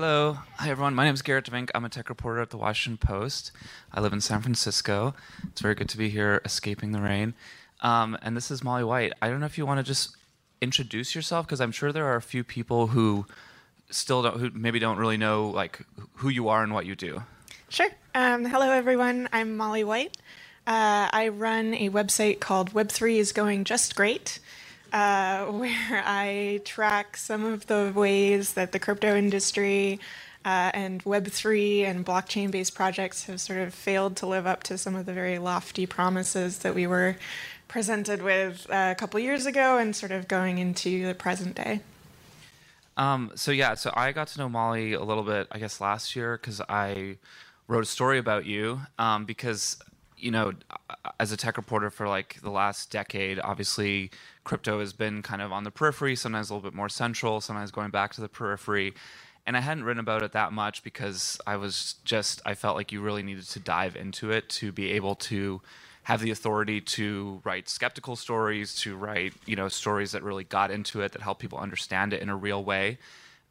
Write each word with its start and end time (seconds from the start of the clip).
Hello. 0.00 0.38
Hi, 0.58 0.70
everyone. 0.70 0.94
My 0.94 1.04
name 1.04 1.14
is 1.14 1.22
Gerrit 1.22 1.42
De 1.42 1.50
Vynck. 1.50 1.70
I'm 1.74 1.84
a 1.84 1.88
tech 1.88 2.08
reporter 2.08 2.40
at 2.40 2.50
the 2.50 2.56
Washington 2.56 3.04
Post. 3.04 3.50
I 3.92 4.00
live 4.00 4.12
in 4.12 4.20
San 4.20 4.40
Francisco. 4.40 5.12
It's 5.48 5.60
very 5.60 5.74
good 5.74 5.88
to 5.88 5.98
be 5.98 6.08
here 6.08 6.40
escaping 6.44 6.92
the 6.92 7.00
rain. 7.00 7.34
Um, 7.80 8.16
and 8.22 8.36
this 8.36 8.48
is 8.48 8.62
Molly 8.62 8.84
White. 8.84 9.12
I 9.20 9.28
don't 9.28 9.40
know 9.40 9.46
if 9.46 9.58
you 9.58 9.66
want 9.66 9.78
to 9.78 9.82
just 9.82 10.16
introduce 10.60 11.16
yourself 11.16 11.46
because 11.46 11.60
I'm 11.60 11.72
sure 11.72 11.90
there 11.90 12.06
are 12.06 12.14
a 12.14 12.22
few 12.22 12.44
people 12.44 12.86
who 12.86 13.26
still 13.90 14.22
don't, 14.22 14.38
who 14.38 14.50
maybe 14.54 14.78
don't 14.78 14.98
really 14.98 15.16
know 15.16 15.48
like 15.48 15.84
who 16.14 16.28
you 16.28 16.48
are 16.48 16.62
and 16.62 16.72
what 16.72 16.86
you 16.86 16.94
do. 16.94 17.24
Sure. 17.68 17.88
Um, 18.14 18.44
hello, 18.44 18.70
everyone. 18.70 19.28
I'm 19.32 19.56
Molly 19.56 19.82
White. 19.82 20.16
Uh, 20.64 21.10
I 21.12 21.26
run 21.26 21.74
a 21.74 21.90
website 21.90 22.38
called 22.38 22.72
Web3 22.72 23.16
is 23.16 23.32
Going 23.32 23.64
Just 23.64 23.96
Great 23.96 24.38
uh, 24.92 25.46
where 25.52 26.02
I 26.04 26.60
track 26.64 27.16
some 27.16 27.44
of 27.44 27.66
the 27.66 27.92
ways 27.94 28.54
that 28.54 28.72
the 28.72 28.78
crypto 28.78 29.16
industry 29.16 30.00
uh, 30.44 30.70
and 30.72 31.04
Web3 31.04 31.84
and 31.84 32.06
blockchain 32.06 32.50
based 32.50 32.74
projects 32.74 33.24
have 33.24 33.40
sort 33.40 33.60
of 33.60 33.74
failed 33.74 34.16
to 34.16 34.26
live 34.26 34.46
up 34.46 34.62
to 34.64 34.78
some 34.78 34.94
of 34.94 35.06
the 35.06 35.12
very 35.12 35.38
lofty 35.38 35.86
promises 35.86 36.58
that 36.58 36.74
we 36.74 36.86
were 36.86 37.16
presented 37.66 38.22
with 38.22 38.66
uh, 38.70 38.88
a 38.90 38.94
couple 38.94 39.20
years 39.20 39.46
ago 39.46 39.76
and 39.76 39.94
sort 39.94 40.12
of 40.12 40.26
going 40.26 40.58
into 40.58 41.06
the 41.06 41.14
present 41.14 41.54
day. 41.54 41.80
Um, 42.96 43.30
so, 43.34 43.52
yeah, 43.52 43.74
so 43.74 43.92
I 43.94 44.12
got 44.12 44.28
to 44.28 44.38
know 44.38 44.48
Molly 44.48 44.94
a 44.94 45.02
little 45.02 45.22
bit, 45.22 45.46
I 45.52 45.58
guess, 45.58 45.80
last 45.80 46.16
year 46.16 46.36
because 46.36 46.60
I 46.68 47.18
wrote 47.68 47.84
a 47.84 47.86
story 47.86 48.18
about 48.18 48.46
you 48.46 48.80
um, 48.98 49.24
because 49.24 49.76
you 50.18 50.30
know, 50.30 50.52
as 51.20 51.32
a 51.32 51.36
tech 51.36 51.56
reporter 51.56 51.90
for 51.90 52.08
like 52.08 52.40
the 52.42 52.50
last 52.50 52.90
decade, 52.90 53.38
obviously 53.40 54.10
crypto 54.44 54.80
has 54.80 54.92
been 54.92 55.22
kind 55.22 55.42
of 55.42 55.52
on 55.52 55.64
the 55.64 55.70
periphery, 55.70 56.16
sometimes 56.16 56.50
a 56.50 56.54
little 56.54 56.68
bit 56.68 56.76
more 56.76 56.88
central, 56.88 57.40
sometimes 57.40 57.70
going 57.70 57.90
back 57.90 58.12
to 58.14 58.20
the 58.20 58.28
periphery. 58.28 58.94
And 59.46 59.56
I 59.56 59.60
hadn't 59.60 59.84
written 59.84 60.00
about 60.00 60.22
it 60.22 60.32
that 60.32 60.52
much 60.52 60.82
because 60.82 61.40
I 61.46 61.56
was 61.56 61.94
just, 62.04 62.42
I 62.44 62.54
felt 62.54 62.76
like 62.76 62.92
you 62.92 63.00
really 63.00 63.22
needed 63.22 63.48
to 63.50 63.60
dive 63.60 63.96
into 63.96 64.30
it 64.30 64.48
to 64.50 64.72
be 64.72 64.92
able 64.92 65.14
to 65.14 65.62
have 66.02 66.20
the 66.20 66.30
authority 66.30 66.80
to 66.80 67.40
write 67.44 67.68
skeptical 67.68 68.16
stories, 68.16 68.74
to 68.76 68.96
write, 68.96 69.34
you 69.46 69.56
know, 69.56 69.68
stories 69.68 70.12
that 70.12 70.22
really 70.22 70.44
got 70.44 70.70
into 70.70 71.00
it, 71.02 71.12
that 71.12 71.22
help 71.22 71.38
people 71.38 71.58
understand 71.58 72.12
it 72.12 72.20
in 72.22 72.28
a 72.28 72.36
real 72.36 72.64
way. 72.64 72.98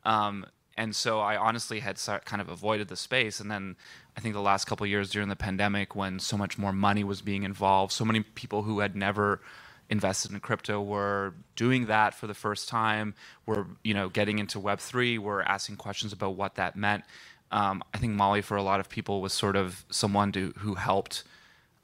Um, 0.05 0.45
and 0.77 0.95
so 0.95 1.19
I 1.19 1.35
honestly 1.35 1.79
had 1.79 1.99
kind 2.25 2.41
of 2.41 2.49
avoided 2.49 2.87
the 2.87 2.95
space. 2.95 3.39
And 3.39 3.49
then 3.49 3.75
I 4.17 4.19
think 4.19 4.33
the 4.33 4.41
last 4.41 4.65
couple 4.65 4.87
years 4.87 5.11
during 5.11 5.29
the 5.29 5.35
pandemic, 5.35 5.95
when 5.95 6.17
so 6.19 6.37
much 6.37 6.57
more 6.57 6.73
money 6.73 7.03
was 7.03 7.21
being 7.21 7.43
involved, 7.43 7.93
so 7.93 8.03
many 8.03 8.21
people 8.21 8.63
who 8.63 8.79
had 8.79 8.95
never 8.95 9.41
invested 9.89 10.31
in 10.31 10.39
crypto 10.39 10.81
were 10.81 11.35
doing 11.55 11.85
that 11.85 12.15
for 12.15 12.25
the 12.25 12.33
first 12.33 12.67
time. 12.67 13.13
Were 13.45 13.67
you 13.83 13.93
know 13.93 14.09
getting 14.09 14.39
into 14.39 14.59
Web 14.59 14.79
three. 14.79 15.19
Were 15.19 15.43
asking 15.43 15.77
questions 15.77 16.11
about 16.13 16.35
what 16.35 16.55
that 16.55 16.75
meant. 16.75 17.03
Um, 17.51 17.83
I 17.93 17.99
think 17.99 18.13
Molly, 18.13 18.41
for 18.41 18.57
a 18.57 18.63
lot 18.63 18.79
of 18.79 18.89
people, 18.89 19.21
was 19.21 19.33
sort 19.33 19.55
of 19.55 19.85
someone 19.89 20.31
to, 20.33 20.53
who 20.57 20.75
helped 20.75 21.23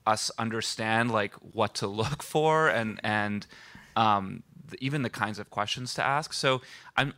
us 0.06 0.30
understand 0.38 1.12
like 1.12 1.34
what 1.36 1.76
to 1.76 1.88
look 2.02 2.24
for 2.24 2.68
and 2.68 3.00
and 3.04 3.46
um, 3.96 4.42
even 4.80 5.04
the 5.04 5.10
kinds 5.10 5.38
of 5.38 5.52
questions 5.52 5.94
to 5.94 6.04
ask. 6.04 6.34
So 6.34 6.62
I'm 6.98 7.14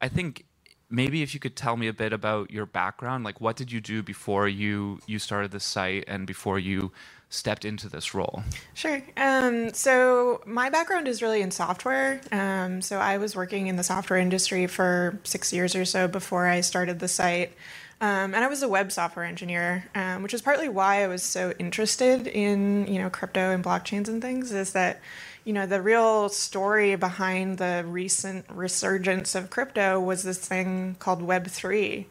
I 0.00 0.08
think 0.08 0.46
maybe 0.94 1.22
if 1.22 1.34
you 1.34 1.40
could 1.40 1.56
tell 1.56 1.76
me 1.76 1.88
a 1.88 1.92
bit 1.92 2.12
about 2.12 2.50
your 2.50 2.66
background 2.66 3.24
like 3.24 3.40
what 3.40 3.56
did 3.56 3.72
you 3.72 3.80
do 3.80 4.02
before 4.02 4.48
you 4.48 5.00
you 5.06 5.18
started 5.18 5.50
the 5.50 5.60
site 5.60 6.04
and 6.06 6.26
before 6.26 6.58
you 6.58 6.92
stepped 7.30 7.64
into 7.64 7.88
this 7.88 8.14
role? 8.14 8.44
Sure. 8.74 9.02
Um, 9.16 9.72
so 9.74 10.40
my 10.46 10.70
background 10.70 11.08
is 11.08 11.20
really 11.20 11.42
in 11.42 11.50
software. 11.50 12.20
Um, 12.30 12.80
so 12.80 12.98
i 12.98 13.18
was 13.18 13.34
working 13.34 13.66
in 13.66 13.76
the 13.76 13.82
software 13.82 14.18
industry 14.18 14.66
for 14.68 15.18
six 15.24 15.52
years 15.52 15.74
or 15.74 15.84
so 15.84 16.06
before 16.06 16.46
i 16.46 16.60
started 16.60 17.00
the 17.00 17.08
site. 17.08 17.52
Um, 18.00 18.34
and 18.34 18.44
I 18.44 18.48
was 18.48 18.62
a 18.62 18.68
web 18.68 18.92
software 18.92 19.24
engineer, 19.24 19.84
um, 19.94 20.22
which 20.22 20.34
is 20.34 20.42
partly 20.42 20.68
why 20.68 21.04
I 21.04 21.06
was 21.06 21.22
so 21.22 21.54
interested 21.58 22.26
in 22.26 22.86
you 22.86 22.98
know 22.98 23.08
crypto 23.08 23.50
and 23.50 23.64
blockchains 23.64 24.08
and 24.08 24.20
things. 24.20 24.52
Is 24.52 24.72
that 24.72 25.00
you 25.44 25.52
know, 25.52 25.66
the 25.66 25.82
real 25.82 26.28
story 26.30 26.96
behind 26.96 27.58
the 27.58 27.84
recent 27.86 28.46
resurgence 28.48 29.34
of 29.34 29.50
crypto 29.50 30.00
was 30.00 30.22
this 30.22 30.38
thing 30.38 30.96
called 30.98 31.20
Web3. 31.20 32.06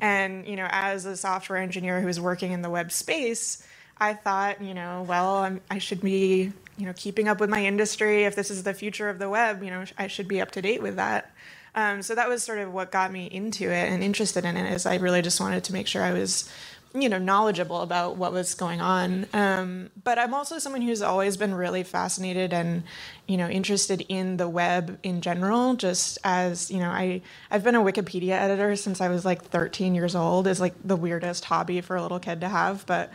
And, 0.00 0.46
you 0.46 0.56
know, 0.56 0.68
as 0.70 1.04
a 1.04 1.16
software 1.16 1.58
engineer 1.58 2.00
who 2.00 2.06
was 2.06 2.18
working 2.20 2.52
in 2.52 2.62
the 2.62 2.70
web 2.70 2.90
space, 2.90 3.62
I 3.98 4.14
thought, 4.14 4.62
you 4.62 4.74
know, 4.74 5.04
well, 5.08 5.36
I'm, 5.38 5.60
i 5.70 5.78
should 5.78 6.00
be, 6.00 6.52
you 6.76 6.86
know, 6.86 6.92
keeping 6.96 7.28
up 7.28 7.40
with 7.40 7.50
my 7.50 7.64
industry. 7.64 8.24
If 8.24 8.36
this 8.36 8.50
is 8.50 8.62
the 8.62 8.74
future 8.74 9.08
of 9.08 9.18
the 9.18 9.28
web, 9.28 9.62
you 9.62 9.70
know, 9.70 9.84
I 9.98 10.06
should 10.06 10.28
be 10.28 10.40
up 10.40 10.52
to 10.52 10.62
date 10.62 10.80
with 10.80 10.96
that. 10.96 11.32
Um, 11.74 12.02
so 12.02 12.14
that 12.14 12.28
was 12.28 12.42
sort 12.42 12.58
of 12.58 12.72
what 12.72 12.90
got 12.90 13.12
me 13.12 13.26
into 13.26 13.64
it 13.64 13.92
and 13.92 14.02
interested 14.02 14.44
in 14.44 14.56
it. 14.56 14.72
Is 14.72 14.86
I 14.86 14.96
really 14.96 15.20
just 15.20 15.40
wanted 15.40 15.64
to 15.64 15.72
make 15.72 15.86
sure 15.86 16.02
I 16.02 16.12
was 16.12 16.50
you 16.94 17.08
know 17.08 17.18
knowledgeable 17.18 17.82
about 17.82 18.16
what 18.16 18.32
was 18.32 18.54
going 18.54 18.80
on. 18.80 19.26
Um, 19.32 19.90
but 20.02 20.18
i'm 20.18 20.32
also 20.32 20.58
someone 20.58 20.80
who's 20.82 21.02
always 21.02 21.36
been 21.36 21.54
really 21.54 21.82
fascinated 21.82 22.52
and 22.52 22.82
you 23.26 23.36
know 23.36 23.48
interested 23.48 24.04
in 24.08 24.38
the 24.38 24.48
web 24.48 24.98
in 25.02 25.20
general 25.20 25.74
just 25.74 26.18
as 26.24 26.70
you 26.70 26.78
know 26.78 26.88
i 26.88 27.20
i've 27.50 27.62
been 27.62 27.74
a 27.74 27.82
wikipedia 27.82 28.32
editor 28.32 28.74
since 28.74 29.00
i 29.00 29.08
was 29.08 29.24
like 29.24 29.44
13 29.44 29.94
years 29.94 30.14
old 30.14 30.46
is 30.46 30.60
like 30.60 30.74
the 30.82 30.96
weirdest 30.96 31.44
hobby 31.44 31.80
for 31.80 31.96
a 31.96 32.02
little 32.02 32.18
kid 32.18 32.40
to 32.40 32.48
have 32.48 32.86
but 32.86 33.12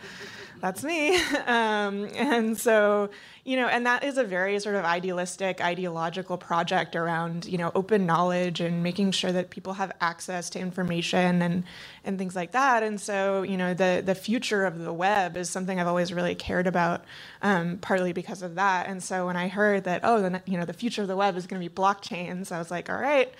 that's 0.64 0.82
me. 0.82 1.20
Um, 1.46 2.08
and 2.14 2.58
so, 2.58 3.10
you 3.44 3.56
know, 3.56 3.68
and 3.68 3.84
that 3.84 4.02
is 4.02 4.16
a 4.16 4.24
very 4.24 4.58
sort 4.60 4.76
of 4.76 4.84
idealistic, 4.84 5.60
ideological 5.60 6.38
project 6.38 6.96
around, 6.96 7.44
you 7.44 7.58
know, 7.58 7.70
open 7.74 8.06
knowledge 8.06 8.60
and 8.60 8.82
making 8.82 9.10
sure 9.10 9.30
that 9.30 9.50
people 9.50 9.74
have 9.74 9.92
access 10.00 10.48
to 10.50 10.58
information 10.58 11.42
and 11.42 11.64
and 12.04 12.18
things 12.18 12.34
like 12.34 12.52
that. 12.52 12.82
And 12.82 12.98
so, 12.98 13.42
you 13.42 13.58
know, 13.58 13.74
the 13.74 14.02
the 14.04 14.14
future 14.14 14.64
of 14.64 14.78
the 14.78 14.92
web 14.92 15.36
is 15.36 15.50
something 15.50 15.78
I've 15.78 15.86
always 15.86 16.14
really 16.14 16.34
cared 16.34 16.66
about, 16.66 17.04
um, 17.42 17.76
partly 17.78 18.12
because 18.12 18.40
of 18.40 18.54
that. 18.54 18.86
And 18.88 19.02
so 19.02 19.26
when 19.26 19.36
I 19.36 19.48
heard 19.48 19.84
that, 19.84 20.00
oh, 20.02 20.22
then 20.22 20.40
you 20.46 20.56
know, 20.56 20.64
the 20.64 20.72
future 20.72 21.02
of 21.02 21.08
the 21.08 21.16
web 21.16 21.36
is 21.36 21.46
going 21.46 21.60
to 21.60 21.68
be 21.68 21.74
blockchains, 21.74 22.50
I 22.50 22.58
was 22.58 22.70
like, 22.70 22.88
all 22.88 22.98
right 22.98 23.32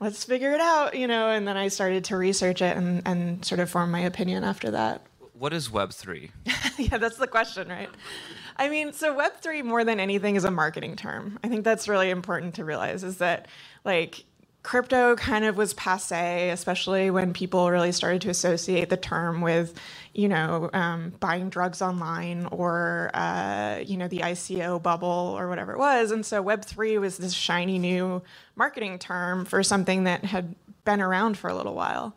let's 0.00 0.24
figure 0.24 0.52
it 0.52 0.60
out, 0.60 0.96
you 0.96 1.06
know, 1.06 1.30
and 1.30 1.46
then 1.46 1.56
I 1.56 1.68
started 1.68 2.04
to 2.06 2.16
research 2.16 2.60
it 2.60 2.76
and, 2.76 3.00
and 3.06 3.44
sort 3.44 3.60
of 3.60 3.70
form 3.70 3.92
my 3.92 4.00
opinion 4.00 4.42
after 4.42 4.72
that 4.72 5.00
what 5.36 5.52
is 5.52 5.68
Web3? 5.68 6.30
yeah, 6.78 6.98
that's 6.98 7.16
the 7.16 7.26
question, 7.26 7.68
right? 7.68 7.90
I 8.56 8.68
mean, 8.68 8.92
so 8.92 9.16
Web3 9.16 9.64
more 9.64 9.84
than 9.84 10.00
anything 10.00 10.36
is 10.36 10.44
a 10.44 10.50
marketing 10.50 10.96
term. 10.96 11.38
I 11.42 11.48
think 11.48 11.64
that's 11.64 11.88
really 11.88 12.10
important 12.10 12.54
to 12.54 12.64
realize 12.64 13.02
is 13.02 13.18
that 13.18 13.48
like 13.84 14.24
crypto 14.62 15.14
kind 15.16 15.44
of 15.44 15.56
was 15.56 15.74
passe, 15.74 16.48
especially 16.50 17.10
when 17.10 17.32
people 17.32 17.70
really 17.70 17.92
started 17.92 18.22
to 18.22 18.30
associate 18.30 18.88
the 18.88 18.96
term 18.96 19.42
with, 19.42 19.78
you 20.14 20.28
know, 20.28 20.70
um, 20.72 21.12
buying 21.20 21.50
drugs 21.50 21.82
online 21.82 22.46
or, 22.46 23.10
uh, 23.12 23.80
you 23.84 23.96
know, 23.96 24.08
the 24.08 24.20
ICO 24.20 24.82
bubble 24.82 25.34
or 25.36 25.48
whatever 25.48 25.72
it 25.72 25.78
was. 25.78 26.10
And 26.10 26.24
so 26.24 26.42
Web3 26.42 26.98
was 27.00 27.18
this 27.18 27.34
shiny 27.34 27.78
new 27.78 28.22
marketing 28.56 28.98
term 28.98 29.44
for 29.44 29.62
something 29.62 30.04
that 30.04 30.24
had 30.24 30.54
been 30.84 31.00
around 31.00 31.36
for 31.36 31.50
a 31.50 31.54
little 31.54 31.74
while. 31.74 32.14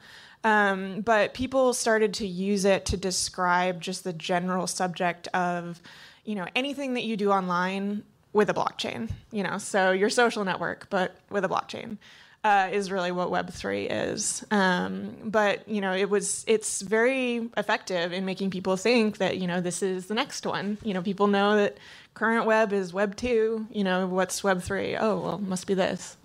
Um, 0.47 1.01
but 1.01 1.33
people 1.33 1.73
started 1.73 2.13
to 2.15 2.27
use 2.27 2.63
it 2.63 2.85
to 2.85 2.95
describe 2.95 3.81
just 3.81 4.05
the 4.05 4.13
general 4.13 4.65
subject 4.65 5.27
of, 5.33 5.81
you 6.23 6.35
know, 6.35 6.47
anything 6.55 6.93
that 6.93 7.03
you 7.03 7.17
do 7.17 7.31
online 7.31 8.03
with 8.31 8.49
a 8.49 8.53
blockchain. 8.53 9.11
You 9.31 9.43
know, 9.43 9.57
so 9.57 9.91
your 9.91 10.09
social 10.09 10.45
network, 10.45 10.89
but 10.89 11.17
with 11.29 11.43
a 11.43 11.49
blockchain. 11.49 11.97
Uh, 12.43 12.69
is 12.71 12.89
really 12.91 13.11
what 13.11 13.29
Web 13.29 13.49
three 13.49 13.89
is, 13.89 14.45
um, 14.51 15.17
but 15.25 15.67
you 15.67 15.81
know 15.81 15.91
it 15.91 16.09
was 16.09 16.45
it's 16.47 16.81
very 16.81 17.49
effective 17.57 18.13
in 18.13 18.23
making 18.23 18.51
people 18.51 18.77
think 18.77 19.17
that 19.17 19.37
you 19.39 19.47
know 19.47 19.59
this 19.59 19.81
is 19.81 20.05
the 20.05 20.13
next 20.13 20.45
one. 20.45 20.77
You 20.81 20.93
know 20.93 21.01
people 21.01 21.27
know 21.27 21.57
that 21.57 21.77
current 22.13 22.45
web 22.45 22.71
is 22.71 22.93
Web 22.93 23.17
two. 23.17 23.67
You 23.69 23.83
know 23.83 24.07
what's 24.07 24.45
Web 24.45 24.61
three? 24.61 24.95
Oh 24.95 25.19
well, 25.19 25.39
must 25.39 25.67
be 25.67 25.73
this. 25.73 26.15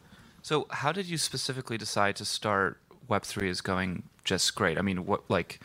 So 0.43 0.67
how 0.71 0.93
did 0.93 1.07
you 1.07 1.19
specifically 1.19 1.79
decide 1.79 2.15
to 2.17 2.25
start 2.25 2.79
Web 3.09 3.23
three 3.23 3.49
is 3.49 3.61
going 3.61 4.05
just 4.25 4.55
great. 4.55 4.79
I 4.79 4.83
mean, 4.83 5.07
what 5.07 5.29
like 5.29 5.61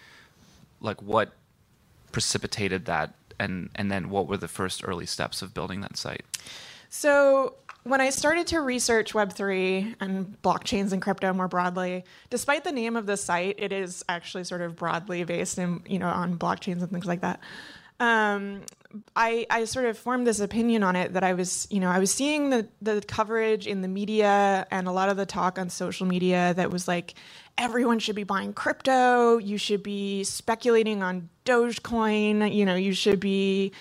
like 0.82 1.02
what 1.02 1.34
precipitated 2.12 2.86
that, 2.86 3.14
and 3.40 3.70
and 3.76 3.92
then 3.92 4.10
what 4.10 4.28
were 4.28 4.38
the 4.38 4.48
first 4.48 4.88
early 4.88 5.06
steps 5.06 5.42
of 5.42 5.54
building 5.54 5.82
that 5.82 5.98
site? 5.98 6.26
So 6.90 7.56
when 7.84 8.02
I 8.02 8.10
started 8.10 8.48
to 8.48 8.60
research 8.62 9.14
Web3 9.14 9.96
and 10.00 10.42
blockchains 10.42 10.92
and 10.92 11.02
crypto 11.02 11.32
more 11.34 11.48
broadly, 11.48 12.04
despite 12.30 12.64
the 12.64 12.72
name 12.72 12.96
of 12.96 13.06
the 13.06 13.18
site, 13.18 13.56
it 13.58 13.72
is 13.72 14.04
actually 14.10 14.44
sort 14.44 14.62
of 14.62 14.76
broadly 14.76 15.24
based 15.24 15.58
in, 15.58 15.82
you 15.86 16.00
know, 16.00 16.08
on 16.08 16.38
blockchains 16.38 16.82
and 16.82 16.92
things 16.92 17.06
like 17.06 17.22
that. 17.22 17.40
Um, 18.00 18.62
I, 19.16 19.46
I 19.50 19.66
sort 19.66 19.86
of 19.86 19.98
formed 19.98 20.26
this 20.26 20.40
opinion 20.40 20.84
on 20.84 20.96
it 20.96 21.14
that 21.14 21.24
I 21.24 21.34
was, 21.34 21.68
you 21.70 21.80
know, 21.80 21.90
I 21.90 22.00
was 22.00 22.12
seeing 22.12 22.50
the, 22.50 22.68
the 22.82 23.02
coverage 23.02 23.68
in 23.68 23.82
the 23.82 23.88
media 23.88 24.66
and 24.72 24.88
a 24.88 24.92
lot 24.92 25.10
of 25.10 25.18
the 25.18 25.26
talk 25.26 25.60
on 25.60 25.70
social 25.70 26.08
media 26.08 26.54
that 26.56 26.72
was 26.72 26.88
like, 26.88 27.16
everyone 27.58 28.00
should 28.00 28.16
be 28.16 28.24
buying 28.24 28.54
crypto. 28.54 29.38
You 29.38 29.58
should 29.58 29.84
be 29.84 30.24
speculating 30.24 31.04
on 31.04 31.30
Dogecoin. 31.46 32.54
You 32.54 32.66
know, 32.66 32.76
you 32.76 32.94
should 32.94 33.20
be 33.20 33.72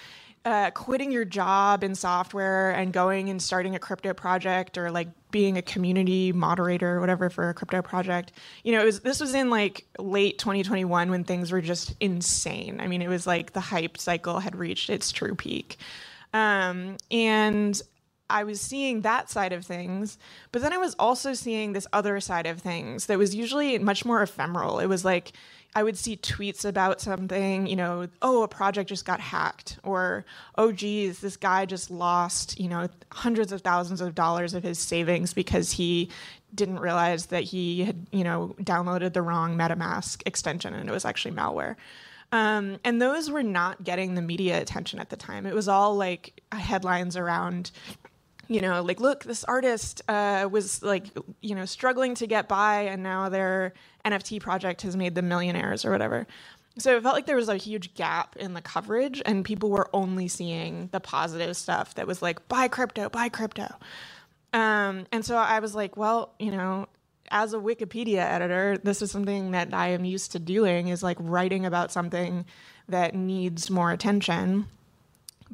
uh, 0.47 0.71
quitting 0.71 1.11
your 1.11 1.25
job 1.25 1.83
in 1.83 1.97
software 1.97 2.71
and 2.71 2.93
going 2.93 3.29
and 3.29 3.43
starting 3.43 3.75
a 3.75 3.81
crypto 3.81 4.15
project 4.15 4.79
or 4.79 4.93
like 4.93 5.09
being 5.33 5.59
a 5.59 5.63
community 5.63 6.31
moderator 6.31 6.97
or 6.97 7.01
whatever 7.01 7.29
for 7.29 7.49
a 7.49 7.55
crypto 7.55 7.83
project. 7.83 8.31
You 8.63 8.71
know, 8.71 8.83
it 8.83 8.85
was 8.85 9.01
this 9.01 9.19
was 9.19 9.35
in 9.35 9.51
like 9.51 9.87
late 9.99 10.39
2021 10.39 11.11
when 11.11 11.25
things 11.25 11.51
were 11.51 11.61
just 11.61 11.97
insane. 11.99 12.81
I 12.81 12.87
mean, 12.87 13.03
it 13.03 13.09
was 13.09 13.27
like 13.27 13.55
the 13.55 13.61
hype 13.61 13.99
cycle 13.99 14.39
had 14.39 14.55
reached 14.55 14.89
its 14.89 15.11
true 15.11 15.35
peak. 15.35 15.79
Um, 16.33 16.97
and 17.11 17.83
I 18.31 18.45
was 18.45 18.61
seeing 18.61 19.01
that 19.01 19.29
side 19.29 19.53
of 19.53 19.65
things, 19.65 20.17
but 20.53 20.63
then 20.63 20.73
I 20.73 20.79
was 20.79 20.95
also 20.97 21.35
seeing 21.35 21.73
this 21.73 21.89
other 21.93 22.21
side 22.21 22.47
of 22.47 22.61
things 22.61 23.07
that 23.07 23.19
was 23.19 23.35
usually 23.35 23.79
much 23.79 24.05
more 24.05 24.23
ephemeral. 24.23 24.79
It 24.79 24.87
was 24.87 25.05
like 25.05 25.33
I 25.77 25.83
would 25.83 25.99
see 25.99 26.17
tweets 26.17 26.65
about 26.65 27.03
something, 27.03 27.67
you 27.67 27.77
know, 27.77 28.09
oh, 28.23 28.43
a 28.43 28.49
project 28.49 28.89
just 28.89 29.05
got 29.05 29.21
hacked, 29.21 29.79
or 29.83 30.25
oh, 30.57 30.73
geez, 30.73 31.21
this 31.21 31.37
guy 31.37 31.67
just 31.67 31.91
lost, 31.91 32.59
you 32.59 32.67
know, 32.67 32.89
hundreds 33.13 33.53
of 33.53 33.61
thousands 33.61 34.01
of 34.01 34.15
dollars 34.15 34.55
of 34.55 34.63
his 34.63 34.79
savings 34.79 35.35
because 35.35 35.73
he 35.73 36.09
didn't 36.55 36.79
realize 36.79 37.27
that 37.27 37.43
he 37.43 37.85
had, 37.85 38.07
you 38.11 38.25
know, 38.25 38.57
downloaded 38.63 39.13
the 39.13 39.21
wrong 39.21 39.59
MetaMask 39.59 40.23
extension 40.25 40.73
and 40.73 40.89
it 40.89 40.93
was 40.93 41.05
actually 41.05 41.35
malware. 41.35 41.77
Um, 42.33 42.79
and 42.83 43.01
those 43.01 43.31
were 43.31 43.43
not 43.43 43.85
getting 43.85 44.15
the 44.15 44.23
media 44.23 44.59
attention 44.59 44.99
at 44.99 45.11
the 45.11 45.17
time. 45.17 45.45
It 45.45 45.55
was 45.55 45.69
all 45.69 45.95
like 45.95 46.41
headlines 46.53 47.19
around 47.19 47.71
you 48.49 48.61
know, 48.61 48.83
like, 48.83 49.01
look, 49.01 49.25
this 49.25 49.45
artist 49.45 50.03
uh, 50.09 50.49
was 50.51 50.83
like, 50.83 51.07
you 51.41 51.55
know, 51.55 51.65
struggling 51.65 52.15
to 52.17 52.27
get 52.27 52.49
by, 52.49 52.83
and 52.83 53.03
now 53.03 53.29
their 53.29 53.75
NFT 54.05 54.41
project 54.41 54.83
has 54.83 54.97
made 54.97 55.15
them 55.15 55.29
millionaires 55.29 55.85
or 55.85 55.91
whatever. 55.91 56.27
So 56.79 56.97
it 56.97 57.03
felt 57.03 57.15
like 57.15 57.27
there 57.27 57.37
was 57.37 57.49
a 57.49 57.57
huge 57.57 57.95
gap 57.95 58.37
in 58.37 58.55
the 58.55 58.61
coverage, 58.61 59.23
and 59.25 59.45
people 59.45 59.71
were 59.71 59.89
only 59.93 60.29
seeing 60.29 60.89
the 60.93 61.01
positive 61.01 61.57
stuff 61.57 61.95
that 61.95 62.07
was 62.07 62.21
like, 62.21 62.47
buy 62.49 62.69
crypto, 62.69 63.09
buy 63.09 63.29
crypto. 63.29 63.75
Um, 64.53 65.07
and 65.11 65.25
so 65.25 65.37
I 65.37 65.61
was 65.61 65.75
like, 65.75 65.97
well, 65.97 66.35
you 66.39 66.51
know, 66.51 66.87
as 67.31 67.55
a 67.55 67.59
Wikipedia 67.59 68.19
editor, 68.19 68.79
this 68.83 69.03
is 69.03 69.11
something 69.11 69.51
that 69.53 69.75
I 69.75 69.89
am 69.89 70.05
used 70.05 70.33
to 70.33 70.39
doing 70.39 70.89
is 70.89 71.03
like 71.03 71.17
writing 71.19 71.67
about 71.67 71.93
something 71.93 72.45
that 72.89 73.15
needs 73.15 73.71
more 73.71 73.91
attention. 73.91 74.67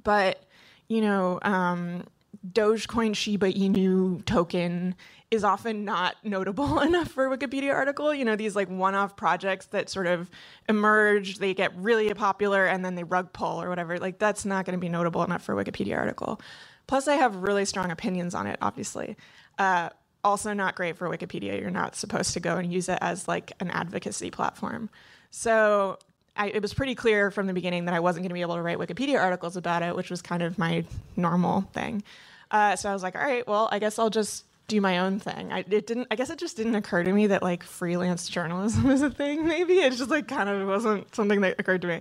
But, 0.02 0.42
you 0.88 1.00
know, 1.00 1.38
um, 1.42 2.04
Dogecoin 2.50 3.14
Shiba 3.14 3.52
Inu 3.52 4.24
token 4.24 4.94
is 5.30 5.44
often 5.44 5.84
not 5.84 6.16
notable 6.24 6.80
enough 6.82 7.08
for 7.08 7.32
a 7.32 7.36
Wikipedia 7.36 7.72
article. 7.72 8.12
You 8.12 8.24
know, 8.24 8.36
these 8.36 8.56
like 8.56 8.68
one 8.68 8.94
off 8.94 9.16
projects 9.16 9.66
that 9.66 9.88
sort 9.88 10.06
of 10.06 10.30
emerge, 10.68 11.38
they 11.38 11.54
get 11.54 11.72
really 11.76 12.12
popular 12.14 12.66
and 12.66 12.84
then 12.84 12.94
they 12.96 13.04
rug 13.04 13.32
pull 13.32 13.62
or 13.62 13.68
whatever. 13.68 13.98
Like, 13.98 14.18
that's 14.18 14.44
not 14.44 14.64
going 14.66 14.76
to 14.76 14.80
be 14.80 14.88
notable 14.88 15.22
enough 15.24 15.42
for 15.42 15.58
a 15.58 15.64
Wikipedia 15.64 15.96
article. 15.96 16.40
Plus, 16.86 17.08
I 17.08 17.14
have 17.14 17.36
really 17.36 17.64
strong 17.64 17.90
opinions 17.90 18.34
on 18.34 18.46
it, 18.46 18.58
obviously. 18.60 19.16
Uh, 19.58 19.90
also, 20.24 20.52
not 20.52 20.74
great 20.74 20.96
for 20.96 21.08
Wikipedia. 21.08 21.58
You're 21.60 21.70
not 21.70 21.96
supposed 21.96 22.34
to 22.34 22.40
go 22.40 22.56
and 22.56 22.72
use 22.72 22.88
it 22.88 22.98
as 23.00 23.26
like 23.26 23.52
an 23.60 23.70
advocacy 23.70 24.30
platform. 24.30 24.90
So, 25.30 25.98
I, 26.36 26.48
it 26.48 26.62
was 26.62 26.72
pretty 26.74 26.94
clear 26.94 27.30
from 27.30 27.46
the 27.46 27.52
beginning 27.52 27.84
that 27.84 27.94
I 27.94 28.00
wasn't 28.00 28.22
going 28.22 28.30
to 28.30 28.34
be 28.34 28.40
able 28.40 28.54
to 28.56 28.62
write 28.62 28.78
Wikipedia 28.78 29.20
articles 29.20 29.56
about 29.56 29.82
it, 29.82 29.94
which 29.94 30.10
was 30.10 30.22
kind 30.22 30.42
of 30.42 30.58
my 30.58 30.84
normal 31.16 31.62
thing. 31.72 32.02
Uh, 32.52 32.76
so 32.76 32.88
I 32.90 32.92
was 32.92 33.02
like, 33.02 33.16
all 33.16 33.22
right, 33.22 33.46
well, 33.48 33.68
I 33.72 33.78
guess 33.80 33.98
I'll 33.98 34.10
just 34.10 34.44
do 34.68 34.80
my 34.80 34.98
own 34.98 35.18
thing. 35.18 35.52
I 35.52 35.60
it 35.68 35.86
didn't. 35.86 36.08
I 36.10 36.16
guess 36.16 36.30
it 36.30 36.38
just 36.38 36.56
didn't 36.56 36.74
occur 36.74 37.02
to 37.02 37.12
me 37.12 37.26
that 37.28 37.42
like 37.42 37.62
freelance 37.62 38.28
journalism 38.28 38.90
is 38.90 39.02
a 39.02 39.10
thing. 39.10 39.46
Maybe 39.46 39.74
it 39.80 39.92
just 39.94 40.10
like 40.10 40.28
kind 40.28 40.48
of 40.48 40.68
wasn't 40.68 41.14
something 41.14 41.40
that 41.40 41.58
occurred 41.58 41.82
to 41.82 41.88
me. 41.88 42.00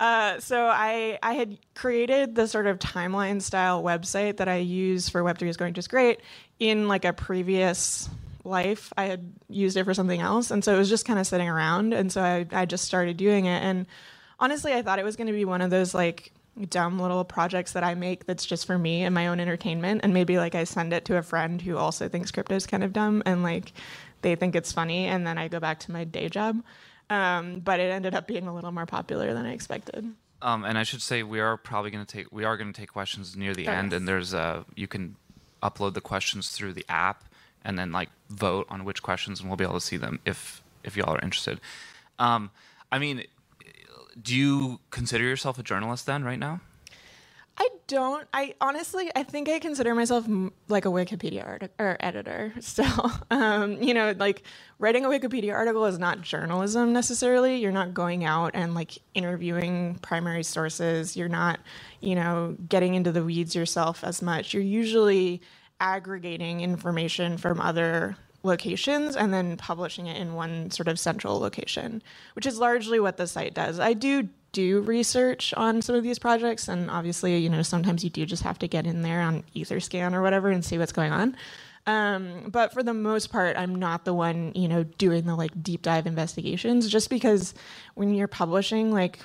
Uh, 0.00 0.40
so 0.40 0.66
I 0.66 1.18
I 1.22 1.34
had 1.34 1.58
created 1.74 2.34
the 2.34 2.46
sort 2.48 2.66
of 2.66 2.78
timeline 2.78 3.40
style 3.40 3.82
website 3.82 4.38
that 4.38 4.48
I 4.48 4.56
use 4.56 5.08
for 5.08 5.22
Web3 5.22 5.48
is 5.48 5.56
going 5.56 5.74
just 5.74 5.90
great 5.90 6.20
in 6.58 6.88
like 6.88 7.04
a 7.04 7.12
previous 7.12 8.08
life. 8.44 8.92
I 8.96 9.04
had 9.04 9.32
used 9.48 9.76
it 9.76 9.84
for 9.84 9.94
something 9.94 10.20
else, 10.20 10.50
and 10.50 10.64
so 10.64 10.74
it 10.74 10.78
was 10.78 10.88
just 10.88 11.06
kind 11.06 11.18
of 11.18 11.26
sitting 11.26 11.48
around. 11.48 11.92
And 11.94 12.10
so 12.10 12.22
I 12.22 12.46
I 12.52 12.66
just 12.66 12.84
started 12.84 13.16
doing 13.16 13.46
it. 13.46 13.62
And 13.62 13.86
honestly, 14.40 14.72
I 14.72 14.82
thought 14.82 14.98
it 14.98 15.04
was 15.04 15.16
going 15.16 15.28
to 15.28 15.32
be 15.32 15.44
one 15.44 15.60
of 15.60 15.70
those 15.70 15.94
like 15.94 16.32
dumb 16.68 16.98
little 16.98 17.24
projects 17.24 17.72
that 17.72 17.84
I 17.84 17.94
make 17.94 18.26
that's 18.26 18.44
just 18.44 18.66
for 18.66 18.78
me 18.78 19.04
and 19.04 19.14
my 19.14 19.28
own 19.28 19.40
entertainment. 19.40 20.00
And 20.04 20.12
maybe 20.12 20.38
like 20.38 20.54
I 20.54 20.64
send 20.64 20.92
it 20.92 21.04
to 21.06 21.16
a 21.16 21.22
friend 21.22 21.60
who 21.60 21.76
also 21.76 22.08
thinks 22.08 22.30
crypto 22.30 22.54
is 22.54 22.66
kind 22.66 22.84
of 22.84 22.92
dumb 22.92 23.22
and 23.24 23.42
like 23.42 23.72
they 24.22 24.36
think 24.36 24.54
it's 24.54 24.72
funny. 24.72 25.06
And 25.06 25.26
then 25.26 25.38
I 25.38 25.48
go 25.48 25.60
back 25.60 25.80
to 25.80 25.92
my 25.92 26.04
day 26.04 26.28
job. 26.28 26.62
Um, 27.10 27.60
but 27.60 27.80
it 27.80 27.90
ended 27.90 28.14
up 28.14 28.26
being 28.26 28.46
a 28.46 28.54
little 28.54 28.72
more 28.72 28.86
popular 28.86 29.34
than 29.34 29.44
I 29.44 29.52
expected. 29.52 30.12
Um, 30.40 30.64
and 30.64 30.78
I 30.78 30.82
should 30.82 31.02
say 31.02 31.22
we 31.22 31.40
are 31.40 31.56
probably 31.56 31.90
going 31.90 32.04
to 32.04 32.10
take 32.10 32.32
we 32.32 32.44
are 32.44 32.56
going 32.56 32.72
to 32.72 32.78
take 32.78 32.92
questions 32.92 33.36
near 33.36 33.54
the 33.54 33.68
end, 33.68 33.92
and 33.92 34.08
there's 34.08 34.34
a 34.34 34.64
you 34.74 34.88
can 34.88 35.16
upload 35.62 35.94
the 35.94 36.00
questions 36.00 36.50
through 36.50 36.72
the 36.72 36.84
app 36.88 37.24
and 37.64 37.78
then 37.78 37.92
like 37.92 38.08
vote 38.28 38.66
on 38.68 38.84
which 38.84 39.02
questions, 39.02 39.40
and 39.40 39.48
we'll 39.48 39.56
be 39.56 39.64
able 39.64 39.74
to 39.74 39.80
see 39.80 39.96
them 39.96 40.18
if 40.24 40.62
if 40.82 40.96
y'all 40.96 41.14
are 41.14 41.20
interested. 41.20 41.60
Um, 42.18 42.50
I 42.90 42.98
mean, 42.98 43.24
do 44.20 44.34
you 44.34 44.80
consider 44.90 45.24
yourself 45.24 45.58
a 45.58 45.62
journalist 45.62 46.06
then 46.06 46.24
right 46.24 46.38
now? 46.38 46.60
I 47.56 47.68
don't. 47.86 48.26
I 48.34 48.54
honestly, 48.60 49.10
I 49.14 49.22
think 49.22 49.48
I 49.48 49.58
consider 49.60 49.94
myself 49.94 50.24
m- 50.24 50.52
like 50.68 50.86
a 50.86 50.88
Wikipedia 50.88 51.46
art- 51.46 51.70
or 51.78 51.96
editor 52.00 52.52
still. 52.60 53.12
Um, 53.30 53.80
you 53.82 53.94
know, 53.94 54.14
like 54.18 54.42
writing 54.78 55.04
a 55.04 55.08
Wikipedia 55.08 55.54
article 55.54 55.84
is 55.86 55.98
not 55.98 56.22
journalism 56.22 56.92
necessarily. 56.92 57.58
You're 57.58 57.72
not 57.72 57.94
going 57.94 58.24
out 58.24 58.52
and 58.54 58.74
like 58.74 58.98
interviewing 59.14 59.96
primary 60.02 60.42
sources. 60.42 61.16
You're 61.16 61.28
not, 61.28 61.60
you 62.00 62.14
know, 62.16 62.56
getting 62.68 62.94
into 62.94 63.12
the 63.12 63.24
weeds 63.24 63.54
yourself 63.54 64.02
as 64.02 64.22
much. 64.22 64.54
You're 64.54 64.62
usually 64.62 65.40
aggregating 65.80 66.60
information 66.62 67.36
from 67.38 67.60
other 67.60 68.16
locations 68.42 69.16
and 69.16 69.32
then 69.32 69.56
publishing 69.56 70.06
it 70.06 70.16
in 70.16 70.34
one 70.34 70.70
sort 70.70 70.88
of 70.88 70.98
central 70.98 71.38
location, 71.38 72.02
which 72.34 72.46
is 72.46 72.58
largely 72.58 72.98
what 72.98 73.16
the 73.16 73.26
site 73.26 73.54
does. 73.54 73.78
I 73.78 73.92
do 73.92 74.28
do 74.52 74.82
research 74.82 75.54
on 75.56 75.80
some 75.80 75.94
of 75.94 76.02
these 76.02 76.18
projects, 76.18 76.68
and 76.68 76.90
obviously, 76.90 77.38
you 77.38 77.48
know, 77.48 77.62
sometimes 77.62 78.04
you 78.04 78.10
do 78.10 78.26
just 78.26 78.42
have 78.42 78.58
to 78.58 78.68
get 78.68 78.86
in 78.86 79.02
there 79.02 79.22
on 79.22 79.44
Etherscan 79.56 80.12
or 80.12 80.22
whatever 80.22 80.50
and 80.50 80.64
see 80.64 80.78
what's 80.78 80.92
going 80.92 81.12
on. 81.12 81.36
Um, 81.86 82.48
but 82.48 82.72
for 82.72 82.82
the 82.82 82.94
most 82.94 83.32
part, 83.32 83.56
I'm 83.56 83.74
not 83.74 84.04
the 84.04 84.14
one, 84.14 84.52
you 84.54 84.68
know, 84.68 84.84
doing 84.84 85.24
the 85.24 85.34
like 85.34 85.62
deep 85.62 85.82
dive 85.82 86.06
investigations, 86.06 86.88
just 86.88 87.10
because 87.10 87.54
when 87.94 88.14
you're 88.14 88.28
publishing 88.28 88.92
like 88.92 89.20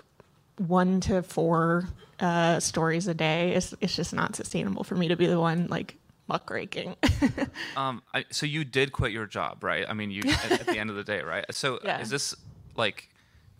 one 0.57 1.01
to 1.01 1.21
four 1.21 1.87
uh, 2.19 2.59
stories 2.59 3.07
a 3.07 3.13
day, 3.13 3.53
it's, 3.53 3.75
it's 3.79 3.95
just 3.95 4.13
not 4.13 4.35
sustainable 4.35 4.83
for 4.83 4.95
me 4.95 5.07
to 5.09 5.15
be 5.15 5.27
the 5.27 5.39
one 5.39 5.67
like 5.67 5.97
muckraking. 6.27 6.95
um, 7.77 8.01
I, 8.13 8.25
so 8.31 8.45
you 8.45 8.63
did 8.63 8.91
quit 8.91 9.11
your 9.11 9.25
job, 9.25 9.63
right? 9.63 9.85
I 9.87 9.93
mean, 9.93 10.11
you 10.11 10.23
at, 10.29 10.51
at 10.61 10.65
the 10.67 10.77
end 10.77 10.89
of 10.89 10.95
the 10.95 11.03
day, 11.03 11.21
right? 11.21 11.45
So 11.53 11.79
Yeah. 11.83 11.99
is 12.01 12.09
this 12.09 12.35
like, 12.75 13.09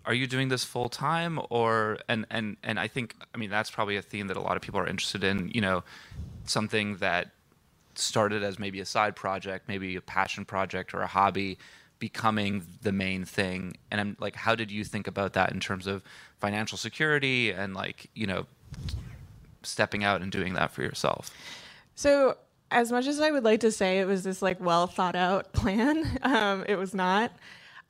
are 0.05 0.13
you 0.13 0.27
doing 0.27 0.47
this 0.49 0.63
full 0.63 0.89
time, 0.89 1.39
or 1.49 1.97
and 2.07 2.25
and 2.29 2.57
and 2.63 2.79
I 2.79 2.87
think 2.87 3.15
I 3.33 3.37
mean 3.37 3.49
that's 3.49 3.69
probably 3.71 3.97
a 3.97 4.01
theme 4.01 4.27
that 4.27 4.37
a 4.37 4.41
lot 4.41 4.55
of 4.55 4.61
people 4.61 4.79
are 4.79 4.87
interested 4.87 5.23
in. 5.23 5.49
You 5.53 5.61
know, 5.61 5.83
something 6.45 6.97
that 6.97 7.31
started 7.95 8.43
as 8.43 8.57
maybe 8.59 8.79
a 8.79 8.85
side 8.85 9.15
project, 9.15 9.67
maybe 9.67 9.95
a 9.95 10.01
passion 10.01 10.45
project 10.45 10.93
or 10.93 11.01
a 11.01 11.07
hobby, 11.07 11.57
becoming 11.99 12.63
the 12.83 12.91
main 12.91 13.25
thing. 13.25 13.75
And 13.91 13.99
I'm 13.99 14.15
like, 14.19 14.35
how 14.35 14.55
did 14.55 14.71
you 14.71 14.83
think 14.85 15.07
about 15.07 15.33
that 15.33 15.51
in 15.51 15.59
terms 15.59 15.87
of 15.87 16.03
financial 16.39 16.77
security 16.77 17.51
and 17.51 17.73
like 17.73 18.09
you 18.13 18.27
know, 18.27 18.45
stepping 19.63 20.03
out 20.03 20.21
and 20.21 20.31
doing 20.31 20.53
that 20.53 20.71
for 20.71 20.83
yourself? 20.83 21.31
So, 21.95 22.37
as 22.71 22.91
much 22.91 23.07
as 23.07 23.19
I 23.19 23.31
would 23.31 23.43
like 23.43 23.61
to 23.61 23.71
say 23.71 23.99
it 23.99 24.07
was 24.07 24.23
this 24.23 24.41
like 24.41 24.59
well 24.59 24.87
thought 24.87 25.15
out 25.15 25.53
plan, 25.53 26.19
um, 26.23 26.65
it 26.67 26.77
was 26.77 26.93
not. 26.93 27.31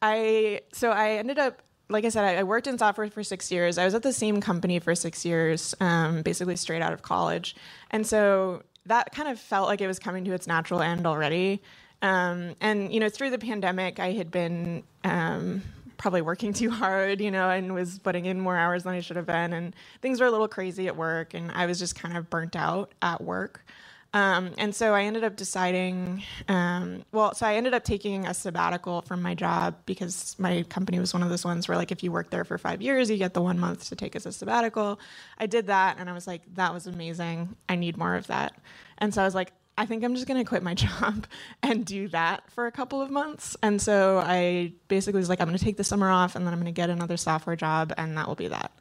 I 0.01 0.61
so 0.73 0.91
I 0.91 1.13
ended 1.13 1.39
up, 1.39 1.61
like 1.89 2.05
I 2.05 2.09
said, 2.09 2.23
I, 2.23 2.39
I 2.39 2.43
worked 2.43 2.67
in 2.67 2.77
software 2.77 3.09
for 3.09 3.23
six 3.23 3.51
years. 3.51 3.77
I 3.77 3.85
was 3.85 3.95
at 3.95 4.03
the 4.03 4.13
same 4.13 4.41
company 4.41 4.79
for 4.79 4.93
six 4.95 5.25
years, 5.25 5.73
um, 5.79 6.21
basically 6.21 6.55
straight 6.55 6.81
out 6.81 6.93
of 6.93 7.01
college, 7.01 7.55
and 7.91 8.05
so 8.05 8.63
that 8.85 9.11
kind 9.13 9.27
of 9.29 9.39
felt 9.39 9.67
like 9.67 9.81
it 9.81 9.87
was 9.87 9.99
coming 9.99 10.23
to 10.25 10.33
its 10.33 10.47
natural 10.47 10.81
end 10.81 11.05
already. 11.05 11.61
Um, 12.01 12.55
and 12.61 12.93
you 12.93 12.99
know, 12.99 13.09
through 13.09 13.31
the 13.31 13.39
pandemic, 13.39 13.99
I 13.99 14.11
had 14.11 14.29
been 14.29 14.83
um, 15.03 15.63
probably 15.97 16.21
working 16.21 16.53
too 16.61 16.69
hard, 16.69 17.19
you 17.19 17.31
know, 17.31 17.49
and 17.49 17.73
was 17.73 17.99
putting 17.99 18.25
in 18.25 18.39
more 18.39 18.55
hours 18.55 18.83
than 18.83 18.93
I 18.93 18.99
should 18.99 19.17
have 19.17 19.25
been, 19.25 19.53
and 19.53 19.75
things 20.01 20.19
were 20.19 20.27
a 20.27 20.31
little 20.31 20.47
crazy 20.47 20.87
at 20.87 20.95
work, 20.95 21.33
and 21.33 21.51
I 21.51 21.65
was 21.65 21.79
just 21.79 21.95
kind 21.95 22.15
of 22.15 22.29
burnt 22.29 22.55
out 22.55 22.93
at 23.01 23.21
work. 23.21 23.65
Um, 24.13 24.51
and 24.57 24.73
so 24.73 24.93
I 24.93 25.03
ended 25.03 25.23
up 25.23 25.35
deciding, 25.35 26.23
um, 26.47 27.03
well, 27.11 27.33
so 27.35 27.45
I 27.45 27.55
ended 27.55 27.73
up 27.73 27.83
taking 27.83 28.25
a 28.25 28.33
sabbatical 28.33 29.01
from 29.01 29.21
my 29.21 29.35
job 29.35 29.75
because 29.85 30.35
my 30.39 30.63
company 30.69 30.99
was 30.99 31.13
one 31.13 31.23
of 31.23 31.29
those 31.29 31.45
ones 31.45 31.67
where, 31.67 31.77
like, 31.77 31.91
if 31.91 32.03
you 32.03 32.11
work 32.11 32.29
there 32.29 32.45
for 32.45 32.57
five 32.57 32.81
years, 32.81 33.09
you 33.09 33.17
get 33.17 33.33
the 33.33 33.41
one 33.41 33.59
month 33.59 33.89
to 33.89 33.95
take 33.95 34.15
as 34.15 34.25
a 34.25 34.31
sabbatical. 34.31 34.99
I 35.37 35.45
did 35.45 35.67
that 35.67 35.97
and 35.99 36.09
I 36.09 36.13
was 36.13 36.25
like, 36.25 36.41
that 36.55 36.73
was 36.73 36.87
amazing. 36.87 37.55
I 37.67 37.75
need 37.75 37.97
more 37.97 38.15
of 38.15 38.27
that. 38.27 38.53
And 38.97 39.13
so 39.13 39.21
I 39.21 39.25
was 39.25 39.35
like, 39.35 39.51
I 39.77 39.85
think 39.85 40.03
I'm 40.03 40.15
just 40.15 40.27
going 40.27 40.43
to 40.43 40.47
quit 40.47 40.63
my 40.63 40.73
job 40.75 41.27
and 41.61 41.85
do 41.85 42.07
that 42.09 42.49
for 42.51 42.65
a 42.65 42.71
couple 42.71 43.01
of 43.01 43.11
months. 43.11 43.55
And 43.61 43.81
so 43.81 44.19
I 44.25 44.73
basically 44.87 45.19
was 45.19 45.29
like, 45.29 45.39
I'm 45.39 45.47
going 45.47 45.57
to 45.57 45.63
take 45.63 45.77
the 45.77 45.83
summer 45.83 46.09
off 46.09 46.35
and 46.35 46.45
then 46.45 46.53
I'm 46.53 46.59
going 46.59 46.73
to 46.73 46.75
get 46.75 46.89
another 46.89 47.17
software 47.17 47.55
job 47.55 47.93
and 47.97 48.17
that 48.17 48.27
will 48.27 48.35
be 48.35 48.47
that. 48.47 48.71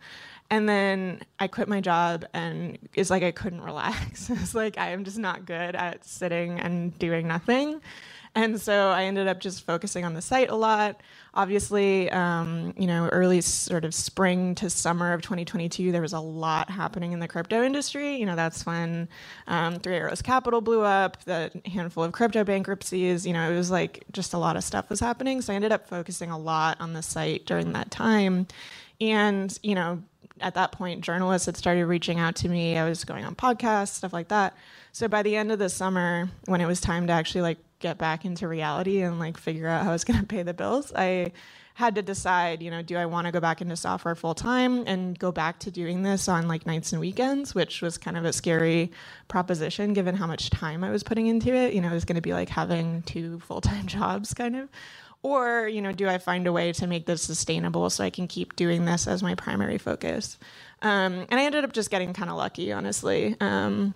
And 0.51 0.69
then 0.69 1.23
I 1.41 1.49
quit 1.49 1.69
my 1.69 1.81
job 1.81 2.25
and 2.33 2.79
it's 2.95 3.11
like 3.11 3.23
I 3.23 3.33
couldn't 3.33 3.63
relax. 3.63 4.31
it's 4.31 4.55
like 4.55 4.79
I 4.79 4.91
am 4.91 5.05
just 5.05 5.19
not 5.19 5.47
good 5.47 5.75
at 5.75 6.05
sitting 6.05 6.61
and 6.61 6.97
doing 6.99 7.27
nothing. 7.27 7.81
And 8.37 8.61
so 8.61 8.91
I 8.91 9.05
ended 9.05 9.29
up 9.29 9.41
just 9.41 9.65
focusing 9.65 10.05
on 10.05 10.13
the 10.13 10.21
site 10.21 10.51
a 10.51 10.55
lot. 10.55 11.01
Obviously, 11.33 12.11
um, 12.11 12.75
you 12.77 12.87
know, 12.87 13.09
early 13.09 13.41
sort 13.41 13.87
of 13.87 13.95
spring 13.95 14.55
to 14.57 14.69
summer 14.69 15.15
of 15.15 15.23
2022, 15.23 15.91
there 15.91 16.03
was 16.03 16.13
a 16.13 16.21
lot 16.21 16.69
happening 16.69 17.13
in 17.13 17.19
the 17.19 17.29
crypto 17.29 17.63
industry. 17.63 18.17
You 18.17 18.27
know, 18.27 18.37
that's 18.37 18.67
when 18.67 19.09
um, 19.47 19.79
Three 19.79 19.97
Arrows 19.97 20.21
Capital 20.21 20.61
blew 20.61 20.83
up, 20.83 21.25
the 21.25 21.51
handful 21.65 22.05
of 22.05 22.13
crypto 22.13 22.45
bankruptcies. 22.45 23.27
You 23.27 23.33
know, 23.33 23.51
it 23.51 23.57
was 23.57 23.71
like 23.71 24.05
just 24.13 24.35
a 24.35 24.39
lot 24.39 24.55
of 24.55 24.65
stuff 24.65 24.91
was 24.91 25.01
happening. 25.01 25.41
So 25.41 25.55
I 25.55 25.57
ended 25.57 25.73
up 25.73 25.89
focusing 25.89 26.31
a 26.31 26.39
lot 26.39 26.79
on 26.79 26.93
the 26.93 27.03
site 27.03 27.47
during 27.47 27.73
that 27.73 27.91
time. 27.91 28.49
And, 29.01 29.59
you 29.63 29.75
know, 29.75 30.03
at 30.41 30.55
that 30.55 30.73
point, 30.73 31.03
journalists 31.03 31.47
had 31.47 31.57
started 31.57 31.87
reaching 31.87 32.19
out 32.19 32.37
to 32.37 32.49
me. 32.49 32.77
I 32.77 32.89
was 32.89 33.05
going 33.05 33.25
on 33.25 33.35
podcasts, 33.35 33.89
stuff 33.95 34.13
like 34.13 34.29
that. 34.29 34.55
So 34.93 35.09
by 35.09 35.23
the 35.23 35.37
end 35.37 35.53
of 35.53 35.59
the 35.59 35.69
summer, 35.69 36.29
when 36.47 36.61
it 36.61 36.67
was 36.67 36.81
time 36.81 37.07
to 37.07 37.13
actually 37.13 37.43
like 37.43 37.59
get 37.79 37.99
back 37.99 38.25
into 38.25 38.49
reality 38.49 39.03
and 39.03 39.19
like 39.19 39.37
figure 39.37 39.69
out 39.69 39.85
how 39.85 39.91
I 39.91 39.93
was 39.93 40.05
going 40.05 40.21
to 40.21 40.27
pay 40.27 40.43
the 40.43 40.55
bills, 40.55 40.93
I 40.95 41.33
had 41.75 41.95
to 41.95 42.01
decide, 42.01 42.63
you 42.63 42.71
know, 42.71 42.81
do 42.81 42.97
I 42.97 43.05
want 43.05 43.27
to 43.27 43.33
go 43.33 43.39
back 43.39 43.61
into 43.61 43.77
software 43.77 44.15
full 44.15 44.35
time 44.35 44.85
and 44.87 45.19
go 45.19 45.31
back 45.31 45.59
to 45.59 45.71
doing 45.71 46.03
this 46.03 46.27
on 46.27 46.49
like 46.49 46.65
nights 46.65 46.93
and 46.93 47.01
weekends, 47.01 47.55
which 47.55 47.83
was 47.83 47.99
kind 47.99 48.17
of 48.17 48.25
a 48.25 48.33
scary 48.33 48.91
proposition 49.29 49.93
given 49.93 50.15
how 50.15 50.27
much 50.27 50.49
time 50.49 50.83
I 50.83 50.91
was 50.91 51.03
putting 51.03 51.27
into 51.27 51.55
it. 51.55 51.75
You 51.75 51.83
know, 51.83 51.91
it 51.91 51.95
was 51.95 52.07
going 52.07 52.17
to 52.17 52.23
be 52.23 52.33
like 52.33 52.49
having 52.49 53.03
two 53.03 53.41
full 53.41 53.61
time 53.61 53.87
jobs 53.87 54.33
kind 54.33 54.57
of. 54.57 54.71
Or, 55.27 55.67
you 55.67 55.83
know, 55.83 55.91
do 55.91 56.07
I 56.09 56.19
find 56.19 56.47
a 56.47 56.53
way 56.53 56.71
to 56.75 56.87
make 56.87 57.07
this 57.07 57.21
sustainable 57.21 57.91
so 57.91 58.05
I 58.05 58.11
can 58.11 58.29
keep 58.29 58.55
doing 58.55 58.85
this 58.85 59.09
as 59.09 59.25
my 59.25 59.35
primary 59.35 59.77
focus? 59.77 60.39
Um, 60.83 61.27
and 61.29 61.41
I 61.41 61.45
ended 61.45 61.65
up 61.65 61.73
just 61.73 61.91
getting 61.91 62.13
kind 62.13 62.31
of 62.31 62.37
lucky, 62.37 62.71
honestly. 62.71 63.35
Um, 63.41 63.93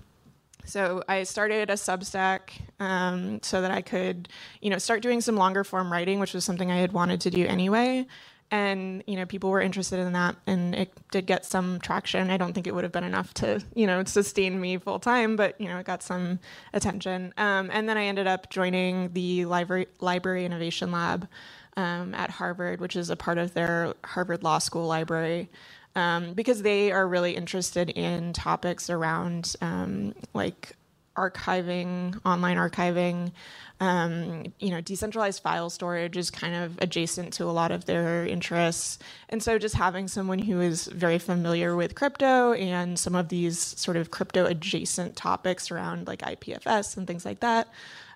so 0.64 1.04
I 1.08 1.22
started 1.22 1.70
a 1.70 1.74
Substack 1.74 2.50
um, 2.80 3.40
so 3.42 3.60
that 3.60 3.70
I 3.70 3.80
could, 3.80 4.28
you 4.60 4.70
know, 4.70 4.78
start 4.78 5.02
doing 5.02 5.20
some 5.20 5.36
longer 5.36 5.62
form 5.62 5.92
writing, 5.92 6.18
which 6.18 6.34
was 6.34 6.44
something 6.44 6.72
I 6.72 6.78
had 6.78 6.90
wanted 6.90 7.20
to 7.20 7.30
do 7.30 7.46
anyway. 7.46 8.08
And 8.50 9.04
you 9.06 9.16
know, 9.16 9.26
people 9.26 9.50
were 9.50 9.60
interested 9.60 10.00
in 10.00 10.12
that, 10.14 10.36
and 10.46 10.74
it 10.74 10.92
did 11.12 11.26
get 11.26 11.44
some 11.44 11.78
traction. 11.80 12.30
I 12.30 12.36
don't 12.36 12.52
think 12.52 12.66
it 12.66 12.74
would 12.74 12.84
have 12.84 12.92
been 12.92 13.04
enough 13.04 13.32
to, 13.34 13.62
you 13.74 13.86
know, 13.86 14.02
sustain 14.04 14.60
me 14.60 14.78
full 14.78 14.98
time, 14.98 15.36
but 15.36 15.60
you 15.60 15.68
know, 15.68 15.78
it 15.78 15.86
got 15.86 16.02
some 16.02 16.40
attention. 16.72 17.32
Um, 17.36 17.70
and 17.72 17.88
then 17.88 17.96
I 17.96 18.04
ended 18.04 18.26
up 18.26 18.50
joining 18.50 19.12
the 19.12 19.44
library 19.44 19.86
library 20.00 20.44
innovation 20.44 20.90
lab 20.90 21.28
um, 21.76 22.14
at 22.14 22.30
Harvard, 22.30 22.80
which 22.80 22.96
is 22.96 23.10
a 23.10 23.16
part 23.16 23.38
of 23.38 23.54
their 23.54 23.94
Harvard 24.04 24.42
Law 24.42 24.58
School 24.58 24.86
library 24.86 25.48
um, 25.96 26.34
because 26.34 26.62
they 26.62 26.92
are 26.92 27.06
really 27.06 27.36
interested 27.36 27.90
in 27.90 28.32
topics 28.32 28.90
around 28.90 29.54
um, 29.60 30.14
like 30.34 30.72
archiving, 31.16 32.18
online 32.24 32.56
archiving. 32.56 33.32
Um, 33.80 34.52
you 34.58 34.70
know, 34.70 34.82
decentralized 34.82 35.42
file 35.42 35.70
storage 35.70 36.16
is 36.16 36.30
kind 36.30 36.54
of 36.54 36.78
adjacent 36.82 37.32
to 37.34 37.44
a 37.44 37.52
lot 37.52 37.70
of 37.70 37.86
their 37.86 38.26
interests. 38.26 38.98
And 39.30 39.42
so 39.42 39.58
just 39.58 39.74
having 39.74 40.06
someone 40.06 40.38
who 40.38 40.60
is 40.60 40.86
very 40.86 41.18
familiar 41.18 41.74
with 41.74 41.94
crypto 41.94 42.52
and 42.52 42.98
some 42.98 43.14
of 43.14 43.30
these 43.30 43.58
sort 43.58 43.96
of 43.96 44.10
crypto 44.10 44.44
adjacent 44.44 45.16
topics 45.16 45.70
around 45.70 46.06
like 46.06 46.20
IPFS 46.20 46.96
and 46.96 47.06
things 47.06 47.24
like 47.24 47.40
that. 47.40 47.68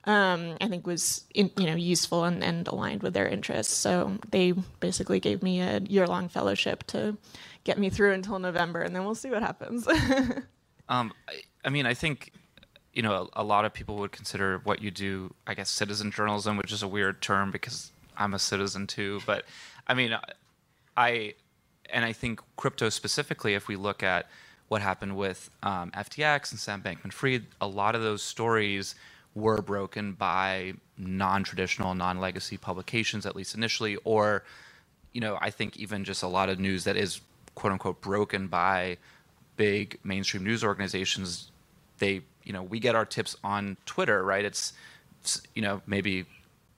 Um, 0.07 0.59
I 0.61 0.69
think 0.69 0.87
was 0.87 1.25
in, 1.35 1.51
you 1.57 1.65
know 1.65 1.77
useful 1.77 2.25
and, 2.25 2.45
and 2.45 2.69
aligned 2.69 3.03
with 3.03 3.15
their 3.15 3.27
interests. 3.27 3.75
So 3.75 4.19
they 4.31 4.53
basically 4.81 5.19
gave 5.19 5.43
me 5.43 5.63
a 5.63 5.81
year 5.81 6.07
long 6.07 6.29
fellowship 6.29 6.85
to 6.89 7.17
get 7.65 7.79
me 7.79 7.89
through 7.89 8.13
until 8.13 8.39
November, 8.39 8.83
and 8.83 8.95
then 8.95 9.05
we'll 9.05 9.15
see 9.15 9.31
what 9.31 9.43
happens. 9.43 9.89
um, 10.89 11.13
I, 11.27 11.41
I, 11.65 11.71
mean, 11.71 11.87
I 11.87 11.95
think 11.95 12.33
you 12.95 13.03
know 13.03 13.29
a, 13.35 13.43
a, 13.43 13.45
lot 13.45 13.65
of 13.65 13.75
people 13.75 13.97
would 13.97 14.13
consider 14.13 14.61
what 14.65 14.81
you 14.81 14.91
do, 14.91 15.35
I 15.47 15.55
guess, 15.55 15.69
citizen 15.69 16.11
journalism, 16.11 16.57
which 16.57 16.73
is 16.73 16.83
a 16.83 16.89
weird 16.89 17.21
term 17.21 17.51
because 17.51 17.91
I'm 18.17 18.35
a 18.35 18.39
citizen 18.39 18.87
too. 18.87 19.21
But 19.27 19.45
I 19.87 19.95
mean, 19.95 20.17
I 20.97 21.35
and 21.91 22.05
I 22.05 22.13
think 22.13 22.41
crypto 22.57 22.89
specifically, 22.89 23.55
if 23.55 23.69
we 23.69 23.77
look 23.77 24.03
at 24.03 24.29
what 24.69 24.81
happened 24.81 25.17
with 25.17 25.51
um, 25.63 25.91
FTX 25.91 26.51
and 26.53 26.59
Sam 26.59 26.83
Bankman-Fried, 26.83 27.45
a 27.61 27.67
lot 27.67 27.95
of 27.95 28.03
those 28.03 28.23
stories 28.23 28.95
were 29.35 29.61
broken 29.61 30.13
by 30.13 30.73
non-traditional, 30.97 31.95
non-legacy 31.95 32.57
publications, 32.57 33.27
at 33.27 33.37
least 33.37 33.55
initially, 33.55 33.97
or 34.05 34.45
you 35.13 35.21
know, 35.21 35.39
I 35.41 35.51
think 35.51 35.77
even 35.77 36.05
just 36.05 36.23
a 36.23 36.29
lot 36.29 36.49
of 36.49 36.59
news 36.59 36.85
that 36.85 36.97
is 36.97 37.21
quote 37.55 37.73
unquote 37.73 38.01
broken 38.01 38.47
by 38.47 38.99
big 39.57 39.99
mainstream 40.03 40.45
news 40.45 40.65
organizations 40.65 41.51
they 42.05 42.23
you 42.43 42.53
know 42.53 42.63
we 42.63 42.79
get 42.79 42.95
our 42.95 43.07
tips 43.07 43.37
on 43.43 43.77
twitter 43.87 44.23
right? 44.25 44.45
It's, 44.45 44.73
you 45.55 45.63
know 45.63 45.81
maybe 45.87 46.27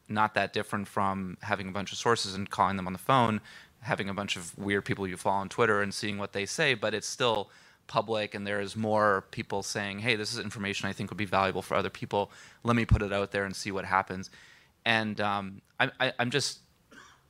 not 0.08 0.34
that 0.34 0.52
different 0.52 0.86
from 0.86 1.36
having 1.42 1.68
a 1.68 1.72
bunch 1.72 1.90
of 1.90 1.98
sources 1.98 2.34
and 2.34 2.48
calling 2.48 2.76
them 2.76 2.86
on 2.86 2.92
the 2.92 2.98
phone 2.98 3.40
having 3.80 4.08
a 4.08 4.14
bunch 4.14 4.36
of 4.36 4.56
weird 4.56 4.84
people 4.84 5.06
you 5.06 5.16
follow 5.16 5.40
on 5.40 5.48
twitter 5.48 5.82
and 5.82 5.92
seeing 5.92 6.16
what 6.16 6.32
they 6.32 6.46
say 6.46 6.74
but 6.74 6.94
it's 6.94 7.08
still 7.08 7.50
public 7.88 8.34
and 8.34 8.46
there's 8.46 8.76
more 8.76 9.24
people 9.30 9.62
saying 9.62 9.98
hey 9.98 10.14
this 10.16 10.32
is 10.32 10.38
information 10.38 10.88
i 10.88 10.92
think 10.92 11.10
would 11.10 11.16
be 11.16 11.24
valuable 11.24 11.62
for 11.62 11.74
other 11.74 11.90
people. 11.90 12.30
Let 12.62 12.76
me 12.76 12.84
put 12.84 13.02
it 13.02 13.12
out 13.12 13.32
there 13.32 13.44
and 13.44 13.54
see 13.54 13.70
what 13.70 13.84
happens. 13.84 14.30
And 14.84 15.20
um, 15.20 15.60
I, 15.80 15.90
I, 16.00 16.12
i'm 16.18 16.30
just 16.30 16.60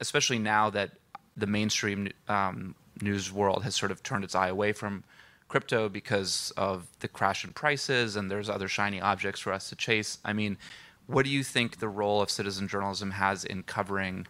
especially 0.01 0.39
now 0.39 0.71
that 0.71 0.91
the 1.37 1.47
mainstream 1.47 2.09
um, 2.29 2.75
news 3.01 3.33
world 3.33 3.63
has 3.65 3.75
sort 3.75 3.91
of 3.91 4.03
turned 4.03 4.25
its 4.25 4.35
eye 4.35 4.49
away 4.49 4.73
from 4.73 5.05
crypto 5.49 5.89
because 5.89 6.53
of 6.57 6.87
the 7.01 7.09
crash 7.09 7.45
in 7.45 7.53
prices 7.53 8.17
and 8.17 8.31
there's 8.31 8.51
other 8.51 8.69
shiny 8.69 9.01
objects 9.01 9.41
for 9.41 9.53
us 9.53 9.69
to 9.69 9.77
chase. 9.77 10.19
I 10.25 10.33
mean, 10.33 10.59
what 11.07 11.25
do 11.25 11.31
you 11.31 11.45
think 11.45 11.79
the 11.79 11.89
role 11.89 12.21
of 12.21 12.31
citizen 12.31 12.69
journalism 12.69 13.13
has 13.13 13.45
in 13.45 13.63
covering 13.63 14.27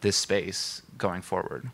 this 0.00 0.16
space 0.16 0.82
going 0.96 1.22
forward? 1.22 1.70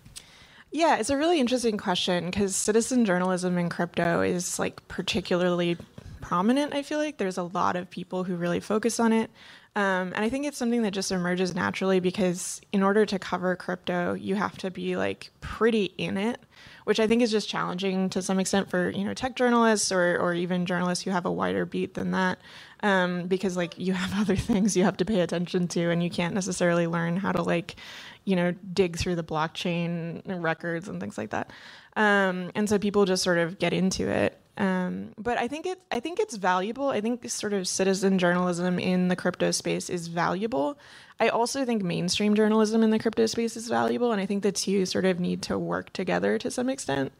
Yeah, 0.72 0.96
it's 0.96 1.10
a 1.10 1.16
really 1.16 1.40
interesting 1.40 1.76
question 1.76 2.26
because 2.26 2.54
citizen 2.54 3.04
journalism 3.04 3.58
in 3.58 3.68
crypto 3.68 4.20
is 4.20 4.58
like 4.58 4.86
particularly 4.88 5.76
prominent. 6.20 6.74
I 6.74 6.82
feel 6.82 6.98
like 6.98 7.18
there's 7.18 7.38
a 7.38 7.42
lot 7.42 7.76
of 7.76 7.90
people 7.90 8.24
who 8.24 8.36
really 8.36 8.60
focus 8.60 9.00
on 9.00 9.12
it. 9.12 9.30
Um, 9.76 10.12
and 10.14 10.18
I 10.18 10.28
think 10.28 10.46
it's 10.46 10.56
something 10.56 10.82
that 10.82 10.92
just 10.92 11.12
emerges 11.12 11.54
naturally 11.54 12.00
because 12.00 12.60
in 12.72 12.82
order 12.82 13.06
to 13.06 13.18
cover 13.18 13.54
crypto, 13.56 14.14
you 14.14 14.34
have 14.34 14.58
to 14.58 14.70
be 14.70 14.96
like 14.96 15.30
pretty 15.40 15.86
in 15.96 16.16
it, 16.16 16.40
which 16.84 17.00
I 17.00 17.06
think 17.06 17.22
is 17.22 17.30
just 17.30 17.48
challenging 17.48 18.08
to 18.10 18.22
some 18.22 18.38
extent 18.38 18.70
for 18.70 18.90
you 18.90 19.04
know 19.04 19.14
tech 19.14 19.36
journalists 19.36 19.92
or 19.92 20.18
or 20.18 20.34
even 20.34 20.66
journalists 20.66 21.04
who 21.04 21.10
have 21.10 21.26
a 21.26 21.32
wider 21.32 21.64
beat 21.66 21.94
than 21.94 22.12
that, 22.12 22.38
um, 22.82 23.26
because 23.26 23.56
like 23.56 23.78
you 23.78 23.92
have 23.92 24.12
other 24.20 24.36
things 24.36 24.76
you 24.76 24.84
have 24.84 24.96
to 24.98 25.04
pay 25.04 25.20
attention 25.20 25.68
to, 25.68 25.90
and 25.90 26.02
you 26.02 26.10
can't 26.10 26.34
necessarily 26.34 26.86
learn 26.86 27.16
how 27.16 27.32
to 27.32 27.42
like 27.42 27.76
you 28.24 28.36
know 28.36 28.52
dig 28.72 28.96
through 28.96 29.16
the 29.16 29.24
blockchain 29.24 30.22
records 30.26 30.88
and 30.88 31.00
things 31.00 31.18
like 31.18 31.30
that. 31.30 31.50
Um, 31.96 32.50
and 32.54 32.68
so 32.68 32.78
people 32.78 33.04
just 33.04 33.22
sort 33.22 33.38
of 33.38 33.58
get 33.58 33.72
into 33.72 34.08
it. 34.08 34.39
Um, 34.60 35.14
but 35.16 35.38
I 35.38 35.48
think 35.48 35.64
it 35.64 35.80
I 35.90 36.00
think 36.00 36.20
it's 36.20 36.36
valuable. 36.36 36.90
I 36.90 37.00
think 37.00 37.26
sort 37.30 37.54
of 37.54 37.66
citizen 37.66 38.18
journalism 38.18 38.78
in 38.78 39.08
the 39.08 39.16
crypto 39.16 39.52
space 39.52 39.88
is 39.88 40.08
valuable. 40.08 40.78
I 41.18 41.28
also 41.28 41.64
think 41.64 41.82
mainstream 41.82 42.34
journalism 42.34 42.82
in 42.82 42.90
the 42.90 42.98
crypto 42.98 43.24
space 43.24 43.56
is 43.56 43.68
valuable, 43.68 44.12
and 44.12 44.20
I 44.20 44.26
think 44.26 44.42
the 44.42 44.52
two 44.52 44.84
sort 44.84 45.06
of 45.06 45.18
need 45.18 45.40
to 45.44 45.58
work 45.58 45.94
together 45.94 46.36
to 46.36 46.50
some 46.50 46.68
extent. 46.68 47.12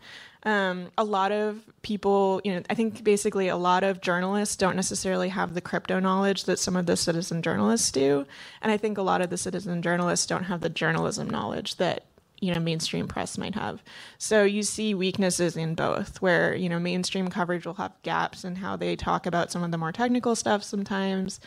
Um, 0.42 0.90
a 0.99 1.04
lot 1.04 1.32
of 1.32 1.64
people, 1.80 2.42
you 2.44 2.54
know, 2.54 2.62
I 2.68 2.75
think 2.75 3.04
basically 3.04 3.49
a 3.49 3.56
lot 3.56 3.85
of 3.85 4.02
journalists 4.02 4.56
don't 4.56 4.76
necessarily 4.76 5.30
have 5.30 5.54
the 5.54 5.61
crypto 5.62 5.99
knowledge 5.99 6.44
that 6.44 6.59
some 6.59 6.76
of 6.76 6.85
the 6.85 6.97
citizen 6.97 7.40
journalists 7.40 7.90
do, 7.90 8.26
and 8.61 8.70
I 8.70 8.76
think 8.76 8.99
a 8.99 9.02
lot 9.02 9.23
of 9.23 9.30
the 9.30 9.38
citizen 9.38 9.80
journalists 9.80 10.26
don't 10.26 10.44
have 10.44 10.61
the 10.61 10.68
journalism 10.68 11.30
knowledge 11.30 11.76
that 11.76 12.04
you 12.40 12.54
know 12.54 12.61
mainstream 12.61 13.06
press 13.06 13.38
might 13.38 13.54
have. 13.54 13.82
So 14.18 14.44
you 14.44 14.62
see 14.62 14.94
weaknesses 14.94 15.56
in 15.56 15.75
both 15.75 16.20
where 16.20 16.54
you 16.54 16.68
know 16.68 16.78
mainstream 16.78 17.28
coverage 17.28 17.66
will 17.66 17.75
have 17.75 17.92
gaps 18.02 18.44
in 18.44 18.56
how 18.56 18.76
they 18.76 18.97
talk 18.97 19.26
about 19.26 19.50
some 19.50 19.62
of 19.62 19.70
the 19.70 19.78
more 19.78 19.92
technical 19.92 20.35
stuff 20.35 20.62
sometimes 20.62 21.40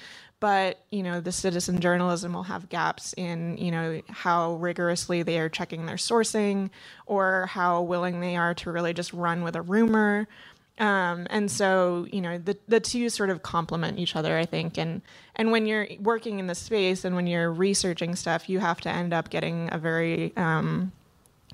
but 0.43 0.83
you 0.91 1.01
know 1.01 1.21
the 1.21 1.31
citizen 1.31 1.79
journalism 1.79 2.33
will 2.33 2.43
have 2.43 2.67
gaps 2.67 3.13
in 3.13 3.55
you 3.55 3.71
know 3.71 4.01
how 4.09 4.55
rigorously 4.55 5.23
they 5.23 5.39
are 5.39 5.47
checking 5.47 5.85
their 5.85 5.95
sourcing 5.95 6.69
or 7.05 7.45
how 7.45 7.81
willing 7.81 8.19
they 8.19 8.35
are 8.35 8.53
to 8.53 8.69
really 8.69 8.93
just 8.93 9.13
run 9.13 9.45
with 9.45 9.55
a 9.55 9.61
rumor 9.61 10.27
um, 10.79 11.27
and 11.29 11.51
so, 11.51 12.07
you 12.11 12.21
know, 12.21 12.37
the, 12.37 12.57
the 12.67 12.79
two 12.79 13.09
sort 13.09 13.29
of 13.29 13.43
complement 13.43 13.99
each 13.99 14.15
other, 14.15 14.37
I 14.37 14.45
think. 14.45 14.77
And, 14.77 15.01
and 15.35 15.51
when 15.51 15.67
you're 15.67 15.87
working 15.99 16.39
in 16.39 16.47
the 16.47 16.55
space 16.55 17.05
and 17.05 17.15
when 17.15 17.27
you're 17.27 17.51
researching 17.51 18.15
stuff, 18.15 18.49
you 18.49 18.59
have 18.59 18.81
to 18.81 18.89
end 18.89 19.13
up 19.13 19.29
getting 19.29 19.69
a 19.71 19.77
very, 19.77 20.35
um, 20.35 20.91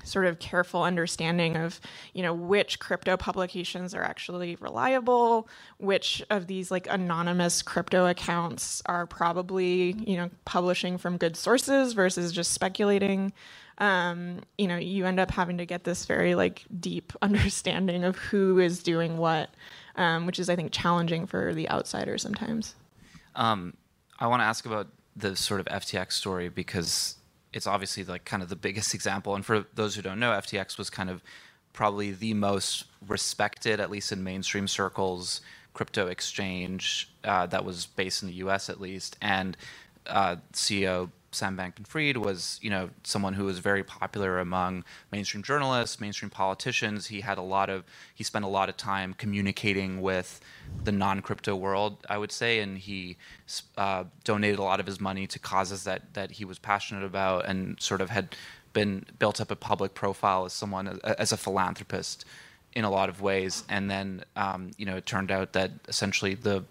sort 0.04 0.24
of 0.24 0.38
careful 0.38 0.82
understanding 0.82 1.56
of 1.56 1.78
you 2.14 2.22
know 2.22 2.32
which 2.32 2.78
crypto 2.78 3.18
publications 3.18 3.94
are 3.94 4.02
actually 4.02 4.56
reliable 4.56 5.46
which 5.78 6.22
of 6.30 6.46
these 6.46 6.70
like 6.70 6.86
anonymous 6.88 7.60
crypto 7.60 8.06
accounts 8.06 8.82
are 8.86 9.06
probably 9.06 9.92
you 10.06 10.16
know 10.16 10.30
publishing 10.46 10.96
from 10.96 11.18
good 11.18 11.36
sources 11.36 11.92
versus 11.92 12.32
just 12.32 12.52
speculating 12.52 13.30
um, 13.80 14.40
you 14.58 14.68
know 14.68 14.76
you 14.76 15.06
end 15.06 15.18
up 15.18 15.30
having 15.30 15.58
to 15.58 15.66
get 15.66 15.84
this 15.84 16.04
very 16.04 16.34
like 16.34 16.64
deep 16.78 17.12
understanding 17.22 18.04
of 18.04 18.16
who 18.16 18.58
is 18.58 18.82
doing 18.82 19.18
what 19.18 19.50
um, 19.96 20.26
which 20.26 20.38
is 20.38 20.48
i 20.48 20.56
think 20.56 20.72
challenging 20.72 21.26
for 21.26 21.52
the 21.54 21.68
outsider 21.68 22.16
sometimes 22.18 22.74
um, 23.34 23.74
i 24.18 24.26
want 24.26 24.40
to 24.40 24.44
ask 24.44 24.66
about 24.66 24.88
the 25.16 25.34
sort 25.34 25.60
of 25.60 25.66
ftx 25.66 26.12
story 26.12 26.48
because 26.48 27.16
it's 27.52 27.66
obviously 27.66 28.04
like 28.04 28.24
kind 28.24 28.42
of 28.42 28.48
the 28.48 28.56
biggest 28.56 28.94
example. 28.94 29.34
And 29.34 29.44
for 29.44 29.64
those 29.74 29.94
who 29.94 30.02
don't 30.02 30.20
know, 30.20 30.32
FTX 30.32 30.78
was 30.78 30.90
kind 30.90 31.10
of 31.10 31.22
probably 31.72 32.12
the 32.12 32.34
most 32.34 32.84
respected, 33.06 33.80
at 33.80 33.90
least 33.90 34.12
in 34.12 34.24
mainstream 34.24 34.66
circles, 34.66 35.40
crypto 35.72 36.08
exchange 36.08 37.10
uh, 37.24 37.46
that 37.46 37.64
was 37.64 37.86
based 37.86 38.22
in 38.22 38.28
the 38.28 38.34
U.S. 38.36 38.68
at 38.68 38.80
least. 38.80 39.16
And 39.22 39.56
uh, 40.06 40.36
CEO 40.52 41.10
Sam 41.32 41.56
Bankman-Fried 41.56 42.16
was, 42.16 42.58
you 42.60 42.70
know, 42.70 42.90
someone 43.04 43.34
who 43.34 43.44
was 43.44 43.58
very 43.60 43.84
popular 43.84 44.40
among 44.40 44.84
mainstream 45.12 45.42
journalists, 45.42 46.00
mainstream 46.00 46.30
politicians. 46.30 47.06
He 47.06 47.20
had 47.20 47.38
a 47.38 47.42
lot 47.42 47.70
of, 47.70 47.84
he 48.14 48.24
spent 48.24 48.44
a 48.44 48.48
lot 48.48 48.68
of 48.68 48.76
time 48.76 49.14
communicating 49.14 50.00
with 50.00 50.40
the 50.82 50.92
non-crypto 50.92 51.54
world, 51.54 52.04
I 52.08 52.18
would 52.18 52.32
say, 52.32 52.60
and 52.60 52.78
he 52.78 53.16
uh, 53.78 54.04
donated 54.24 54.58
a 54.58 54.62
lot 54.62 54.80
of 54.80 54.86
his 54.86 55.00
money 55.00 55.26
to 55.28 55.38
causes 55.38 55.84
that 55.84 56.14
that 56.14 56.32
he 56.32 56.44
was 56.44 56.58
passionate 56.58 57.04
about, 57.04 57.46
and 57.46 57.80
sort 57.80 58.00
of 58.00 58.10
had 58.10 58.34
been 58.72 59.04
built 59.18 59.40
up 59.40 59.50
a 59.50 59.56
public 59.56 59.94
profile 59.94 60.44
as 60.44 60.52
someone 60.52 61.00
as 61.04 61.32
a 61.32 61.36
philanthropist 61.36 62.24
in 62.72 62.84
a 62.84 62.90
lot 62.90 63.08
of 63.08 63.20
ways. 63.20 63.64
And 63.68 63.90
then, 63.90 64.24
um, 64.36 64.70
you 64.76 64.86
know, 64.86 64.96
it 64.96 65.06
turned 65.06 65.30
out 65.30 65.52
that 65.52 65.72
essentially 65.88 66.34
the 66.34 66.64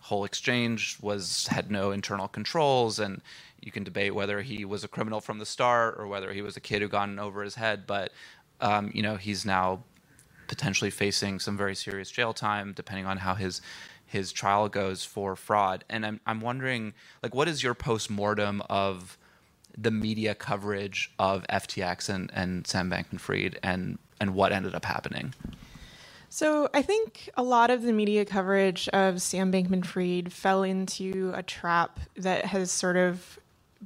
whole 0.00 0.24
exchange 0.24 0.98
was 1.00 1.46
had 1.46 1.70
no 1.70 1.92
internal 1.92 2.28
controls 2.28 2.98
and 2.98 3.20
you 3.60 3.70
can 3.70 3.84
debate 3.84 4.14
whether 4.14 4.42
he 4.42 4.64
was 4.64 4.84
a 4.84 4.88
criminal 4.88 5.20
from 5.20 5.38
the 5.38 5.46
start 5.46 5.96
or 5.98 6.06
whether 6.06 6.32
he 6.32 6.42
was 6.42 6.56
a 6.56 6.60
kid 6.60 6.82
who 6.82 6.88
got 6.88 7.08
over 7.18 7.42
his 7.42 7.54
head. 7.56 7.86
But 7.86 8.12
um, 8.60 8.90
you 8.94 9.02
know, 9.02 9.16
he's 9.16 9.44
now 9.44 9.84
potentially 10.48 10.90
facing 10.90 11.38
some 11.38 11.56
very 11.56 11.74
serious 11.74 12.10
jail 12.10 12.32
time, 12.32 12.72
depending 12.74 13.06
on 13.06 13.18
how 13.18 13.34
his 13.34 13.60
his 14.06 14.32
trial 14.32 14.68
goes 14.68 15.04
for 15.04 15.36
fraud. 15.36 15.84
And 15.88 16.04
I'm 16.04 16.20
I'm 16.26 16.40
wondering, 16.40 16.92
like, 17.22 17.34
what 17.34 17.48
is 17.48 17.62
your 17.62 17.74
post 17.74 18.10
mortem 18.10 18.62
of 18.68 19.16
the 19.76 19.90
media 19.90 20.34
coverage 20.34 21.12
of 21.18 21.46
FTX 21.48 22.08
and 22.08 22.30
and 22.34 22.66
Sam 22.66 22.90
Bankman-Fried 22.90 23.58
and 23.62 23.98
and 24.20 24.34
what 24.34 24.52
ended 24.52 24.74
up 24.74 24.84
happening? 24.84 25.34
So 26.32 26.68
I 26.72 26.82
think 26.82 27.28
a 27.36 27.42
lot 27.42 27.70
of 27.70 27.82
the 27.82 27.92
media 27.92 28.24
coverage 28.24 28.88
of 28.90 29.20
Sam 29.20 29.50
Bankman-Fried 29.50 30.32
fell 30.32 30.62
into 30.62 31.32
a 31.34 31.42
trap 31.42 31.98
that 32.14 32.44
has 32.46 32.70
sort 32.70 32.96
of 32.96 33.39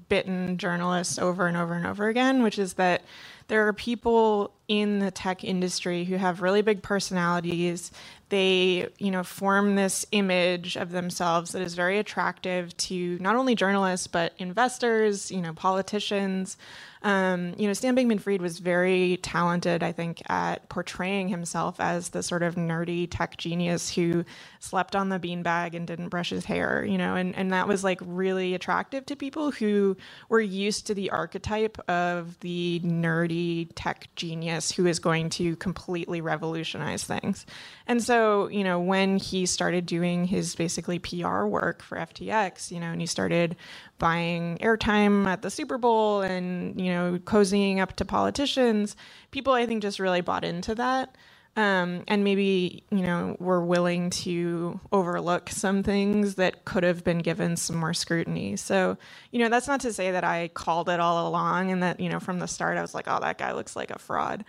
bitten 0.08 0.58
journalists 0.58 1.18
over 1.18 1.46
and 1.46 1.56
over 1.56 1.74
and 1.74 1.86
over 1.86 2.08
again, 2.08 2.42
which 2.42 2.58
is 2.58 2.74
that 2.74 3.02
there 3.48 3.66
are 3.66 3.72
people 3.72 4.52
in 4.68 4.98
the 4.98 5.10
tech 5.10 5.44
industry 5.44 6.04
who 6.04 6.16
have 6.16 6.40
really 6.40 6.62
big 6.62 6.82
personalities. 6.82 7.92
They, 8.30 8.88
you 8.98 9.10
know, 9.10 9.22
form 9.22 9.74
this 9.74 10.06
image 10.12 10.76
of 10.76 10.90
themselves 10.90 11.52
that 11.52 11.62
is 11.62 11.74
very 11.74 11.98
attractive 11.98 12.76
to 12.78 13.18
not 13.20 13.36
only 13.36 13.54
journalists 13.54 14.06
but 14.06 14.32
investors, 14.38 15.30
you 15.30 15.42
know, 15.42 15.52
politicians. 15.52 16.56
Um, 17.04 17.54
you 17.58 17.66
know, 17.66 17.74
Sam 17.74 17.94
Bankman-Fried 17.94 18.40
was 18.40 18.60
very 18.60 19.18
talented, 19.18 19.82
I 19.82 19.92
think, 19.92 20.22
at 20.30 20.66
portraying 20.70 21.28
himself 21.28 21.78
as 21.78 22.08
the 22.08 22.22
sort 22.22 22.42
of 22.42 22.54
nerdy 22.54 23.06
tech 23.08 23.36
genius 23.36 23.94
who 23.94 24.24
slept 24.58 24.96
on 24.96 25.10
the 25.10 25.18
beanbag 25.20 25.74
and 25.74 25.86
didn't 25.86 26.08
brush 26.08 26.30
his 26.30 26.46
hair. 26.46 26.82
You 26.82 26.96
know, 26.96 27.14
and 27.14 27.36
and 27.36 27.52
that 27.52 27.68
was 27.68 27.84
like 27.84 28.00
really 28.02 28.54
attractive 28.54 29.04
to 29.06 29.16
people 29.16 29.50
who 29.50 29.98
were 30.30 30.40
used 30.40 30.86
to 30.86 30.94
the 30.94 31.10
archetype 31.10 31.78
of 31.90 32.40
the 32.40 32.80
nerdy 32.82 33.68
tech 33.74 34.08
genius 34.16 34.72
who 34.72 34.86
is 34.86 34.98
going 34.98 35.28
to 35.30 35.56
completely 35.56 36.22
revolutionize 36.22 37.04
things. 37.04 37.44
And 37.86 38.02
so, 38.02 38.48
you 38.48 38.64
know, 38.64 38.80
when 38.80 39.18
he 39.18 39.44
started 39.44 39.84
doing 39.84 40.24
his 40.24 40.54
basically 40.54 40.98
PR 40.98 41.44
work 41.44 41.82
for 41.82 41.98
FTX, 41.98 42.70
you 42.70 42.80
know, 42.80 42.86
and 42.86 43.00
he 43.02 43.06
started 43.06 43.56
buying 43.98 44.58
airtime 44.58 45.26
at 45.26 45.42
the 45.42 45.50
Super 45.50 45.78
Bowl 45.78 46.22
and, 46.22 46.80
you 46.80 46.92
know, 46.92 47.18
cozying 47.24 47.78
up 47.78 47.94
to 47.96 48.04
politicians, 48.04 48.96
people 49.30 49.52
I 49.52 49.66
think 49.66 49.82
just 49.82 50.00
really 50.00 50.20
bought 50.20 50.44
into 50.44 50.74
that. 50.74 51.16
Um, 51.56 52.02
and 52.08 52.24
maybe 52.24 52.82
you 52.90 53.02
know 53.02 53.36
were 53.38 53.64
willing 53.64 54.10
to 54.10 54.80
overlook 54.90 55.50
some 55.50 55.84
things 55.84 56.34
that 56.34 56.64
could 56.64 56.82
have 56.82 57.04
been 57.04 57.18
given 57.18 57.56
some 57.56 57.76
more 57.76 57.94
scrutiny. 57.94 58.56
So 58.56 58.98
you 59.30 59.38
know 59.38 59.48
that's 59.48 59.68
not 59.68 59.80
to 59.82 59.92
say 59.92 60.10
that 60.10 60.24
I 60.24 60.48
called 60.48 60.88
it 60.88 60.98
all 60.98 61.28
along 61.28 61.70
and 61.70 61.80
that 61.80 62.00
you 62.00 62.08
know 62.08 62.18
from 62.18 62.40
the 62.40 62.48
start 62.48 62.76
I 62.76 62.82
was 62.82 62.92
like, 62.92 63.06
oh, 63.06 63.20
that 63.20 63.38
guy 63.38 63.52
looks 63.52 63.76
like 63.76 63.92
a 63.92 64.00
fraud. 64.00 64.44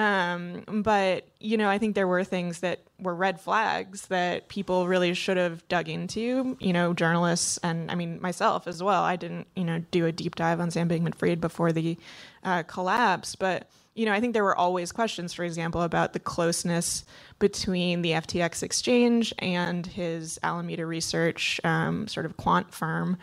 Um, 0.00 0.64
but 0.82 1.26
you 1.40 1.58
know, 1.58 1.68
I 1.68 1.76
think 1.76 1.94
there 1.94 2.08
were 2.08 2.24
things 2.24 2.60
that 2.60 2.80
were 2.98 3.14
red 3.14 3.38
flags 3.38 4.06
that 4.06 4.48
people 4.48 4.88
really 4.88 5.12
should 5.12 5.36
have 5.36 5.66
dug 5.68 5.90
into. 5.90 6.56
You 6.58 6.72
know, 6.72 6.94
journalists 6.94 7.58
and 7.62 7.90
I 7.90 7.96
mean 7.96 8.18
myself 8.22 8.66
as 8.66 8.82
well. 8.82 9.02
I 9.02 9.16
didn't 9.16 9.46
you 9.54 9.64
know 9.64 9.80
do 9.90 10.06
a 10.06 10.12
deep 10.12 10.36
dive 10.36 10.58
on 10.58 10.70
Sam 10.70 10.88
Bankman-Fried 10.88 11.38
before 11.38 11.70
the 11.70 11.98
uh, 12.44 12.62
collapse, 12.62 13.36
but 13.36 13.68
you 13.94 14.06
know, 14.06 14.12
I 14.12 14.20
think 14.20 14.32
there 14.32 14.44
were 14.44 14.56
always 14.56 14.90
questions, 14.90 15.34
for 15.34 15.44
example, 15.44 15.82
about 15.82 16.14
the 16.14 16.18
closeness 16.18 17.04
between 17.38 18.00
the 18.00 18.12
FTX 18.12 18.62
exchange 18.62 19.34
and 19.38 19.84
his 19.84 20.40
Alameda 20.42 20.86
Research 20.86 21.60
um, 21.62 22.08
sort 22.08 22.24
of 22.24 22.38
quant 22.38 22.72
firm. 22.72 23.18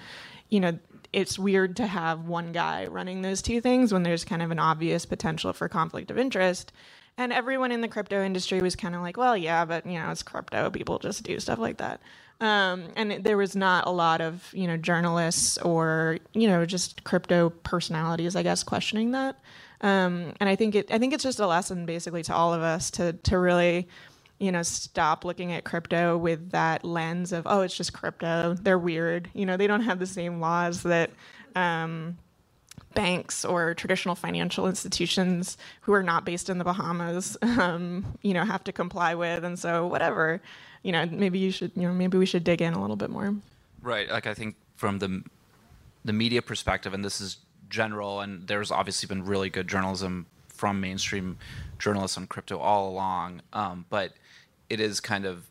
You 0.50 0.60
know, 0.60 0.80
it's 1.14 1.40
weird 1.40 1.76
to 1.78 1.88
have 1.88 2.26
one 2.26 2.52
guy 2.52 2.86
running 2.88 3.22
those 3.22 3.42
two 3.42 3.62
things 3.62 3.94
when 3.94 4.04
there's 4.04 4.26
kind 4.26 4.42
of 4.42 4.52
an 4.52 4.60
obvious 4.60 5.06
potential 5.06 5.54
for 5.54 5.68
conflict 5.70 6.12
of 6.12 6.18
interest. 6.18 6.72
And 7.18 7.34
everyone 7.34 7.72
in 7.72 7.82
the 7.82 7.88
crypto 7.88 8.24
industry 8.24 8.62
was 8.62 8.76
kind 8.76 8.94
of 8.94 9.02
like, 9.02 9.18
well, 9.18 9.36
yeah, 9.36 9.66
but 9.66 9.86
you 9.86 10.00
know, 10.00 10.12
it's 10.12 10.22
crypto. 10.22 10.70
People 10.70 11.00
just 11.00 11.24
do 11.24 11.40
stuff 11.40 11.58
like 11.58 11.78
that. 11.78 12.02
Um, 12.40 12.90
and 12.96 13.24
there 13.24 13.38
was 13.38 13.56
not 13.56 13.88
a 13.88 13.90
lot 13.90 14.22
of 14.22 14.48
you 14.54 14.68
know 14.68 14.78
journalists 14.78 15.58
or 15.58 16.20
you 16.34 16.48
know 16.48 16.66
just 16.66 17.04
crypto 17.04 17.50
personalities, 17.50 18.36
I 18.36 18.44
guess, 18.44 18.64
questioning 18.64 19.12
that. 19.12 19.40
Um, 19.82 20.34
and 20.40 20.48
I 20.50 20.56
think 20.56 20.76
it, 20.76 20.92
I 20.92 21.00
think 21.00 21.14
it's 21.14 21.24
just 21.24 21.40
a 21.40 21.48
lesson 21.48 21.86
basically 21.86 22.24
to 22.24 22.36
all 22.36 22.54
of 22.54 22.62
us 22.62 22.92
to 22.92 23.14
to 23.14 23.40
really 23.40 23.88
you 24.40 24.52
know, 24.52 24.64
stop 24.64 25.26
looking 25.26 25.52
at 25.52 25.64
crypto 25.64 26.18
with 26.18 26.52
that 26.52 26.84
lens 26.84 27.32
of, 27.32 27.44
oh, 27.48 27.62
it's 27.62 27.76
just 27.76 27.94
crypto. 27.94 28.54
They're 28.54 28.78
weird. 28.78 29.30
You 29.34 29.46
know, 29.46 29.58
they 29.58 29.68
don't 29.68 29.82
have 29.82 30.00
the 30.00 30.06
same 30.06 30.40
laws 30.40 30.84
that 30.84 31.10
um, 31.56 32.18
banks 32.94 33.44
or 33.44 33.74
traditional 33.74 34.16
financial 34.16 34.68
institutions 34.68 35.58
who 35.82 35.94
are 35.94 36.04
not 36.04 36.24
based 36.26 36.50
in 36.50 36.58
the 36.60 36.64
Bahamas, 36.64 37.38
um, 37.42 38.18
you 38.22 38.34
know, 38.34 38.44
have 38.44 38.64
to 38.66 38.72
comply 38.72 39.16
with. 39.16 39.44
And 39.44 39.58
so, 39.58 39.88
whatever, 39.88 40.42
you 40.84 40.92
know, 40.92 41.06
maybe 41.06 41.40
you 41.40 41.52
should, 41.52 41.72
you 41.76 41.84
know, 41.84 41.94
maybe 41.94 42.18
we 42.18 42.26
should 42.26 42.44
dig 42.44 42.62
in 42.62 42.74
a 42.74 42.82
little 42.82 42.96
bit 42.96 43.10
more. 43.10 43.36
Right. 43.82 44.10
Like 44.10 44.28
I 44.28 44.34
think 44.34 44.56
from 44.76 45.00
the 45.00 45.24
the 46.06 46.14
media 46.14 46.42
perspective, 46.42 46.94
and 46.94 47.04
this 47.04 47.20
is 47.20 47.38
general, 47.70 48.22
and 48.22 48.48
there's 48.48 48.72
obviously 48.72 49.08
been 49.08 49.26
really 49.26 49.50
good 49.50 49.68
journalism 49.68 50.26
from 50.48 50.80
mainstream 50.80 51.38
journalists 51.80 52.18
on 52.18 52.28
crypto 52.28 52.58
all 52.58 52.90
along, 52.90 53.42
um, 53.54 53.86
but 53.90 54.14
it 54.70 54.80
is 54.80 55.00
kind 55.00 55.26
of 55.26 55.46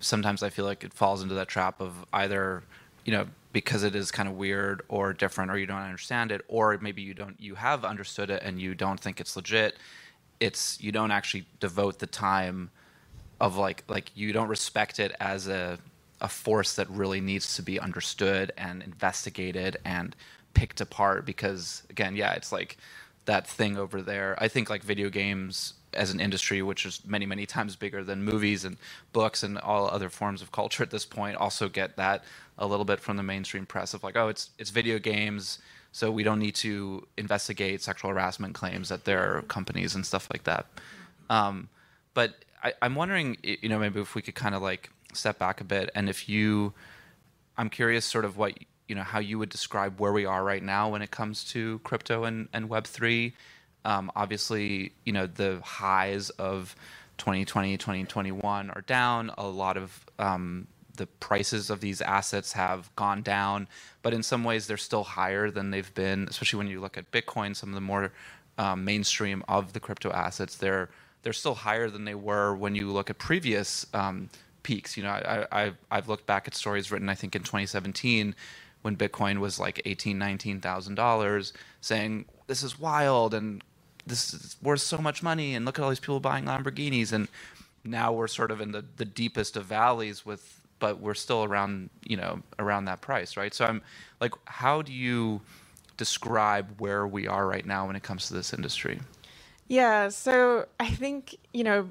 sometimes 0.00 0.42
I 0.42 0.50
feel 0.50 0.64
like 0.64 0.84
it 0.84 0.92
falls 0.92 1.22
into 1.22 1.34
that 1.34 1.48
trap 1.48 1.80
of 1.80 1.94
either, 2.12 2.62
you 3.04 3.12
know, 3.12 3.26
because 3.52 3.84
it 3.84 3.94
is 3.94 4.10
kind 4.10 4.28
of 4.28 4.36
weird 4.36 4.82
or 4.88 5.12
different 5.12 5.50
or 5.50 5.58
you 5.58 5.66
don't 5.66 5.80
understand 5.80 6.32
it 6.32 6.44
or 6.48 6.76
maybe 6.80 7.02
you 7.02 7.14
don't 7.14 7.40
you 7.40 7.54
have 7.54 7.84
understood 7.84 8.30
it 8.30 8.42
and 8.42 8.60
you 8.60 8.74
don't 8.74 9.00
think 9.00 9.20
it's 9.20 9.36
legit. 9.36 9.76
It's 10.40 10.80
you 10.80 10.92
don't 10.92 11.10
actually 11.10 11.46
devote 11.60 11.98
the 11.98 12.06
time 12.06 12.70
of 13.40 13.56
like 13.56 13.84
like 13.88 14.10
you 14.14 14.32
don't 14.32 14.48
respect 14.48 14.98
it 14.98 15.14
as 15.20 15.48
a 15.48 15.78
a 16.20 16.28
force 16.28 16.76
that 16.76 16.88
really 16.90 17.20
needs 17.20 17.56
to 17.56 17.62
be 17.62 17.78
understood 17.78 18.52
and 18.56 18.82
investigated 18.82 19.76
and 19.84 20.16
picked 20.54 20.80
apart 20.80 21.26
because 21.26 21.82
again, 21.90 22.16
yeah, 22.16 22.32
it's 22.32 22.52
like 22.52 22.76
that 23.26 23.46
thing 23.46 23.76
over 23.76 24.02
there. 24.02 24.36
I 24.38 24.48
think 24.48 24.70
like 24.70 24.82
video 24.82 25.10
games 25.10 25.74
as 25.94 26.10
an 26.10 26.20
industry, 26.20 26.62
which 26.62 26.86
is 26.86 27.00
many, 27.06 27.26
many 27.26 27.46
times 27.46 27.76
bigger 27.76 28.04
than 28.04 28.22
movies 28.22 28.64
and 28.64 28.76
books 29.12 29.42
and 29.42 29.58
all 29.58 29.88
other 29.88 30.08
forms 30.10 30.42
of 30.42 30.52
culture 30.52 30.82
at 30.82 30.90
this 30.90 31.04
point, 31.04 31.36
also 31.36 31.68
get 31.68 31.96
that 31.96 32.24
a 32.58 32.66
little 32.66 32.84
bit 32.84 33.00
from 33.00 33.16
the 33.16 33.22
mainstream 33.22 33.66
press 33.66 33.94
of 33.94 34.02
like, 34.02 34.16
oh, 34.16 34.28
it's 34.28 34.50
it's 34.58 34.70
video 34.70 34.98
games, 34.98 35.58
so 35.92 36.10
we 36.10 36.22
don't 36.22 36.38
need 36.38 36.54
to 36.56 37.06
investigate 37.16 37.82
sexual 37.82 38.10
harassment 38.10 38.54
claims 38.54 38.92
at 38.92 39.04
their 39.04 39.42
companies 39.48 39.94
and 39.94 40.04
stuff 40.06 40.28
like 40.32 40.44
that. 40.44 40.66
Um, 41.30 41.68
but 42.14 42.44
I, 42.62 42.72
I'm 42.82 42.94
wondering, 42.94 43.36
you 43.42 43.68
know, 43.68 43.78
maybe 43.78 44.00
if 44.00 44.14
we 44.14 44.22
could 44.22 44.34
kind 44.34 44.54
of 44.54 44.62
like 44.62 44.90
step 45.12 45.38
back 45.38 45.60
a 45.60 45.64
bit, 45.64 45.90
and 45.94 46.08
if 46.08 46.28
you, 46.28 46.72
I'm 47.56 47.70
curious, 47.70 48.04
sort 48.04 48.24
of 48.24 48.36
what 48.36 48.58
you 48.88 48.94
know, 48.94 49.02
how 49.02 49.18
you 49.18 49.38
would 49.38 49.48
describe 49.48 49.98
where 49.98 50.12
we 50.12 50.26
are 50.26 50.44
right 50.44 50.62
now 50.62 50.90
when 50.90 51.00
it 51.00 51.10
comes 51.10 51.44
to 51.52 51.78
crypto 51.80 52.24
and 52.24 52.48
and 52.52 52.68
Web 52.68 52.86
three 52.86 53.32
Um, 53.84 54.10
obviously, 54.16 54.92
you 55.04 55.12
know 55.12 55.26
the 55.26 55.60
highs 55.62 56.30
of 56.30 56.74
2020, 57.18 57.76
2021 57.76 58.70
are 58.70 58.80
down. 58.82 59.30
A 59.38 59.46
lot 59.46 59.76
of 59.76 60.04
um, 60.18 60.66
the 60.96 61.06
prices 61.06 61.70
of 61.70 61.80
these 61.80 62.00
assets 62.00 62.52
have 62.52 62.94
gone 62.96 63.22
down, 63.22 63.68
but 64.02 64.14
in 64.14 64.22
some 64.22 64.44
ways 64.44 64.66
they're 64.66 64.76
still 64.76 65.04
higher 65.04 65.50
than 65.50 65.70
they've 65.70 65.94
been. 65.94 66.26
Especially 66.28 66.58
when 66.58 66.68
you 66.68 66.80
look 66.80 66.96
at 66.96 67.10
Bitcoin, 67.10 67.54
some 67.54 67.70
of 67.70 67.74
the 67.74 67.80
more 67.80 68.12
um, 68.58 68.84
mainstream 68.84 69.44
of 69.48 69.72
the 69.72 69.80
crypto 69.80 70.10
assets, 70.12 70.56
they're 70.56 70.88
they're 71.22 71.32
still 71.32 71.54
higher 71.54 71.88
than 71.88 72.04
they 72.04 72.14
were 72.14 72.54
when 72.54 72.74
you 72.74 72.90
look 72.90 73.10
at 73.10 73.18
previous 73.18 73.86
um, 73.94 74.28
peaks. 74.62 74.96
You 74.96 75.02
know, 75.04 75.10
I, 75.10 75.46
I, 75.50 75.72
I've 75.90 76.08
looked 76.08 76.26
back 76.26 76.46
at 76.46 76.54
stories 76.54 76.92
written, 76.92 77.08
I 77.08 77.14
think, 77.14 77.34
in 77.34 77.42
2017 77.42 78.34
when 78.82 78.96
Bitcoin 78.96 79.38
was 79.38 79.58
like 79.58 79.80
eighteen, 79.86 80.18
nineteen 80.18 80.60
thousand 80.60 80.96
dollars, 80.96 81.54
saying 81.80 82.26
this 82.46 82.62
is 82.62 82.78
wild 82.78 83.32
and 83.32 83.64
this 84.06 84.34
is 84.34 84.56
worth 84.62 84.80
so 84.80 84.98
much 84.98 85.22
money, 85.22 85.54
and 85.54 85.64
look 85.64 85.78
at 85.78 85.82
all 85.82 85.90
these 85.90 86.00
people 86.00 86.20
buying 86.20 86.44
Lamborghinis, 86.44 87.12
and 87.12 87.28
now 87.84 88.12
we're 88.12 88.28
sort 88.28 88.50
of 88.50 88.60
in 88.60 88.72
the, 88.72 88.84
the 88.96 89.04
deepest 89.04 89.56
of 89.56 89.64
valleys 89.66 90.24
with, 90.24 90.60
but 90.78 91.00
we're 91.00 91.14
still 91.14 91.44
around, 91.44 91.90
you 92.06 92.16
know, 92.16 92.42
around 92.58 92.86
that 92.86 93.00
price, 93.00 93.36
right? 93.36 93.54
So 93.54 93.64
I'm 93.64 93.82
like, 94.20 94.32
how 94.46 94.82
do 94.82 94.92
you 94.92 95.40
describe 95.96 96.80
where 96.80 97.06
we 97.06 97.26
are 97.26 97.46
right 97.46 97.64
now 97.64 97.86
when 97.86 97.96
it 97.96 98.02
comes 98.02 98.28
to 98.28 98.34
this 98.34 98.52
industry? 98.52 99.00
Yeah, 99.68 100.08
so 100.08 100.66
I 100.78 100.90
think, 100.90 101.36
you 101.52 101.64
know, 101.64 101.90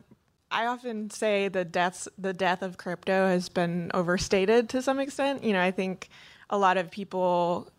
I 0.52 0.68
often 0.68 1.10
say 1.10 1.48
the 1.48 1.66
deaths 1.66 2.08
the 2.18 2.34
death 2.34 2.62
of 2.62 2.78
crypto 2.78 3.28
has 3.28 3.50
been 3.50 3.90
overstated 3.94 4.70
to 4.70 4.84
some 4.84 5.00
extent. 5.00 5.44
You 5.44 5.54
know, 5.54 5.62
I 5.62 5.72
think 5.72 6.10
a 6.52 6.58
lot 6.60 6.78
of 6.78 6.92
people 6.92 7.72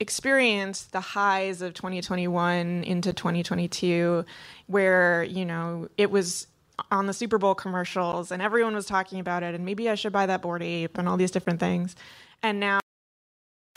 experienced 0.00 0.92
the 0.92 1.00
highs 1.00 1.62
of 1.62 1.74
2021 1.74 2.84
into 2.84 3.12
2022 3.12 4.24
where, 4.66 5.24
you 5.24 5.44
know, 5.44 5.88
it 5.98 6.10
was 6.10 6.46
on 6.90 7.06
the 7.06 7.12
Super 7.12 7.38
Bowl 7.38 7.54
commercials 7.54 8.30
and 8.30 8.40
everyone 8.40 8.74
was 8.74 8.86
talking 8.86 9.20
about 9.20 9.42
it 9.42 9.54
and 9.54 9.64
maybe 9.64 9.88
I 9.88 9.94
should 9.94 10.12
buy 10.12 10.26
that 10.26 10.42
Bored 10.42 10.62
Ape 10.62 10.98
and 10.98 11.08
all 11.08 11.16
these 11.16 11.30
different 11.30 11.60
things. 11.60 11.96
And 12.42 12.60
now 12.60 12.80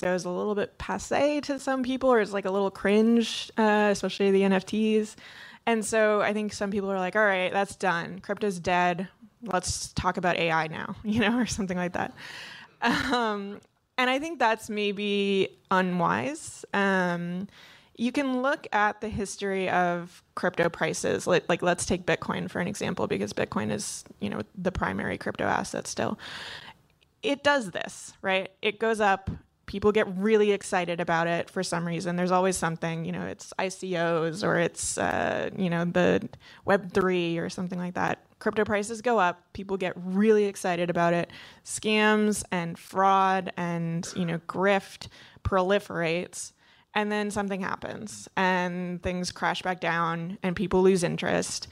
goes 0.02 0.26
a 0.26 0.30
little 0.30 0.56
bit 0.56 0.78
passe 0.78 1.42
to 1.42 1.60
some 1.60 1.84
people 1.84 2.12
or 2.12 2.20
it's 2.20 2.34
like 2.34 2.46
a 2.46 2.52
little 2.52 2.72
cringe, 2.72 3.52
uh, 3.58 3.90
especially 3.92 4.32
the 4.32 4.42
NFTs. 4.42 5.16
And 5.66 5.84
so 5.84 6.22
I 6.22 6.34
think 6.34 6.54
some 6.54 6.70
people 6.70 6.92
are 6.92 7.00
like, 7.00 7.16
all 7.16 7.26
right, 7.26 7.52
that's 7.52 7.76
done. 7.76 8.20
Crypto's 8.20 8.60
dead. 8.60 9.08
Let's 9.42 9.94
talk 9.94 10.18
about 10.18 10.38
AI 10.38 10.68
now, 10.68 10.96
you 11.04 11.20
know, 11.20 11.38
or 11.38 11.46
something 11.46 11.78
like 11.78 11.94
that. 11.94 12.14
Um, 12.82 13.60
and 13.98 14.10
I 14.10 14.20
think 14.20 14.40
that's 14.40 14.70
maybe 14.70 15.50
unwise. 15.72 16.66
Um, 16.74 17.48
you 17.98 18.12
can 18.12 18.42
look 18.42 18.68
at 18.74 19.00
the 19.00 19.08
history 19.10 19.70
of 19.70 20.22
crypto 20.36 20.70
prices. 20.70 21.28
Like, 21.28 21.46
like, 21.48 21.62
let's 21.62 21.86
take 21.86 22.06
Bitcoin 22.06 22.50
for 22.50 22.60
an 22.60 22.68
example, 22.68 23.08
because 23.08 23.32
Bitcoin 23.32 23.72
is, 23.72 24.04
you 24.20 24.30
know, 24.30 24.42
the 24.58 24.72
primary 24.72 25.18
crypto 25.18 25.46
asset 25.46 25.88
still. 25.88 26.20
It 27.24 27.44
does 27.44 27.72
this, 27.72 28.14
right? 28.22 28.52
It 28.62 28.80
goes 28.80 29.00
up 29.00 29.30
people 29.66 29.92
get 29.92 30.08
really 30.18 30.52
excited 30.52 31.00
about 31.00 31.28
it 31.28 31.50
for 31.50 31.64
some 31.64 31.86
reason. 31.88 32.16
There's 32.16 32.32
always 32.32 32.58
something, 32.58 33.06
you 33.06 33.12
know, 33.12 33.26
it's 33.26 33.54
ICOs 33.60 34.44
or 34.44 34.58
it's, 34.58 34.98
uh, 34.98 35.50
you 35.58 35.70
know, 35.70 35.86
the 35.86 36.28
Web3 36.68 37.40
or 37.40 37.50
something 37.50 37.80
like 37.80 37.96
that. 37.96 38.25
Crypto 38.46 38.64
prices 38.64 39.02
go 39.02 39.18
up, 39.18 39.42
people 39.54 39.76
get 39.76 39.94
really 39.96 40.46
excited 40.46 40.92
about 40.92 41.16
it. 41.16 41.32
Scams 41.64 42.44
and 42.52 42.78
fraud 42.78 43.52
and, 43.58 44.08
you 44.16 44.24
know, 44.24 44.38
grift 44.48 45.08
proliferates. 45.44 46.52
And 46.94 47.12
then 47.12 47.32
something 47.32 47.60
happens 47.62 48.30
and 48.38 49.02
things 49.02 49.32
crash 49.32 49.64
back 49.64 49.80
down 49.80 50.38
and 50.44 50.56
people 50.56 50.84
lose 50.84 51.04
interest 51.04 51.70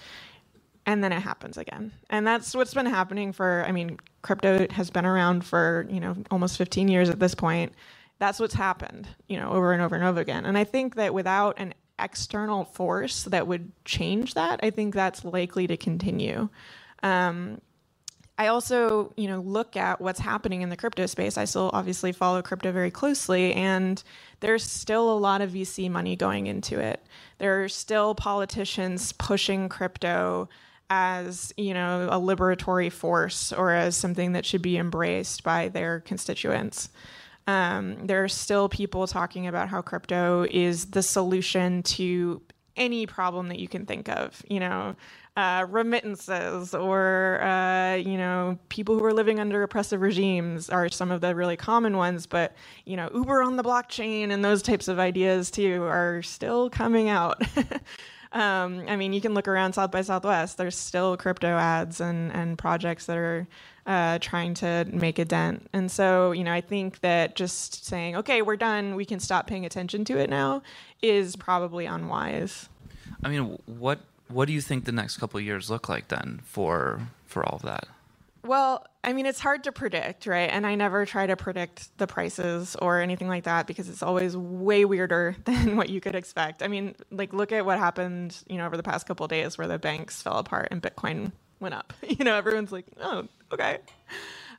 and 0.88 1.04
then 1.04 1.12
it 1.12 1.22
happens 1.22 1.60
again. 1.60 1.92
And 2.10 2.26
that's 2.26 2.56
what's 2.56 2.74
been 2.74 2.88
happening 2.88 3.34
for 3.34 3.64
I 3.68 3.72
mean, 3.72 4.00
crypto 4.24 4.66
has 4.72 4.90
been 4.90 5.06
around 5.06 5.46
for, 5.46 5.86
you 5.92 6.00
know, 6.00 6.16
almost 6.32 6.58
15 6.58 6.88
years 6.88 7.08
at 7.08 7.20
this 7.20 7.36
point. 7.36 7.74
That's 8.18 8.40
what's 8.40 8.56
happened, 8.56 9.08
you 9.28 9.38
know, 9.38 9.52
over 9.52 9.74
and 9.74 9.82
over 9.84 9.94
and 9.94 10.04
over 10.04 10.22
again. 10.22 10.48
And 10.48 10.58
I 10.58 10.64
think 10.64 10.96
that 10.96 11.14
without 11.14 11.60
an 11.60 11.76
external 12.04 12.66
force 12.66 13.24
that 13.24 13.48
would 13.48 13.72
change 13.86 14.34
that, 14.34 14.60
I 14.62 14.70
think 14.70 14.94
that's 14.94 15.24
likely 15.24 15.68
to 15.68 15.78
continue. 15.78 16.50
Um, 17.02 17.62
I 18.38 18.48
also, 18.48 19.13
you 19.16 19.28
know, 19.28 19.39
look 19.42 19.78
at 19.78 20.02
what's 20.02 20.20
happening 20.20 20.63
in 20.63 20.70
the 20.70 20.78
crypto 20.78 21.06
space. 21.06 21.38
I 21.38 21.46
still 21.46 21.70
obviously 21.72 22.12
follow 22.12 22.42
crypto 22.42 22.72
very 22.72 22.89
closely, 22.89 23.54
and 23.54 24.04
there's 24.39 24.63
still 24.63 25.12
a 25.12 25.18
lot 25.18 25.42
of 25.42 25.52
VC 25.52 25.89
money 25.89 26.16
going 26.16 26.48
into 26.48 26.80
it. 26.80 27.06
There 27.38 27.63
are 27.63 27.70
still 27.70 28.16
politicians 28.16 29.13
pushing 29.13 29.70
crypto 29.70 30.50
as 30.89 31.54
you 31.58 31.74
know 31.74 32.08
a 32.12 32.20
liberatory 32.20 32.92
force 32.92 33.54
or 33.54 33.72
as 33.72 33.96
something 33.96 34.34
that 34.34 34.46
should 34.46 34.62
be 34.62 34.78
embraced 34.78 35.44
by 35.44 35.68
their 35.70 36.00
constituents. 36.02 36.89
Um, 37.48 38.08
there 38.08 38.24
are 38.24 38.30
still 38.30 38.70
people 38.70 39.08
talking 39.08 39.48
about 39.48 39.70
how 39.70 39.82
crypto 39.82 40.46
is 40.50 40.88
the 40.88 41.04
solution 41.04 41.84
to 41.84 42.42
any 42.76 43.06
problem 43.06 43.50
that 43.50 43.60
you 43.60 43.68
can 43.68 43.86
think 43.86 44.10
of. 44.10 44.44
You 44.48 44.60
know, 44.60 44.96
uh, 45.36 45.66
remittances 45.70 46.74
or 46.74 47.42
uh, 47.42 47.96
you 47.96 48.18
know 48.18 48.58
people 48.70 48.98
who 48.98 49.04
are 49.04 49.14
living 49.14 49.40
under 49.40 49.64
oppressive 49.64 50.02
regimes 50.02 50.70
are 50.70 50.90
some 50.90 51.12
of 51.12 51.22
the 51.22 51.36
really 51.36 51.58
common 51.58 51.98
ones. 51.98 52.26
But 52.28 52.56
you 52.86 52.96
know, 52.96 53.10
Uber 53.14 53.42
on 53.42 53.58
the 53.58 53.64
blockchain 53.64 54.32
and 54.32 54.44
those 54.44 54.62
types 54.62 54.88
of 54.88 55.00
ideas 55.00 55.52
too 55.52 55.84
are 55.84 56.22
still 56.22 56.70
coming 56.70 57.10
out. 57.10 57.42
Um, 58.34 58.84
I 58.88 58.96
mean, 58.96 59.13
you 59.13 59.22
can 59.22 59.34
look 59.34 59.48
around 59.48 59.74
South 59.74 59.91
by 59.91 60.02
Southwest. 60.02 60.58
There's 60.58 60.78
still 60.78 61.15
crypto 61.17 61.56
ads 61.56 62.02
and 62.02 62.32
and 62.32 62.58
projects 62.58 63.06
that 63.06 63.17
are 63.17 63.48
uh, 63.86 64.17
trying 64.19 64.54
to 64.56 64.86
make 64.91 65.19
a 65.19 65.26
dent. 65.26 65.67
And 65.72 65.91
so, 65.91 66.32
you 66.32 66.43
know, 66.43 66.52
I 66.52 66.62
think 66.62 67.02
that 67.02 67.36
just 67.36 67.86
saying, 67.86 68.15
okay, 68.15 68.41
we're 68.41 68.56
done, 68.56 68.96
we 68.96 69.06
can 69.06 69.19
stop 69.19 69.46
paying 69.46 69.65
attention 69.65 70.06
to 70.06 70.17
it 70.17 70.30
now, 70.30 70.63
is 71.02 71.36
probably 71.36 71.86
unwise. 71.86 72.69
I 73.24 73.30
mean, 73.30 73.60
what 73.65 74.00
what 74.28 74.46
do 74.46 74.54
you 74.54 74.62
think 74.62 74.86
the 74.86 74.91
next 74.91 75.17
couple 75.17 75.39
years 75.39 75.69
look 75.69 75.88
like 75.88 76.08
then 76.08 76.41
for 76.43 77.02
for 77.26 77.46
all 77.46 77.58
of 77.58 77.62
that? 77.63 77.88
Well, 78.44 78.86
I 79.04 79.14
mean, 79.14 79.26
it's 79.26 79.40
hard 79.40 79.66
to 79.66 79.72
predict, 79.72 80.28
right? 80.28 80.50
And 80.52 80.68
I 80.68 80.76
never 80.76 81.06
try 81.06 81.28
to 81.28 81.36
predict 81.38 81.98
the 81.98 82.08
prices 82.08 82.76
or 82.82 83.00
anything 83.02 83.28
like 83.30 83.46
that 83.46 83.68
because 83.68 83.90
it's 83.90 84.04
always 84.04 84.36
way 84.38 84.86
weirder 84.86 85.36
than 85.46 85.78
what 85.78 85.90
you 85.90 86.02
could 86.02 86.16
expect. 86.16 86.64
I 86.64 86.68
mean, 86.68 86.96
like 87.12 87.34
look 87.34 87.52
at 87.52 87.66
what 87.66 87.80
happened, 87.80 88.38
you 88.48 88.58
know, 88.58 88.66
over 88.66 88.78
the 88.78 88.84
past 88.84 89.08
couple 89.08 89.28
days 89.28 89.58
where 89.58 89.68
the 89.68 89.80
banks 89.80 90.22
fell 90.22 90.38
apart 90.40 90.70
and 90.72 90.82
Bitcoin 90.82 91.34
went 91.60 91.76
up. 91.76 91.94
You 92.08 92.26
know, 92.26 92.36
everyone's 92.36 92.72
like, 92.72 92.86
"Oh, 93.02 93.28
okay." 93.54 93.80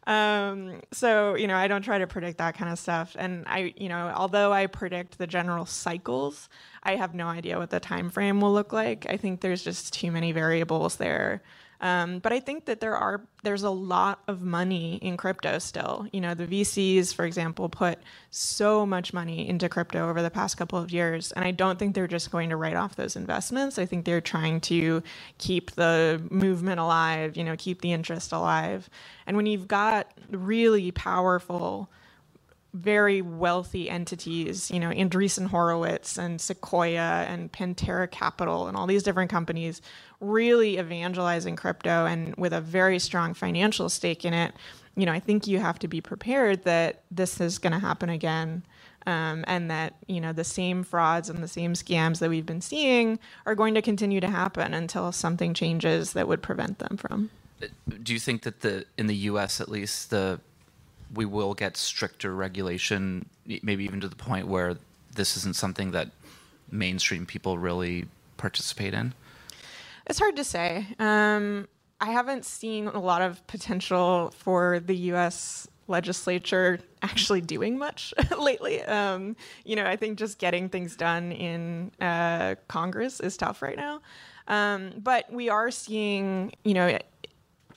Um, 0.07 0.83
so, 0.93 1.35
you 1.35 1.47
know, 1.47 1.57
I 1.57 1.69
don't 1.69 1.83
try 1.83 1.99
to 1.99 2.07
predict 2.07 2.39
that 2.39 2.57
kind 2.57 2.71
of 2.73 2.79
stuff. 2.79 3.17
And 3.19 3.45
I, 3.47 3.75
you 3.77 3.89
know, 3.89 4.13
although 4.15 4.53
I 4.53 4.67
predict 4.67 5.19
the 5.19 5.27
general 5.27 5.67
cycles, 5.67 6.49
I 6.83 6.97
have 6.97 7.15
no 7.15 7.29
idea 7.29 7.59
what 7.59 7.71
the 7.71 7.81
time 7.81 8.11
frame 8.11 8.41
will 8.41 8.53
look 8.53 8.73
like. 8.73 9.07
I 9.09 9.17
think 9.17 9.41
there's 9.41 9.63
just 9.65 9.93
too 9.95 10.11
many 10.13 10.33
variables 10.33 10.97
there. 10.97 11.43
Um, 11.85 12.19
but 12.21 12.33
I 12.33 12.41
think 12.41 12.65
that 12.65 12.81
there 12.81 12.97
are 12.97 13.21
there's 13.43 13.63
a 13.63 13.69
lot 13.69 14.21
of 14.27 14.41
money 14.41 14.97
in 15.03 15.19
crypto 15.19 15.59
still. 15.59 16.07
You 16.15 16.23
know, 16.23 16.33
the 16.33 16.47
VCs, 16.47 17.15
for 17.15 17.27
example, 17.27 17.69
put 17.69 17.99
so 18.31 18.87
much 18.87 19.13
money 19.13 19.47
into 19.47 19.69
crypto 19.69 20.09
over 20.09 20.23
the 20.23 20.31
past 20.31 20.57
couple 20.57 20.79
of 20.79 20.91
years, 20.91 21.31
and 21.33 21.45
I 21.45 21.51
don't 21.51 21.79
think 21.79 21.95
they're 21.95 22.09
just 22.09 22.31
going 22.31 22.49
to 22.49 22.57
write 22.57 22.75
off 22.75 22.97
those 22.97 23.17
investments. 23.17 23.79
I 23.79 23.85
think 23.85 24.07
they're 24.07 24.23
trying 24.23 24.63
to 24.63 25.03
keep 25.37 25.73
the 25.73 26.23
movement 26.31 26.81
alive. 26.81 27.37
You 27.37 27.45
know, 27.45 27.55
keep 27.59 27.83
the 27.83 27.93
interest 27.93 28.33
alive. 28.33 28.89
And 29.27 29.37
when 29.37 29.45
you've 29.45 29.69
got 29.69 30.11
really 30.31 30.91
powerful 30.91 31.91
very 32.75 33.23
wealthy 33.23 33.89
entities, 33.89 34.69
you 34.69 34.81
know, 34.81 34.91
Andreessen 34.91 35.47
Horowitz 35.47 36.19
and 36.19 36.41
Sequoia 36.41 37.25
and 37.29 37.51
Pantera 37.53 38.11
Capital 38.11 38.67
and 38.67 38.77
all 38.77 38.89
these 38.89 39.05
different 39.05 39.31
companies 39.31 39.81
really 40.21 40.79
evangelizing 40.79 41.55
crypto 41.55 42.05
and 42.05 42.35
with 42.35 42.53
a 42.53 42.61
very 42.61 42.99
strong 42.99 43.33
financial 43.33 43.89
stake 43.89 44.25
in 44.25 44.35
it. 44.35 44.53
You 44.97 45.07
know, 45.07 45.13
I 45.13 45.21
think 45.21 45.47
you 45.47 45.61
have 45.61 45.79
to 45.81 45.89
be 45.89 46.01
prepared 46.01 46.65
that 46.65 47.03
this 47.13 47.41
is 47.41 47.59
going 47.59 47.73
to 47.73 47.79
happen 47.79 48.11
again. 48.11 48.65
Um, 49.07 49.45
and 49.47 49.71
that 49.71 49.97
you 50.07 50.19
know 50.19 50.33
the 50.33 50.45
same 50.45 50.83
frauds 50.83 51.29
and 51.29 51.43
the 51.43 51.49
same 51.49 51.75
scams 51.75 52.21
that 52.21 52.31
we've 52.31 52.47
been 52.47 52.63
seeing 52.63 53.19
are 53.45 53.55
going 53.55 53.75
to 53.75 53.83
continue 53.83 54.19
to 54.19 54.31
happen 54.31 54.73
until 54.73 55.13
something 55.13 55.53
changes 55.53 56.15
that 56.15 56.27
would 56.27 56.41
prevent 56.41 56.79
them 56.79 56.97
from. 56.97 57.29
Do 58.03 58.15
you 58.15 58.19
think 58.19 58.45
that 58.45 58.63
the 58.63 58.87
in 58.97 59.07
the 59.07 59.17
U.S. 59.17 59.61
at 59.61 59.69
least 59.69 60.09
the 60.09 60.41
we 61.15 61.25
will 61.25 61.55
get 61.55 61.77
stricter 61.77 62.35
regulation, 62.35 63.27
maybe 63.47 63.85
even 63.85 64.01
to 64.01 64.09
the 64.09 64.17
point 64.17 64.49
where 64.49 64.77
this 65.15 65.37
isn't 65.37 65.57
something 65.57 65.93
that 65.93 66.11
mainstream 66.71 67.27
people 67.27 67.59
really 67.59 68.07
participate 68.37 68.95
in? 68.95 69.15
It's 70.07 70.19
hard 70.19 70.37
to 70.37 70.45
say. 70.45 70.87
Um, 70.99 71.69
I 72.01 72.11
haven't 72.11 72.45
seen 72.45 72.89
a 72.89 72.99
lot 72.99 73.23
of 73.23 73.47
potential 73.47 74.33
for 74.37 74.81
the 74.81 74.97
U.S. 74.97 75.67
legislature 75.89 76.81
actually 77.03 77.41
doing 77.41 77.79
much 77.79 78.13
lately. 78.39 78.83
Um, 78.83 79.37
you 79.65 79.77
know, 79.77 79.87
I 79.87 79.97
think 79.97 80.19
just 80.19 80.39
getting 80.39 80.69
things 80.69 80.97
done 80.97 81.33
in 81.33 81.93
uh, 82.01 82.57
Congress 82.69 83.21
is 83.21 83.37
tough 83.37 83.63
right 83.63 83.77
now. 83.77 84.01
Um, 84.49 84.93
but 84.99 85.33
we 85.33 85.49
are 85.49 85.71
seeing, 85.71 86.53
you 86.65 86.75
know, 86.75 86.99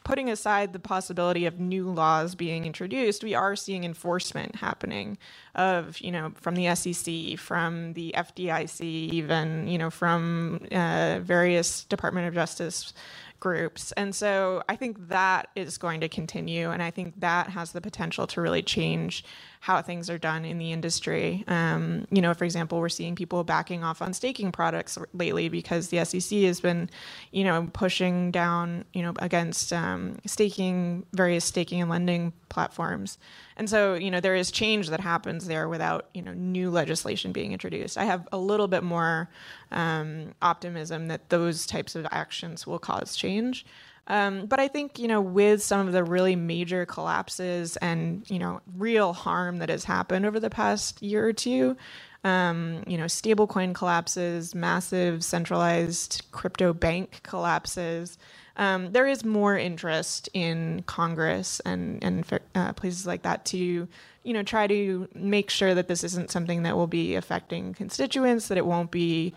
putting 0.07 0.29
aside 0.29 0.71
the 0.71 0.79
possibility 0.79 1.45
of 1.45 1.59
new 1.59 1.89
laws 1.89 2.33
being 2.33 2.65
introduced, 2.65 3.25
we 3.25 3.35
are 3.35 3.57
seeing 3.57 3.83
enforcement 3.83 4.55
happening 4.55 5.17
of, 5.53 5.99
you 5.99 6.13
know, 6.13 6.31
from 6.35 6.55
the 6.55 6.73
SEC, 6.75 7.37
from 7.37 7.91
the 7.91 8.15
FDIC, 8.15 8.81
even, 8.81 9.67
you 9.67 9.77
know, 9.77 9.89
from 9.89 10.65
uh, 10.71 11.19
various 11.21 11.83
Department 11.83 12.25
of 12.25 12.33
Justice 12.33 12.93
groups. 13.39 13.91
And 13.93 14.15
so 14.15 14.63
I 14.67 14.75
think 14.75 15.09
that 15.09 15.49
is 15.55 15.77
going 15.77 16.01
to 16.01 16.09
continue. 16.09 16.71
And 16.71 16.81
I 16.81 16.91
think 16.91 17.19
that 17.19 17.49
has 17.49 17.71
the 17.71 17.81
potential 17.81 18.27
to 18.27 18.41
really 18.41 18.61
change 18.61 19.23
how 19.59 19.81
things 19.81 20.09
are 20.09 20.17
done 20.17 20.45
in 20.45 20.57
the 20.57 20.71
industry. 20.71 21.43
Um, 21.47 22.07
you 22.11 22.21
know, 22.21 22.33
for 22.33 22.45
example, 22.45 22.79
we're 22.79 22.89
seeing 22.89 23.15
people 23.15 23.43
backing 23.43 23.83
off 23.83 24.01
on 24.01 24.13
staking 24.13 24.51
products 24.51 24.97
lately 25.13 25.49
because 25.49 25.89
the 25.89 26.03
SEC 26.05 26.39
has 26.39 26.59
been, 26.59 26.89
you 27.31 27.43
know, 27.43 27.69
pushing 27.73 28.31
down, 28.31 28.85
you 28.93 29.01
know, 29.01 29.13
against 29.19 29.73
um, 29.73 30.17
staking, 30.25 31.05
various 31.13 31.45
staking 31.45 31.81
and 31.81 31.89
lending 31.89 32.33
platforms. 32.49 33.17
And 33.57 33.67
so, 33.69 33.95
you 33.95 34.11
know, 34.11 34.19
there 34.19 34.35
is 34.35 34.51
change 34.51 34.89
that 34.89 34.99
happens 34.99 35.47
there 35.47 35.67
without, 35.67 36.07
you 36.13 36.21
know, 36.21 36.33
new 36.33 36.69
legislation 36.69 37.31
being 37.31 37.51
introduced. 37.51 37.97
I 37.97 38.05
have 38.05 38.27
a 38.31 38.37
little 38.37 38.67
bit 38.67 38.83
more 38.83 39.29
um, 39.71 40.35
optimism 40.41 41.07
that 41.07 41.29
those 41.29 41.65
types 41.65 41.95
of 41.95 42.07
actions 42.11 42.67
will 42.67 42.79
cause 42.79 43.15
change. 43.15 43.65
Um, 44.05 44.45
but 44.45 44.59
I 44.59 44.67
think, 44.67 44.99
you 44.99 45.07
know, 45.07 45.19
with 45.19 45.61
some 45.61 45.87
of 45.87 45.91
the 45.91 46.03
really 46.03 46.35
major 46.35 46.85
collapses 46.85 47.77
and, 47.77 48.29
you 48.29 48.39
know, 48.39 48.61
real 48.77 49.11
harm 49.11 49.57
that 49.57 49.69
has 49.69 49.83
happened 49.83 50.25
over 50.25 50.39
the 50.39 50.51
past 50.51 51.01
year 51.01 51.27
or 51.27 51.33
two, 51.33 51.75
um, 52.23 52.83
you 52.87 52.97
know, 52.97 53.05
stablecoin 53.05 53.73
collapses, 53.73 54.55
massive 54.55 55.23
centralized 55.23 56.25
crypto 56.31 56.73
bank 56.73 57.21
collapses, 57.23 58.17
um, 58.57 58.91
there 58.91 59.07
is 59.07 59.23
more 59.23 59.57
interest 59.57 60.29
in 60.33 60.83
Congress 60.87 61.59
and, 61.61 62.03
and 62.03 62.25
uh, 62.55 62.73
places 62.73 63.05
like 63.05 63.21
that 63.21 63.45
to, 63.45 63.87
you 64.23 64.33
know, 64.33 64.41
try 64.41 64.65
to 64.65 65.07
make 65.13 65.51
sure 65.51 65.75
that 65.75 65.87
this 65.87 66.03
isn't 66.03 66.31
something 66.31 66.63
that 66.63 66.75
will 66.75 66.87
be 66.87 67.15
affecting 67.15 67.73
constituents, 67.73 68.47
that 68.47 68.57
it 68.57 68.65
won't 68.65 68.89
be, 68.89 69.33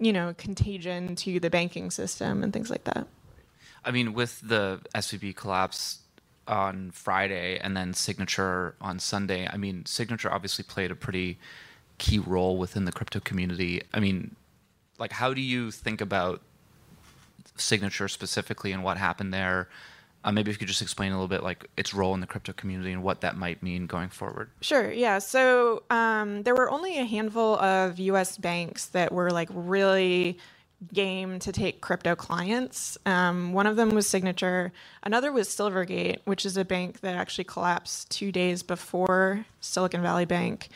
you 0.00 0.12
know, 0.12 0.34
contagion 0.36 1.14
to 1.16 1.38
the 1.38 1.48
banking 1.48 1.90
system 1.90 2.42
and 2.42 2.52
things 2.52 2.68
like 2.68 2.82
that. 2.84 3.06
I 3.84 3.92
mean, 3.92 4.12
with 4.12 4.40
the 4.40 4.80
SVB 4.92 5.36
collapse 5.36 6.00
on 6.48 6.90
Friday 6.90 7.58
and 7.58 7.76
then 7.76 7.94
Signature 7.94 8.74
on 8.80 8.98
Sunday, 8.98 9.48
I 9.50 9.56
mean, 9.56 9.86
Signature 9.86 10.32
obviously 10.32 10.64
played 10.64 10.90
a 10.90 10.96
pretty 10.96 11.38
key 11.98 12.18
role 12.18 12.58
within 12.58 12.86
the 12.86 12.92
crypto 12.92 13.20
community. 13.20 13.82
I 13.92 14.00
mean, 14.00 14.34
like, 14.98 15.12
how 15.12 15.32
do 15.32 15.40
you 15.40 15.70
think 15.70 16.00
about 16.00 16.42
Signature 17.56 18.08
specifically 18.08 18.72
and 18.72 18.82
what 18.82 18.96
happened 18.96 19.32
there? 19.32 19.68
Uh, 20.24 20.32
maybe 20.32 20.50
if 20.50 20.56
you 20.56 20.58
could 20.58 20.68
just 20.68 20.80
explain 20.80 21.12
a 21.12 21.14
little 21.14 21.28
bit 21.28 21.42
like 21.42 21.66
its 21.76 21.92
role 21.92 22.14
in 22.14 22.20
the 22.20 22.26
crypto 22.26 22.52
community 22.54 22.92
and 22.92 23.02
what 23.02 23.20
that 23.20 23.36
might 23.36 23.62
mean 23.62 23.86
going 23.86 24.08
forward. 24.08 24.50
Sure. 24.62 24.90
Yeah. 24.90 25.18
So 25.18 25.82
um, 25.90 26.44
there 26.44 26.54
were 26.54 26.70
only 26.70 26.98
a 26.98 27.04
handful 27.04 27.58
of 27.58 27.98
U.S. 27.98 28.38
banks 28.38 28.86
that 28.86 29.12
were 29.12 29.30
like 29.30 29.50
really 29.52 30.38
game 30.92 31.38
to 31.38 31.52
take 31.52 31.80
crypto 31.80 32.14
clients. 32.14 32.98
Um, 33.06 33.52
one 33.52 33.66
of 33.66 33.76
them 33.76 33.90
was 33.90 34.06
Signature. 34.06 34.72
Another 35.02 35.32
was 35.32 35.48
Silvergate, 35.48 36.18
which 36.24 36.44
is 36.44 36.56
a 36.56 36.64
bank 36.64 37.00
that 37.00 37.14
actually 37.14 37.44
collapsed 37.44 38.10
two 38.10 38.32
days 38.32 38.62
before 38.62 39.46
Silicon 39.60 40.02
Valley 40.02 40.24
Bank. 40.24 40.68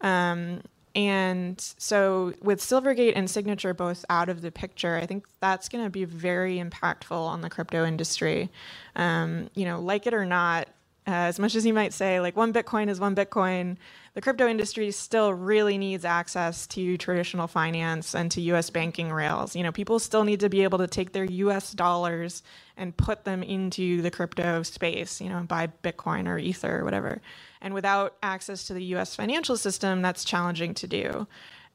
Um, 0.00 0.62
and 0.96 1.60
so, 1.76 2.32
with 2.40 2.58
Silvergate 2.58 3.12
and 3.14 3.28
Signature 3.28 3.74
both 3.74 4.02
out 4.08 4.30
of 4.30 4.40
the 4.40 4.50
picture, 4.50 4.96
I 4.96 5.04
think 5.04 5.26
that's 5.40 5.68
going 5.68 5.84
to 5.84 5.90
be 5.90 6.06
very 6.06 6.58
impactful 6.58 7.10
on 7.10 7.42
the 7.42 7.50
crypto 7.50 7.84
industry. 7.84 8.50
Um, 8.96 9.50
you 9.54 9.66
know, 9.66 9.78
like 9.78 10.06
it 10.06 10.14
or 10.14 10.24
not, 10.24 10.68
uh, 11.06 11.28
as 11.28 11.38
much 11.38 11.54
as 11.54 11.66
you 11.66 11.74
might 11.74 11.92
say, 11.92 12.18
like 12.18 12.34
one 12.34 12.50
Bitcoin 12.50 12.88
is 12.88 12.98
one 12.98 13.14
Bitcoin, 13.14 13.76
the 14.16 14.22
crypto 14.22 14.48
industry 14.48 14.90
still 14.92 15.34
really 15.34 15.76
needs 15.76 16.02
access 16.02 16.66
to 16.68 16.96
traditional 16.96 17.46
finance 17.46 18.14
and 18.14 18.30
to 18.30 18.40
US 18.40 18.70
banking 18.70 19.12
rails. 19.12 19.54
You 19.54 19.62
know, 19.62 19.72
people 19.72 19.98
still 19.98 20.24
need 20.24 20.40
to 20.40 20.48
be 20.48 20.62
able 20.62 20.78
to 20.78 20.86
take 20.86 21.12
their 21.12 21.26
US 21.26 21.72
dollars 21.72 22.42
and 22.78 22.96
put 22.96 23.24
them 23.24 23.42
into 23.42 24.00
the 24.00 24.10
crypto 24.10 24.62
space, 24.62 25.20
you 25.20 25.28
know, 25.28 25.42
buy 25.42 25.68
Bitcoin 25.84 26.28
or 26.28 26.38
Ether 26.38 26.80
or 26.80 26.84
whatever. 26.84 27.20
And 27.60 27.74
without 27.74 28.16
access 28.22 28.64
to 28.68 28.72
the 28.72 28.84
US 28.94 29.14
financial 29.14 29.58
system, 29.58 30.00
that's 30.00 30.24
challenging 30.24 30.72
to 30.72 30.86
do. 30.86 31.26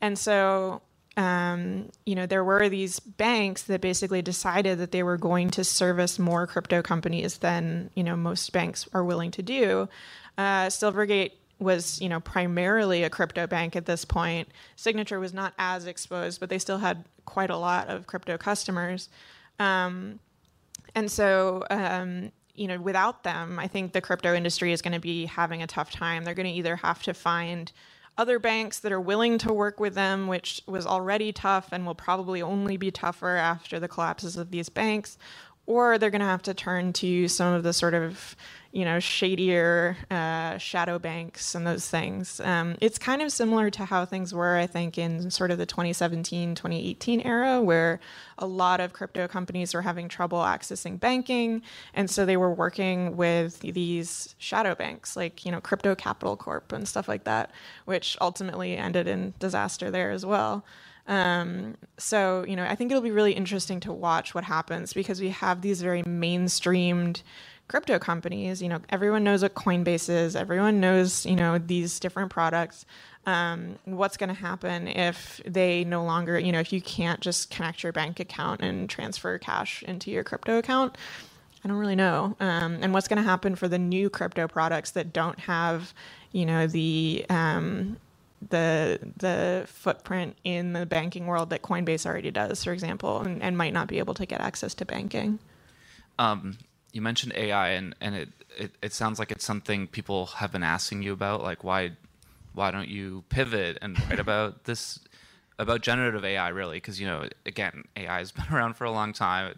And 0.01 0.17
so 0.17 0.81
um, 1.17 1.89
you 2.05 2.15
know, 2.15 2.25
there 2.25 2.43
were 2.43 2.69
these 2.69 2.99
banks 2.99 3.63
that 3.63 3.81
basically 3.81 4.21
decided 4.21 4.79
that 4.79 4.91
they 4.91 5.03
were 5.03 5.17
going 5.17 5.49
to 5.51 5.63
service 5.63 6.17
more 6.17 6.47
crypto 6.47 6.81
companies 6.81 7.39
than 7.39 7.91
you 7.95 8.03
know 8.03 8.15
most 8.15 8.51
banks 8.53 8.87
are 8.93 9.03
willing 9.03 9.29
to 9.31 9.43
do. 9.43 9.89
Uh, 10.37 10.67
Silvergate 10.67 11.33
was 11.61 12.01
you 12.01 12.09
know 12.09 12.19
primarily 12.19 13.03
a 13.03 13.09
crypto 13.09 13.47
bank 13.47 13.75
at 13.75 13.85
this 13.85 14.03
point. 14.03 14.49
Signature 14.75 15.19
was 15.19 15.33
not 15.33 15.53
as 15.57 15.85
exposed, 15.85 16.39
but 16.39 16.49
they 16.49 16.59
still 16.59 16.79
had 16.79 17.05
quite 17.25 17.49
a 17.49 17.57
lot 17.57 17.87
of 17.87 18.07
crypto 18.07 18.37
customers. 18.37 19.09
Um, 19.59 20.19
and 20.95 21.09
so 21.09 21.63
um, 21.69 22.31
you 22.55 22.67
know 22.67 22.79
without 22.79 23.23
them, 23.23 23.59
I 23.59 23.67
think 23.67 23.93
the 23.93 24.01
crypto 24.01 24.33
industry 24.33 24.73
is 24.73 24.81
going 24.81 24.93
to 24.93 24.99
be 24.99 25.25
having 25.25 25.61
a 25.61 25.67
tough 25.67 25.91
time. 25.91 26.23
They're 26.23 26.33
going 26.33 26.51
to 26.51 26.53
either 26.53 26.77
have 26.77 27.03
to 27.03 27.13
find 27.13 27.71
other 28.17 28.39
banks 28.39 28.79
that 28.79 28.91
are 28.91 28.99
willing 28.99 29.37
to 29.39 29.53
work 29.53 29.79
with 29.79 29.95
them, 29.95 30.27
which 30.27 30.61
was 30.67 30.85
already 30.85 31.31
tough 31.31 31.69
and 31.71 31.85
will 31.85 31.95
probably 31.95 32.41
only 32.41 32.77
be 32.77 32.91
tougher 32.91 33.35
after 33.35 33.79
the 33.79 33.87
collapses 33.87 34.35
of 34.37 34.51
these 34.51 34.69
banks, 34.69 35.17
or 35.65 35.97
they're 35.97 36.09
going 36.09 36.19
to 36.19 36.25
have 36.25 36.41
to 36.43 36.53
turn 36.53 36.91
to 36.93 37.27
some 37.27 37.53
of 37.53 37.63
the 37.63 37.73
sort 37.73 37.93
of 37.93 38.35
you 38.71 38.85
know 38.85 38.99
shadier 38.99 39.97
uh, 40.09 40.57
shadow 40.57 40.97
banks 40.97 41.55
and 41.55 41.67
those 41.67 41.89
things. 41.89 42.39
Um, 42.39 42.75
it's 42.81 42.97
kind 42.97 43.21
of 43.21 43.31
similar 43.31 43.69
to 43.71 43.85
how 43.85 44.05
things 44.05 44.33
were 44.33 44.57
i 44.57 44.67
think 44.67 44.97
in 44.97 45.29
sort 45.29 45.51
of 45.51 45.57
the 45.57 45.65
2017 45.65 46.55
2018 46.55 47.21
era 47.21 47.61
where 47.61 47.99
a 48.37 48.45
lot 48.45 48.79
of 48.79 48.93
crypto 48.93 49.27
companies 49.27 49.73
were 49.73 49.81
having 49.81 50.07
trouble 50.07 50.39
accessing 50.39 50.99
banking. 50.99 51.61
And 51.93 52.09
so 52.09 52.25
they 52.25 52.37
were 52.37 52.53
working 52.53 53.15
with 53.17 53.59
these 53.59 54.35
shadow 54.37 54.75
banks 54.75 55.15
like 55.15 55.45
you 55.45 55.51
know 55.51 55.61
crypto 55.61 55.95
capital 55.95 56.35
corp 56.37 56.71
and 56.71 56.87
stuff 56.87 57.07
like 57.07 57.25
that 57.25 57.51
which 57.85 58.17
ultimately 58.21 58.77
ended 58.77 59.07
in 59.07 59.33
disaster 59.39 59.91
there 59.91 60.11
as 60.11 60.25
well. 60.25 60.65
Um, 61.07 61.77
so, 61.97 62.45
you 62.47 62.55
know, 62.55 62.63
I 62.63 62.75
think 62.75 62.91
it'll 62.91 63.01
be 63.01 63.11
really 63.11 63.33
interesting 63.33 63.79
to 63.81 63.91
watch 63.91 64.33
what 64.35 64.43
happens 64.43 64.93
because 64.93 65.19
we 65.19 65.29
have 65.29 65.61
these 65.61 65.81
very 65.81 66.03
mainstreamed 66.03 67.21
crypto 67.71 67.97
companies. 67.97 68.61
You 68.61 68.67
know, 68.67 68.81
everyone 68.89 69.23
knows 69.23 69.43
what 69.43 69.55
Coinbase 69.55 70.09
is, 70.09 70.35
everyone 70.35 70.81
knows, 70.81 71.25
you 71.25 71.37
know, 71.37 71.57
these 71.57 72.01
different 72.01 72.29
products. 72.29 72.85
Um, 73.25 73.79
what's 73.85 74.17
going 74.17 74.27
to 74.27 74.35
happen 74.35 74.89
if 74.89 75.39
they 75.45 75.85
no 75.85 76.03
longer, 76.03 76.37
you 76.37 76.51
know, 76.51 76.59
if 76.59 76.73
you 76.73 76.81
can't 76.81 77.21
just 77.21 77.49
connect 77.49 77.81
your 77.81 77.93
bank 77.93 78.19
account 78.19 78.59
and 78.59 78.89
transfer 78.89 79.37
cash 79.37 79.83
into 79.83 80.11
your 80.11 80.25
crypto 80.25 80.57
account? 80.57 80.97
I 81.63 81.69
don't 81.69 81.77
really 81.77 81.95
know. 81.95 82.35
Um, 82.41 82.79
and 82.81 82.93
what's 82.93 83.07
going 83.07 83.23
to 83.23 83.29
happen 83.29 83.55
for 83.55 83.69
the 83.69 83.79
new 83.79 84.09
crypto 84.09 84.49
products 84.49 84.91
that 84.91 85.13
don't 85.13 85.39
have, 85.39 85.93
you 86.33 86.45
know, 86.45 86.67
the 86.67 87.25
um, 87.29 87.95
the 88.49 88.99
the 89.15 89.63
footprint 89.67 90.35
in 90.43 90.73
the 90.73 90.85
banking 90.85 91.25
world 91.25 91.51
that 91.51 91.61
Coinbase 91.61 92.05
already 92.05 92.31
does, 92.31 92.65
for 92.65 92.73
example, 92.73 93.21
and, 93.21 93.41
and 93.41 93.57
might 93.57 93.71
not 93.71 93.87
be 93.87 93.99
able 93.99 94.15
to 94.15 94.25
get 94.25 94.41
access 94.41 94.73
to 94.73 94.85
banking. 94.85 95.39
Um, 96.19 96.57
you 96.91 97.01
mentioned 97.01 97.33
AI, 97.35 97.69
and 97.69 97.95
and 98.01 98.15
it, 98.15 98.29
it 98.57 98.71
it 98.81 98.93
sounds 98.93 99.19
like 99.19 99.31
it's 99.31 99.45
something 99.45 99.87
people 99.87 100.27
have 100.27 100.51
been 100.51 100.63
asking 100.63 101.03
you 101.03 101.13
about, 101.13 101.41
like 101.41 101.63
why 101.63 101.91
why 102.53 102.71
don't 102.71 102.89
you 102.89 103.23
pivot 103.29 103.77
and 103.81 103.97
write 104.09 104.19
about 104.27 104.65
this 104.65 104.99
about 105.59 105.81
generative 105.81 106.25
AI 106.25 106.49
really? 106.49 106.77
Because 106.77 106.99
you 106.99 107.07
know, 107.07 107.27
again, 107.45 107.85
AI 107.95 108.19
has 108.19 108.31
been 108.31 108.45
around 108.51 108.75
for 108.75 108.85
a 108.85 108.91
long 108.91 109.13
time. 109.13 109.55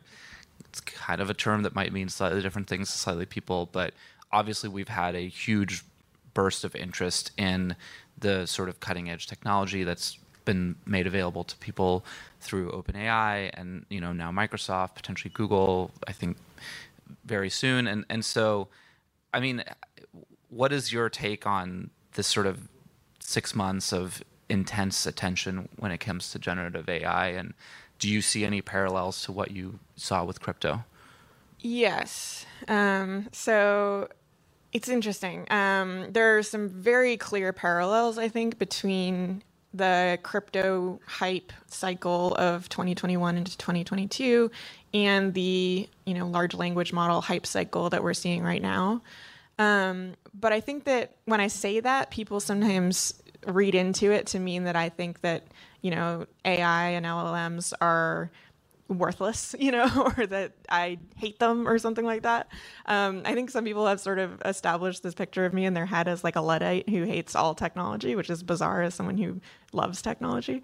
It's 0.66 0.80
kind 0.82 1.22
of 1.22 1.30
a 1.30 1.34
term 1.34 1.64
that 1.64 1.76
might 1.76 1.94
mean 1.94 2.10
slightly 2.10 2.42
different 2.42 2.68
things 2.68 2.92
to 2.92 2.98
slightly 2.98 3.26
people, 3.26 3.70
but 3.72 3.94
obviously 4.32 4.70
we've 4.70 4.88
had 4.88 5.16
a 5.16 5.28
huge 5.28 5.84
burst 6.34 6.64
of 6.64 6.76
interest 6.76 7.32
in 7.38 7.76
the 8.18 8.46
sort 8.48 8.70
of 8.70 8.80
cutting 8.80 9.10
edge 9.10 9.28
technology 9.28 9.84
that's 9.84 10.18
been 10.46 10.76
made 10.86 11.08
available 11.08 11.44
to 11.44 11.56
people 11.58 12.04
through 12.42 12.72
OpenAI 12.72 13.50
and 13.54 13.86
you 13.90 14.02
know 14.02 14.12
now 14.12 14.32
Microsoft, 14.32 14.96
potentially 14.96 15.32
Google, 15.34 15.92
I 16.08 16.12
think 16.12 16.38
very 17.26 17.50
soon. 17.50 17.88
And 17.88 18.06
and 18.10 18.24
so, 18.26 18.68
I 19.34 19.40
mean, 19.40 19.64
what 20.50 20.72
is 20.74 20.92
your 20.94 21.10
take 21.10 21.46
on 21.48 21.90
this 22.14 22.28
sort 22.28 22.48
of 22.48 22.68
six 23.20 23.56
months 23.56 23.92
of 23.94 24.24
intense 24.50 25.06
attention 25.06 25.70
when 25.78 25.92
it 25.92 26.00
comes 26.00 26.32
to 26.32 26.40
generative 26.40 26.88
AI? 26.90 27.30
And 27.30 27.54
do 28.00 28.10
you 28.10 28.22
see 28.22 28.46
any 28.46 28.62
parallels 28.62 29.24
to 29.24 29.32
what 29.32 29.52
you 29.52 29.80
saw 29.96 30.24
with 30.26 30.42
crypto? 30.42 30.84
Yes. 31.60 32.46
Um, 32.68 33.28
so 33.32 34.10
It's 34.74 34.90
interesting. 34.90 35.46
Um, 35.52 36.12
there 36.12 36.38
are 36.38 36.44
some 36.44 36.68
very 36.68 37.16
clear 37.16 37.54
parallels, 37.54 38.18
I 38.18 38.28
think, 38.28 38.58
between 38.58 39.44
the 39.74 40.20
crypto 40.24 41.00
hype 41.08 41.52
cycle 41.68 42.36
of 42.36 42.70
2021 42.70 43.38
into 43.38 43.58
2022 43.58 44.52
and 44.94 45.34
the 45.34 45.90
you 46.06 46.14
know 46.14 46.28
large 46.28 46.54
language 46.54 46.94
model 46.94 47.22
hype 47.22 47.46
cycle 47.46 47.90
that 47.90 48.04
we're 48.04 48.14
seeing 48.14 48.44
right 48.44 48.62
now. 48.62 49.02
Um, 49.60 50.16
but 50.34 50.52
I 50.54 50.60
think 50.60 50.86
that 50.86 51.16
when 51.26 51.40
I 51.40 51.48
say 51.48 51.80
that, 51.80 52.12
people 52.12 52.40
sometimes 52.40 53.14
read 53.48 53.76
into 53.76 54.12
it 54.12 54.28
to 54.28 54.40
mean 54.40 54.64
that 54.66 54.76
I 54.76 54.90
think 54.90 55.22
that 55.22 55.44
you 55.82 55.92
know 55.92 56.28
AI 56.46 56.90
and 56.90 57.06
LLMs 57.06 57.74
are 57.82 58.32
worthless, 59.00 59.56
you 59.60 59.72
know, 59.72 60.14
or 60.18 60.26
that 60.28 60.54
I 60.70 61.00
hate 61.16 61.40
them 61.40 61.68
or 61.68 61.78
something 61.78 62.06
like 62.06 62.24
that. 62.24 62.48
Um, 62.86 63.22
I 63.26 63.34
think 63.34 63.50
some 63.50 63.66
people 63.66 63.88
have 63.88 64.00
sort 64.00 64.20
of 64.20 64.42
established 64.46 65.04
this 65.04 65.14
picture 65.14 65.46
of 65.46 65.54
me 65.54 65.66
in 65.66 65.74
their 65.74 65.86
head 65.86 66.08
as 66.08 66.24
like 66.24 66.36
a 66.36 66.42
Luddite 66.42 66.90
who 66.90 67.04
hates 67.04 67.36
all 67.36 67.56
technology, 67.56 68.16
which 68.16 68.30
is 68.30 68.44
bizarre 68.44 68.82
as 68.82 68.94
someone 68.96 69.18
who 69.18 69.42
loves 69.72 70.02
technology. 70.02 70.64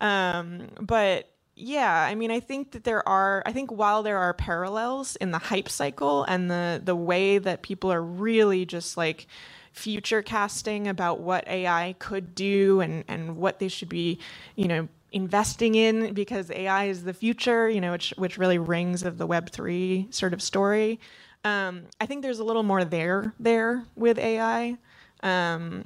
Um, 0.00 0.68
but 0.80 1.30
yeah, 1.56 2.04
I 2.04 2.14
mean, 2.14 2.30
I 2.30 2.40
think 2.40 2.72
that 2.72 2.84
there 2.84 3.06
are. 3.06 3.42
I 3.44 3.52
think 3.52 3.70
while 3.70 4.02
there 4.02 4.18
are 4.18 4.32
parallels 4.32 5.16
in 5.16 5.30
the 5.30 5.38
hype 5.38 5.68
cycle 5.68 6.24
and 6.24 6.50
the 6.50 6.80
the 6.82 6.96
way 6.96 7.38
that 7.38 7.62
people 7.62 7.92
are 7.92 8.02
really 8.02 8.64
just 8.64 8.96
like 8.96 9.26
future 9.72 10.22
casting 10.22 10.88
about 10.88 11.20
what 11.20 11.46
AI 11.46 11.94
could 11.98 12.34
do 12.34 12.80
and 12.80 13.04
and 13.08 13.36
what 13.36 13.58
they 13.58 13.68
should 13.68 13.88
be, 13.88 14.18
you 14.56 14.68
know, 14.68 14.88
investing 15.12 15.74
in 15.74 16.14
because 16.14 16.50
AI 16.50 16.84
is 16.84 17.04
the 17.04 17.14
future, 17.14 17.68
you 17.68 17.80
know, 17.80 17.92
which 17.92 18.14
which 18.16 18.38
really 18.38 18.58
rings 18.58 19.02
of 19.02 19.18
the 19.18 19.26
Web 19.26 19.50
three 19.50 20.08
sort 20.10 20.32
of 20.32 20.42
story. 20.42 21.00
Um, 21.44 21.84
I 22.00 22.06
think 22.06 22.22
there's 22.22 22.38
a 22.38 22.44
little 22.44 22.62
more 22.62 22.84
there 22.84 23.34
there 23.40 23.84
with 23.96 24.18
AI. 24.18 24.76
Um, 25.22 25.84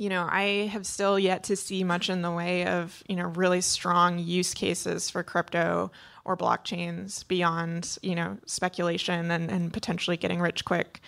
you 0.00 0.08
know, 0.08 0.26
I 0.30 0.70
have 0.72 0.86
still 0.86 1.18
yet 1.18 1.44
to 1.44 1.56
see 1.56 1.84
much 1.84 2.08
in 2.08 2.22
the 2.22 2.30
way 2.30 2.66
of, 2.66 3.02
you 3.06 3.16
know, 3.16 3.26
really 3.26 3.60
strong 3.60 4.18
use 4.18 4.54
cases 4.54 5.10
for 5.10 5.22
crypto 5.22 5.92
or 6.24 6.38
blockchains 6.38 7.28
beyond, 7.28 7.98
you 8.02 8.14
know, 8.14 8.38
speculation 8.46 9.30
and, 9.30 9.50
and 9.50 9.74
potentially 9.74 10.16
getting 10.16 10.40
rich 10.40 10.64
quick. 10.64 11.00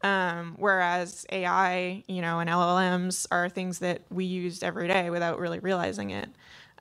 Um, 0.00 0.54
whereas 0.58 1.26
AI, 1.30 2.04
you 2.06 2.22
know, 2.22 2.38
and 2.38 2.48
LLMs 2.48 3.26
are 3.30 3.50
things 3.50 3.80
that 3.80 4.02
we 4.10 4.24
use 4.24 4.62
every 4.62 4.88
day 4.88 5.10
without 5.10 5.38
really 5.38 5.58
realizing 5.58 6.08
it. 6.08 6.30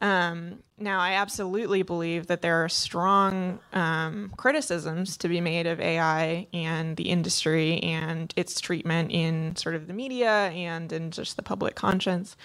Um, 0.02 0.60
now, 0.78 1.00
I 1.00 1.14
absolutely 1.14 1.82
believe 1.82 2.28
that 2.28 2.42
there 2.42 2.64
are 2.64 2.70
strong 2.70 3.60
um, 3.74 4.32
criticisms 4.38 5.18
to 5.18 5.28
be 5.28 5.42
made 5.42 5.66
of 5.66 5.80
AI 5.80 6.48
and 6.54 6.96
the 6.98 7.10
industry 7.10 7.80
and 7.80 8.32
its 8.36 8.60
treatment 8.62 9.12
in 9.12 9.56
sort 9.56 9.74
of 9.74 9.88
the 9.88 9.94
media 9.94 10.50
and 10.50 10.92
in 10.92 11.10
just 11.10 11.36
the 11.36 11.42
public 11.42 11.76
conscience. 11.76 12.38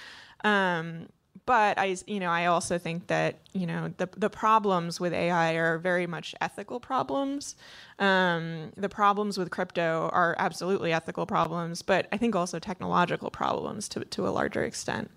Um, 0.44 1.08
but 1.44 1.78
I, 1.78 1.96
you 2.06 2.20
know, 2.20 2.30
I 2.30 2.46
also 2.46 2.78
think 2.78 3.08
that 3.08 3.40
you 3.52 3.66
know 3.66 3.92
the 3.96 4.08
the 4.16 4.30
problems 4.30 5.00
with 5.00 5.12
AI 5.12 5.54
are 5.54 5.78
very 5.78 6.06
much 6.06 6.34
ethical 6.40 6.78
problems. 6.78 7.56
Um, 7.98 8.72
the 8.76 8.88
problems 8.88 9.38
with 9.38 9.50
crypto 9.50 10.08
are 10.12 10.36
absolutely 10.38 10.92
ethical 10.92 11.26
problems, 11.26 11.82
but 11.82 12.06
I 12.12 12.16
think 12.16 12.36
also 12.36 12.58
technological 12.58 13.30
problems 13.30 13.88
to 13.90 14.04
to 14.04 14.28
a 14.28 14.30
larger 14.30 14.62
extent. 14.62 15.10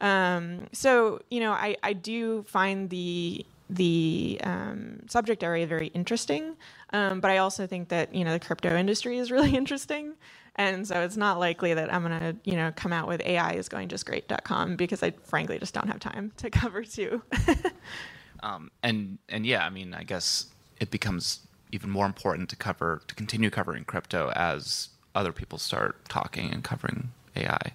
Um, 0.00 0.66
so 0.72 1.20
you 1.30 1.40
know, 1.40 1.52
I, 1.52 1.76
I 1.82 1.92
do 1.92 2.44
find 2.44 2.90
the 2.90 3.44
the 3.68 4.38
um, 4.44 5.00
subject 5.08 5.42
area 5.42 5.66
very 5.66 5.88
interesting, 5.88 6.56
um, 6.92 7.20
but 7.20 7.30
I 7.30 7.38
also 7.38 7.66
think 7.66 7.88
that 7.88 8.14
you 8.14 8.24
know 8.24 8.32
the 8.32 8.44
crypto 8.44 8.76
industry 8.76 9.18
is 9.18 9.30
really 9.30 9.56
interesting, 9.56 10.14
and 10.56 10.86
so 10.86 11.00
it's 11.00 11.16
not 11.16 11.38
likely 11.38 11.74
that 11.74 11.92
I'm 11.92 12.02
gonna 12.02 12.36
you 12.44 12.54
know 12.54 12.72
come 12.76 12.92
out 12.92 13.08
with 13.08 13.20
AI 13.22 13.52
is 13.52 13.68
going 13.68 13.88
just 13.88 14.06
great.com 14.06 14.76
because 14.76 15.02
I 15.02 15.12
frankly 15.24 15.58
just 15.58 15.74
don't 15.74 15.88
have 15.88 16.00
time 16.00 16.32
to 16.38 16.50
cover 16.50 16.84
two. 16.84 17.22
um, 18.42 18.70
and 18.82 19.18
and 19.28 19.46
yeah, 19.46 19.64
I 19.64 19.70
mean, 19.70 19.94
I 19.94 20.02
guess 20.02 20.46
it 20.78 20.90
becomes 20.90 21.40
even 21.72 21.90
more 21.90 22.06
important 22.06 22.48
to 22.50 22.56
cover 22.56 23.02
to 23.08 23.14
continue 23.14 23.50
covering 23.50 23.84
crypto 23.84 24.30
as 24.36 24.90
other 25.14 25.32
people 25.32 25.58
start 25.58 26.04
talking 26.08 26.52
and 26.52 26.62
covering 26.62 27.10
AI. 27.34 27.72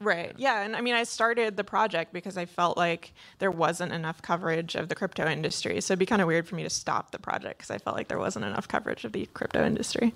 Right. 0.00 0.32
Yeah. 0.38 0.62
And 0.62 0.74
I 0.74 0.80
mean, 0.80 0.94
I 0.94 1.02
started 1.02 1.58
the 1.58 1.64
project 1.64 2.12
because 2.14 2.38
I 2.38 2.46
felt 2.46 2.78
like 2.78 3.12
there 3.38 3.50
wasn't 3.50 3.92
enough 3.92 4.22
coverage 4.22 4.74
of 4.74 4.88
the 4.88 4.94
crypto 4.94 5.26
industry. 5.26 5.78
So 5.82 5.92
it'd 5.92 5.98
be 5.98 6.06
kind 6.06 6.22
of 6.22 6.28
weird 6.28 6.48
for 6.48 6.54
me 6.54 6.62
to 6.62 6.70
stop 6.70 7.10
the 7.10 7.18
project 7.18 7.58
because 7.58 7.70
I 7.70 7.76
felt 7.76 7.96
like 7.96 8.08
there 8.08 8.18
wasn't 8.18 8.46
enough 8.46 8.66
coverage 8.66 9.04
of 9.04 9.12
the 9.12 9.26
crypto 9.34 9.64
industry. 9.64 10.14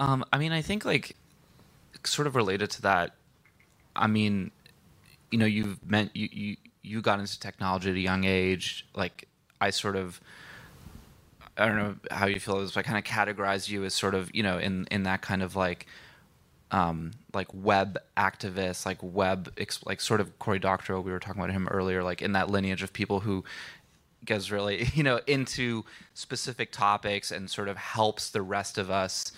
Um, 0.00 0.24
I 0.32 0.38
mean, 0.38 0.50
I 0.50 0.62
think 0.62 0.84
like 0.84 1.14
sort 2.04 2.26
of 2.26 2.34
related 2.34 2.70
to 2.72 2.82
that. 2.82 3.14
I 3.94 4.08
mean, 4.08 4.50
you 5.30 5.38
know, 5.38 5.46
you've 5.46 5.78
meant 5.88 6.10
you 6.16 6.28
you 6.32 6.56
you 6.82 7.02
got 7.02 7.20
into 7.20 7.38
technology 7.38 7.90
at 7.90 7.96
a 7.96 8.00
young 8.00 8.24
age. 8.24 8.84
Like 8.94 9.28
I 9.60 9.70
sort 9.70 9.94
of. 9.96 10.20
I 11.56 11.66
don't 11.66 11.76
know 11.76 11.96
how 12.10 12.26
you 12.26 12.40
feel. 12.40 12.60
Is 12.60 12.76
I 12.76 12.82
kind 12.82 12.96
of 12.96 13.04
categorize 13.04 13.68
you 13.68 13.84
as 13.84 13.94
sort 13.94 14.14
of 14.14 14.34
you 14.34 14.42
know 14.42 14.58
in 14.58 14.86
in 14.90 15.04
that 15.04 15.20
kind 15.20 15.42
of 15.42 15.54
like 15.54 15.86
um, 16.70 17.12
like 17.34 17.48
web 17.52 17.98
activists, 18.16 18.86
like 18.86 18.98
web, 19.02 19.52
like 19.84 20.00
sort 20.00 20.20
of 20.20 20.38
Cory 20.38 20.58
Doctorow. 20.58 21.00
We 21.00 21.12
were 21.12 21.18
talking 21.18 21.40
about 21.40 21.52
him 21.52 21.68
earlier, 21.68 22.02
like 22.02 22.22
in 22.22 22.32
that 22.32 22.50
lineage 22.50 22.82
of 22.82 22.92
people 22.92 23.20
who 23.20 23.44
gets 24.24 24.50
really, 24.50 24.88
you 24.94 25.02
know, 25.02 25.20
into 25.26 25.84
specific 26.14 26.72
topics 26.72 27.30
and 27.30 27.50
sort 27.50 27.68
of 27.68 27.76
helps 27.76 28.30
the 28.30 28.42
rest 28.42 28.78
of 28.78 28.90
us 28.90 29.32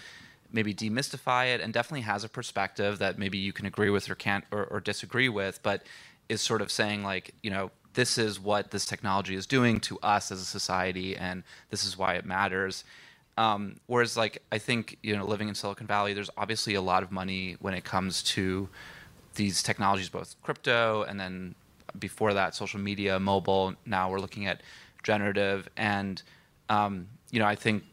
maybe 0.54 0.74
demystify 0.74 1.54
it, 1.54 1.62
and 1.62 1.72
definitely 1.72 2.02
has 2.02 2.24
a 2.24 2.28
perspective 2.28 2.98
that 2.98 3.18
maybe 3.18 3.38
you 3.38 3.54
can 3.54 3.64
agree 3.64 3.88
with 3.88 4.10
or 4.10 4.14
can't 4.14 4.44
or, 4.50 4.64
or 4.64 4.80
disagree 4.80 5.28
with, 5.28 5.58
but 5.62 5.82
is 6.28 6.42
sort 6.42 6.60
of 6.60 6.70
saying 6.70 7.02
like, 7.02 7.34
you 7.42 7.50
know, 7.50 7.70
this 7.94 8.18
is 8.18 8.38
what 8.38 8.70
this 8.70 8.84
technology 8.84 9.34
is 9.34 9.46
doing 9.46 9.80
to 9.80 9.98
us 10.00 10.30
as 10.30 10.40
a 10.40 10.44
society, 10.44 11.16
and 11.16 11.42
this 11.70 11.84
is 11.84 11.96
why 11.96 12.14
it 12.14 12.26
matters 12.26 12.84
um, 13.36 13.76
whereas, 13.86 14.16
like, 14.16 14.42
I 14.52 14.58
think 14.58 14.98
you 15.02 15.16
know, 15.16 15.24
living 15.24 15.48
in 15.48 15.54
Silicon 15.54 15.86
Valley, 15.86 16.12
there's 16.12 16.30
obviously 16.36 16.74
a 16.74 16.82
lot 16.82 17.02
of 17.02 17.10
money 17.10 17.56
when 17.60 17.74
it 17.74 17.84
comes 17.84 18.22
to 18.24 18.68
these 19.34 19.62
technologies, 19.62 20.08
both 20.08 20.36
crypto 20.42 21.02
and 21.04 21.18
then 21.18 21.54
before 21.98 22.34
that, 22.34 22.54
social 22.54 22.80
media, 22.80 23.18
mobile. 23.18 23.74
Now 23.86 24.10
we're 24.10 24.20
looking 24.20 24.46
at 24.46 24.62
generative, 25.02 25.68
and 25.76 26.22
um, 26.68 27.08
you 27.30 27.38
know, 27.38 27.46
I 27.46 27.54
think 27.54 27.84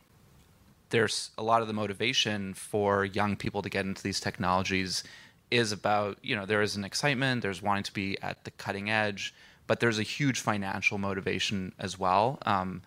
there's 0.89 1.32
a 1.38 1.43
lot 1.43 1.62
of 1.62 1.67
the 1.67 1.73
motivation 1.73 2.54
for 2.54 3.06
young 3.06 3.36
people 3.36 3.62
to 3.62 3.69
get 3.69 3.86
into 3.86 4.02
these 4.02 4.19
technologies 4.19 5.04
is 5.52 5.71
about 5.71 6.17
you 6.21 6.36
know 6.36 6.45
there 6.45 6.62
is 6.62 6.75
an 6.75 6.84
excitement, 6.84 7.41
there's 7.41 7.62
wanting 7.62 7.84
to 7.84 7.93
be 7.93 8.17
at 8.21 8.43
the 8.43 8.52
cutting 8.52 8.89
edge, 8.89 9.34
but 9.67 9.80
there's 9.80 9.99
a 9.99 10.04
huge 10.04 10.41
financial 10.41 10.97
motivation 10.97 11.73
as 11.80 11.97
well. 11.97 12.39
Um, 12.45 12.82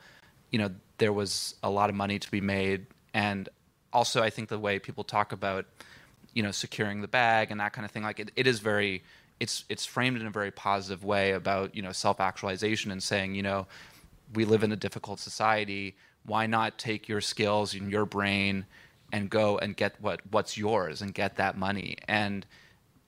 you 0.50 0.58
know 0.58 0.70
there 0.98 1.12
was 1.12 1.54
a 1.62 1.70
lot 1.70 1.90
of 1.90 1.96
money 1.96 2.18
to 2.18 2.30
be 2.30 2.40
made, 2.40 2.86
and 3.14 3.48
also 3.92 4.22
I 4.22 4.30
think 4.30 4.48
the 4.48 4.58
way 4.58 4.78
people 4.78 5.04
talk 5.04 5.32
about 5.32 5.66
you 6.34 6.42
know 6.42 6.50
securing 6.50 7.00
the 7.00 7.08
bag 7.08 7.50
and 7.50 7.60
that 7.60 7.72
kind 7.72 7.84
of 7.84 7.90
thing, 7.90 8.02
like 8.02 8.20
it, 8.20 8.30
it 8.36 8.46
is 8.46 8.60
very 8.60 9.02
it's 9.40 9.64
it's 9.68 9.84
framed 9.84 10.20
in 10.20 10.26
a 10.26 10.30
very 10.30 10.50
positive 10.50 11.04
way 11.04 11.32
about 11.32 11.74
you 11.74 11.82
know 11.82 11.92
self 11.92 12.20
actualization 12.20 12.90
and 12.90 13.02
saying 13.02 13.34
you 13.34 13.42
know 13.42 13.66
we 14.34 14.44
live 14.44 14.62
in 14.62 14.72
a 14.72 14.76
difficult 14.76 15.20
society. 15.20 15.96
Why 16.24 16.46
not 16.46 16.78
take 16.78 17.08
your 17.08 17.20
skills 17.20 17.74
and 17.74 17.90
your 17.90 18.06
brain 18.06 18.64
and 19.12 19.28
go 19.28 19.58
and 19.58 19.76
get 19.76 20.00
what 20.00 20.20
what's 20.30 20.56
yours 20.56 21.02
and 21.02 21.12
get 21.12 21.36
that 21.36 21.58
money 21.58 21.96
and 22.08 22.46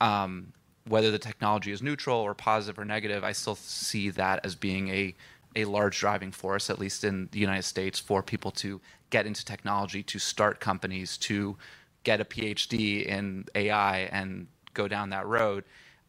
um, 0.01 0.53
whether 0.87 1.11
the 1.11 1.19
technology 1.19 1.73
is 1.73 1.83
neutral 1.83 2.19
or 2.19 2.35
positive 2.35 2.79
or 2.79 2.85
negative, 2.85 3.25
I 3.25 3.33
still 3.33 3.55
see 3.55 4.11
that 4.11 4.45
as 4.45 4.55
being 4.55 4.89
a 4.89 5.15
a 5.57 5.65
large 5.65 5.99
driving 6.01 6.33
force, 6.33 6.71
at 6.71 6.79
least 6.79 7.05
in 7.05 7.29
the 7.33 7.39
United 7.39 7.63
States, 7.63 7.99
for 7.99 8.23
people 8.23 8.51
to 8.51 8.81
get 9.11 9.27
into 9.27 9.45
technology, 9.45 10.03
to 10.03 10.19
start 10.19 10.61
companies, 10.61 11.17
to 11.19 11.57
get 12.03 12.21
a 12.21 12.25
PhD 12.25 13.07
in 13.07 13.47
AI 13.55 14.01
and 14.13 14.47
go 14.75 14.89
down 14.89 15.11
that 15.11 15.27
road. 15.27 15.65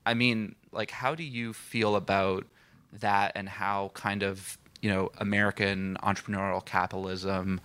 I 0.05 0.13
mean, 0.13 0.55
like, 0.71 0.91
how 0.91 1.15
do 1.15 1.23
you 1.23 1.53
feel 1.53 1.95
about 1.95 2.45
that 2.93 3.31
and 3.35 3.47
how 3.47 3.91
kind 3.93 4.23
of, 4.23 4.57
you 4.81 4.89
know, 4.89 5.11
American 5.17 5.97
entrepreneurial 6.03 6.63
capitalism, 6.63 7.61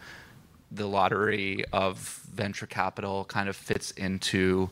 the 0.71 0.87
lottery 0.87 1.65
of 1.73 1.99
venture 2.33 2.67
capital 2.67 3.25
kind 3.25 3.49
of 3.49 3.57
fits 3.57 3.91
into 3.93 4.71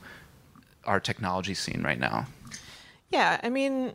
our 0.84 1.00
technology 1.00 1.54
scene 1.54 1.82
right 1.82 1.98
now? 1.98 2.26
Yeah, 3.10 3.40
I 3.42 3.50
mean, 3.50 3.94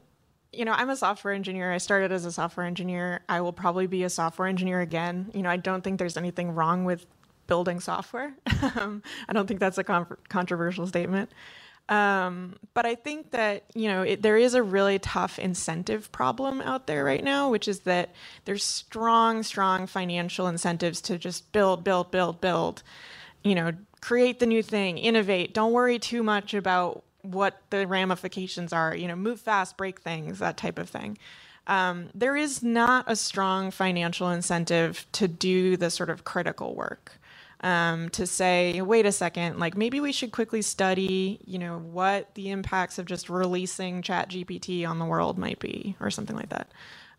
you 0.54 0.66
know, 0.66 0.72
I'm 0.72 0.90
a 0.90 0.96
software 0.96 1.34
engineer. 1.34 1.72
I 1.72 1.78
started 1.78 2.12
as 2.12 2.26
a 2.26 2.32
software 2.32 2.66
engineer. 2.66 3.22
I 3.28 3.42
will 3.42 3.54
probably 3.54 3.88
be 3.88 4.04
a 4.04 4.10
software 4.10 4.48
engineer 4.48 4.82
again. 4.82 5.32
You 5.34 5.42
know, 5.42 5.50
I 5.50 5.58
don't 5.58 5.84
think 5.84 6.00
there's 6.00 6.18
anything 6.18 6.52
wrong 6.52 6.86
with 6.86 7.06
building 7.48 7.80
software. 7.80 8.34
um, 8.76 9.04
I 9.28 9.34
don't 9.34 9.48
think 9.48 9.60
that's 9.60 9.78
a 9.78 9.84
con- 9.84 10.18
controversial 10.30 10.88
statement. 10.88 11.32
Um, 11.90 12.56
but 12.74 12.86
I 12.86 12.96
think 12.96 13.32
that, 13.32 13.64
you 13.74 13.90
know, 13.90 14.04
it, 14.04 14.22
there 14.22 14.38
is 14.38 14.54
a 14.54 14.64
really 14.64 15.00
tough 15.00 15.38
incentive 15.38 16.12
problem 16.12 16.62
out 16.62 16.88
there 16.88 17.04
right 17.04 17.24
now, 17.24 17.50
which 17.50 17.68
is 17.68 17.82
that 17.82 18.12
there's 18.46 18.64
strong, 18.64 19.44
strong 19.44 19.86
financial 19.86 20.48
incentives 20.48 21.02
to 21.02 21.18
just 21.18 21.52
build, 21.52 21.84
build, 21.84 22.10
build, 22.10 22.40
build. 22.40 22.84
you 23.44 23.56
know, 23.56 23.74
create 24.00 24.40
the 24.40 24.46
new 24.46 24.64
thing, 24.64 24.98
innovate. 24.98 25.54
Don't 25.54 25.74
worry 25.74 26.00
too 26.00 26.24
much 26.24 26.54
about 26.54 27.04
what 27.24 27.62
the 27.72 27.88
ramifications 27.88 28.72
are. 28.72 28.96
You 28.96 29.08
know, 29.08 29.16
move 29.16 29.42
fast, 29.42 29.76
break 29.76 30.00
things, 30.00 30.40
that 30.40 30.58
type 30.58 30.78
of 30.78 30.90
thing. 30.90 31.18
Um, 31.66 32.10
there 32.14 32.36
is 32.36 32.62
not 32.62 33.06
a 33.08 33.16
strong 33.16 33.72
financial 33.72 34.30
incentive 34.30 35.06
to 35.14 35.28
do 35.28 35.78
the 35.78 35.90
sort 35.90 36.10
of 36.10 36.24
critical 36.24 36.76
work. 36.76 37.14
Um, 37.62 38.10
to 38.10 38.28
say, 38.28 38.82
wait 38.82 39.06
a 39.06 39.12
second, 39.14 39.58
like 39.58 39.78
maybe 39.78 40.02
we 40.02 40.12
should 40.12 40.34
quickly 40.34 40.62
study, 40.62 41.40
you 41.46 41.58
know, 41.58 41.78
what 41.78 42.36
the 42.36 42.50
impacts 42.50 43.00
of 43.00 43.06
just 43.06 43.30
releasing 43.30 44.02
Chat 44.02 44.30
GPT 44.30 44.86
on 44.86 45.00
the 45.00 45.06
world 45.06 45.38
might 45.38 45.60
be, 45.60 45.96
or 46.02 46.12
something 46.12 46.36
like 46.36 46.50
that. 46.50 46.74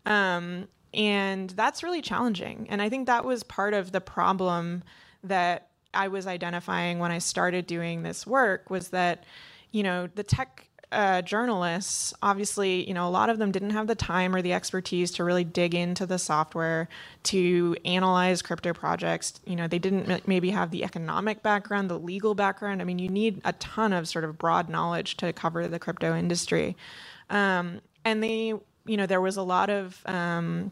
Um, 0.05 0.67
and 0.93 1.49
that's 1.49 1.81
really 1.81 2.03
challenging. 2.03 2.67
And 2.69 2.79
I 2.79 2.89
think 2.89 3.07
that 3.07 3.25
was 3.25 3.41
part 3.41 3.73
of 3.73 3.91
the 3.91 4.01
problem 4.01 4.83
that 5.23 5.69
I 5.95 6.09
was 6.09 6.27
identifying 6.27 6.99
when 6.99 7.11
I 7.11 7.17
started 7.17 7.65
doing 7.65 8.03
this 8.03 8.27
work 8.27 8.69
was 8.69 8.89
that, 8.89 9.23
you 9.75 9.83
know, 9.83 10.07
the 10.15 10.23
tech 10.23 10.69
uh, 10.93 11.21
journalists, 11.21 12.13
obviously, 12.21 12.87
you 12.87 12.93
know, 12.93 13.05
a 13.05 13.11
lot 13.11 13.29
of 13.29 13.39
them 13.39 13.51
didn't 13.51 13.71
have 13.71 13.87
the 13.87 13.95
time 13.95 14.33
or 14.33 14.41
the 14.41 14.53
expertise 14.53 15.11
to 15.11 15.25
really 15.25 15.43
dig 15.43 15.75
into 15.75 16.05
the 16.05 16.17
software 16.17 16.87
to 17.23 17.75
analyze 17.83 18.41
crypto 18.41 18.71
projects. 18.71 19.41
You 19.45 19.57
know, 19.57 19.67
they 19.67 19.79
didn't 19.79 20.25
maybe 20.29 20.51
have 20.51 20.71
the 20.71 20.85
economic 20.85 21.43
background, 21.43 21.89
the 21.89 21.99
legal 21.99 22.35
background. 22.35 22.81
I 22.81 22.85
mean, 22.85 22.99
you 22.99 23.09
need 23.09 23.41
a 23.43 23.51
ton 23.51 23.91
of 23.91 24.07
sort 24.07 24.23
of 24.23 24.37
broad 24.37 24.69
knowledge 24.69 25.17
to 25.17 25.33
cover 25.33 25.67
the 25.67 25.77
crypto 25.77 26.15
industry. 26.15 26.77
Um, 27.29 27.81
and 28.05 28.23
they, 28.23 28.53
you 28.85 28.95
know, 28.95 29.07
there 29.07 29.19
was 29.19 29.35
a 29.35 29.43
lot 29.43 29.69
of, 29.69 30.01
um, 30.05 30.71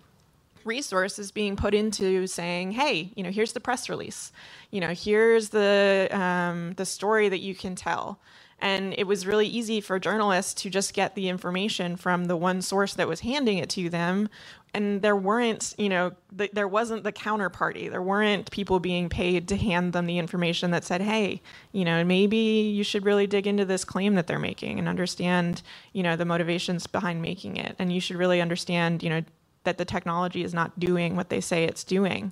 resources 0.63 1.29
being 1.31 1.57
put 1.57 1.73
into 1.73 2.25
saying, 2.25 2.71
"Hey, 2.71 3.11
you 3.17 3.23
know, 3.23 3.31
here's 3.31 3.51
the 3.51 3.59
press 3.59 3.89
release. 3.89 4.31
You 4.71 4.79
know, 4.79 4.93
here's 4.93 5.49
the 5.49 6.07
um, 6.09 6.71
the 6.77 6.85
story 6.85 7.27
that 7.27 7.41
you 7.41 7.53
can 7.53 7.75
tell." 7.75 8.17
And 8.63 8.95
it 8.97 9.03
was 9.07 9.27
really 9.27 9.45
easy 9.45 9.81
for 9.81 9.99
journalists 9.99 10.53
to 10.61 10.69
just 10.69 10.93
get 10.93 11.15
the 11.15 11.27
information 11.27 11.97
from 11.97 12.25
the 12.25 12.37
one 12.37 12.61
source 12.61 12.93
that 12.93 13.09
was 13.09 13.19
handing 13.19 13.57
it 13.57 13.69
to 13.71 13.89
them. 13.89 14.29
And 14.73 15.01
there 15.01 15.17
weren't, 15.17 15.75
you 15.77 15.89
know, 15.89 16.13
th- 16.37 16.51
there 16.53 16.69
wasn't 16.69 17.03
the 17.03 17.11
counterparty. 17.11 17.91
There 17.91 18.01
weren't 18.01 18.49
people 18.51 18.79
being 18.79 19.09
paid 19.09 19.49
to 19.49 19.57
hand 19.57 19.91
them 19.91 20.05
the 20.05 20.17
information 20.17 20.71
that 20.71 20.85
said, 20.85 21.01
hey, 21.01 21.41
you 21.73 21.83
know, 21.83 22.05
maybe 22.05 22.37
you 22.37 22.85
should 22.85 23.03
really 23.03 23.27
dig 23.27 23.47
into 23.47 23.65
this 23.65 23.83
claim 23.83 24.15
that 24.15 24.27
they're 24.27 24.39
making 24.39 24.79
and 24.79 24.87
understand, 24.87 25.61
you 25.91 26.01
know, 26.01 26.15
the 26.15 26.23
motivations 26.23 26.87
behind 26.87 27.21
making 27.21 27.57
it. 27.57 27.75
And 27.77 27.91
you 27.91 27.99
should 27.99 28.15
really 28.15 28.39
understand, 28.39 29.03
you 29.03 29.09
know, 29.09 29.23
that 29.65 29.77
the 29.77 29.85
technology 29.85 30.41
is 30.41 30.53
not 30.53 30.79
doing 30.79 31.17
what 31.17 31.27
they 31.27 31.41
say 31.41 31.65
it's 31.65 31.83
doing. 31.83 32.31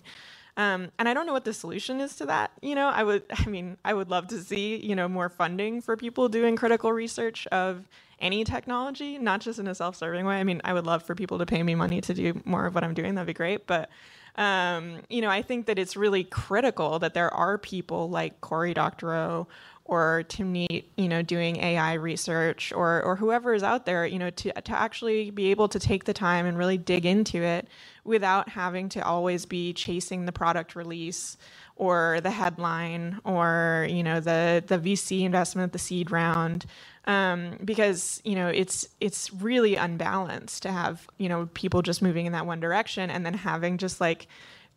Um, 0.58 0.92
and 1.00 1.08
I 1.08 1.14
don't 1.14 1.26
know 1.26 1.34
what 1.34 1.46
the 1.46 1.54
solution 1.54 2.02
is 2.02 2.16
to 2.18 2.26
that. 2.28 2.52
You 2.62 2.76
know, 2.76 2.88
I 2.88 3.04
would, 3.04 3.24
I 3.32 3.46
mean, 3.46 3.78
I 3.84 3.94
would 3.94 4.10
love 4.10 4.28
to 4.28 4.40
see, 4.42 4.78
you 4.78 4.96
know, 4.96 5.08
more 5.08 5.30
funding 5.30 5.82
for 5.82 5.98
people 5.98 6.30
doing 6.30 6.56
critical 6.56 6.92
research 6.92 7.48
of 7.48 7.88
any 8.20 8.44
technology, 8.44 9.18
not 9.18 9.42
just 9.42 9.60
in 9.60 9.68
a 9.68 9.76
self-serving 9.76 10.26
way. 10.26 10.40
I 10.40 10.44
mean, 10.44 10.62
I 10.64 10.74
would 10.74 10.86
love 10.86 11.04
for 11.04 11.16
people 11.16 11.40
to 11.40 11.46
pay 11.46 11.64
me 11.64 11.76
money 11.76 12.02
to 12.02 12.14
do 12.14 12.42
more 12.46 12.68
of 12.68 12.76
what 12.76 12.84
I'm 12.84 12.94
doing. 12.94 13.16
That'd 13.16 13.28
be 13.28 13.34
great. 13.34 13.66
But, 13.66 13.90
um, 14.36 15.00
you 15.10 15.22
know, 15.22 15.30
I 15.30 15.42
think 15.42 15.66
that 15.66 15.80
it's 15.80 15.98
really 15.98 16.24
critical 16.24 17.00
that 17.00 17.14
there 17.14 17.34
are 17.34 17.58
people 17.58 18.10
like 18.10 18.40
Cory 18.42 18.74
Doctorow 18.74 19.48
or 19.92 20.24
Timnit, 20.30 20.86
you 20.96 21.10
know, 21.10 21.22
doing 21.22 21.58
AI 21.58 21.96
research 21.96 22.72
or, 22.72 23.04
or 23.04 23.18
whoever 23.18 23.54
is 23.54 23.62
out 23.62 23.86
there, 23.86 24.06
you 24.06 24.18
know, 24.18 24.30
to, 24.30 24.54
to 24.54 24.72
actually 24.72 25.32
be 25.32 25.52
able 25.52 25.68
to 25.68 25.80
take 25.80 26.06
the 26.06 26.14
time 26.14 26.46
and 26.46 26.58
really 26.58 26.78
dig 26.78 27.06
into 27.06 27.44
it 27.44 27.68
without 28.06 28.48
having 28.48 28.88
to 28.88 29.06
always 29.06 29.46
be 29.46 29.74
chasing 29.74 30.26
the 30.26 30.32
product 30.32 30.78
release 30.78 31.36
or 31.76 32.20
the 32.24 32.32
headline 32.32 33.20
or 33.26 33.86
you 33.90 34.02
know 34.04 34.22
the 34.22 34.64
the 34.66 34.80
VC 34.80 35.24
investment, 35.24 35.74
the 35.74 35.80
seed 35.80 36.10
round, 36.10 36.66
um, 37.06 37.58
because 37.66 38.22
you 38.24 38.36
know 38.36 38.48
it's 38.48 38.88
it's 39.02 39.34
really 39.34 39.76
unbalanced 39.76 40.64
to 40.64 40.72
have 40.72 41.06
you 41.18 41.28
know 41.28 41.50
people 41.54 41.82
just 41.82 42.02
moving 42.02 42.28
in 42.28 42.32
that 42.32 42.46
one 42.46 42.62
direction 42.62 43.10
and 43.10 43.26
then 43.26 43.34
having 43.34 43.78
just 43.78 44.00
like 44.00 44.28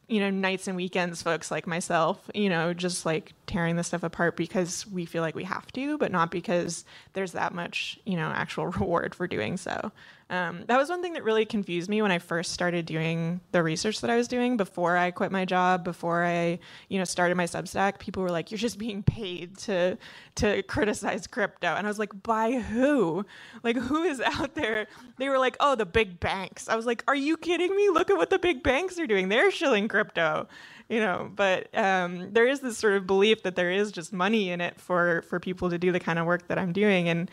you 0.08 0.20
know 0.20 0.30
nights 0.30 0.68
and 0.68 0.76
weekends 0.76 1.22
folks 1.22 1.50
like 1.50 1.66
myself 1.66 2.30
you 2.34 2.48
know 2.48 2.74
just 2.74 3.06
like 3.06 3.32
tearing 3.46 3.76
this 3.76 3.86
stuff 3.86 4.02
apart 4.02 4.36
because 4.36 4.86
we 4.88 5.04
feel 5.04 5.22
like 5.22 5.34
we 5.34 5.44
have 5.44 5.70
to 5.72 5.96
but 5.98 6.12
not 6.12 6.30
because 6.30 6.84
there's 7.14 7.32
that 7.32 7.54
much 7.54 7.98
you 8.04 8.16
know 8.16 8.26
actual 8.26 8.66
reward 8.78 9.14
for 9.14 9.26
doing 9.26 9.56
so 9.56 9.90
um, 10.34 10.64
that 10.66 10.76
was 10.76 10.88
one 10.88 11.00
thing 11.00 11.12
that 11.12 11.22
really 11.22 11.44
confused 11.46 11.88
me 11.88 12.02
when 12.02 12.10
I 12.10 12.18
first 12.18 12.52
started 12.52 12.86
doing 12.86 13.40
the 13.52 13.62
research 13.62 14.00
that 14.00 14.10
I 14.10 14.16
was 14.16 14.26
doing 14.26 14.56
before 14.56 14.96
I 14.96 15.12
quit 15.12 15.30
my 15.30 15.44
job, 15.44 15.84
before 15.84 16.24
I, 16.24 16.58
you 16.88 16.98
know, 16.98 17.04
started 17.04 17.36
my 17.36 17.44
Substack. 17.44 18.00
People 18.00 18.22
were 18.24 18.30
like, 18.30 18.50
"You're 18.50 18.58
just 18.58 18.78
being 18.78 19.04
paid 19.04 19.56
to 19.58 19.96
to 20.36 20.62
criticize 20.64 21.28
crypto," 21.28 21.68
and 21.68 21.86
I 21.86 21.90
was 21.90 22.00
like, 22.00 22.22
"By 22.24 22.52
who? 22.52 23.24
Like, 23.62 23.76
who 23.76 24.02
is 24.02 24.20
out 24.20 24.56
there?" 24.56 24.88
They 25.18 25.28
were 25.28 25.38
like, 25.38 25.56
"Oh, 25.60 25.76
the 25.76 25.86
big 25.86 26.18
banks." 26.18 26.68
I 26.68 26.74
was 26.74 26.86
like, 26.86 27.04
"Are 27.06 27.14
you 27.14 27.36
kidding 27.36 27.74
me? 27.76 27.88
Look 27.90 28.10
at 28.10 28.16
what 28.16 28.30
the 28.30 28.38
big 28.38 28.64
banks 28.64 28.98
are 28.98 29.06
doing. 29.06 29.28
They're 29.28 29.52
shilling 29.52 29.88
crypto." 29.88 30.48
you 30.88 31.00
know 31.00 31.30
but 31.34 31.74
um, 31.76 32.30
there 32.32 32.46
is 32.46 32.60
this 32.60 32.76
sort 32.76 32.94
of 32.94 33.06
belief 33.06 33.42
that 33.42 33.56
there 33.56 33.70
is 33.70 33.90
just 33.90 34.12
money 34.12 34.50
in 34.50 34.60
it 34.60 34.78
for 34.78 35.22
for 35.22 35.40
people 35.40 35.70
to 35.70 35.78
do 35.78 35.92
the 35.92 36.00
kind 36.00 36.18
of 36.18 36.26
work 36.26 36.46
that 36.48 36.58
i'm 36.58 36.72
doing 36.72 37.08
and 37.08 37.30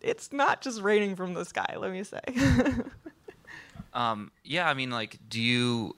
it's 0.00 0.32
not 0.32 0.60
just 0.60 0.80
raining 0.82 1.16
from 1.16 1.34
the 1.34 1.44
sky. 1.44 1.74
Let 1.76 1.92
me 1.92 2.04
say. 2.04 2.20
um, 3.94 4.30
yeah, 4.44 4.68
I 4.68 4.74
mean, 4.74 4.90
like, 4.90 5.18
do 5.28 5.40
you 5.40 5.96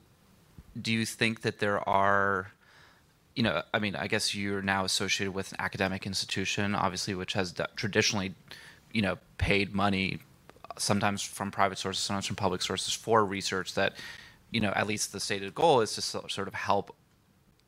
do 0.79 0.93
you 0.93 1.05
think 1.05 1.41
that 1.41 1.59
there 1.59 1.87
are 1.87 2.51
you 3.37 3.43
know, 3.43 3.61
I 3.71 3.77
mean, 3.77 3.95
I 3.95 4.07
guess 4.07 4.33
you're 4.33 4.63
now 4.63 4.83
associated 4.83 5.31
with 5.31 5.51
an 5.51 5.57
academic 5.59 6.07
institution, 6.07 6.73
obviously, 6.73 7.13
which 7.13 7.33
has 7.33 7.53
traditionally, 7.75 8.33
you 8.91 9.03
know, 9.03 9.19
paid 9.37 9.75
money, 9.75 10.17
sometimes 10.79 11.21
from 11.21 11.51
private 11.51 11.77
sources, 11.77 12.03
sometimes 12.03 12.25
from 12.25 12.35
public 12.35 12.63
sources, 12.63 12.93
for 12.95 13.23
research 13.23 13.75
that, 13.75 13.93
you 14.49 14.59
know, 14.59 14.73
at 14.75 14.87
least 14.87 15.11
the 15.11 15.19
stated 15.19 15.53
goal 15.53 15.81
is 15.81 15.93
to 15.93 16.01
sort 16.01 16.47
of 16.47 16.55
help 16.55 16.95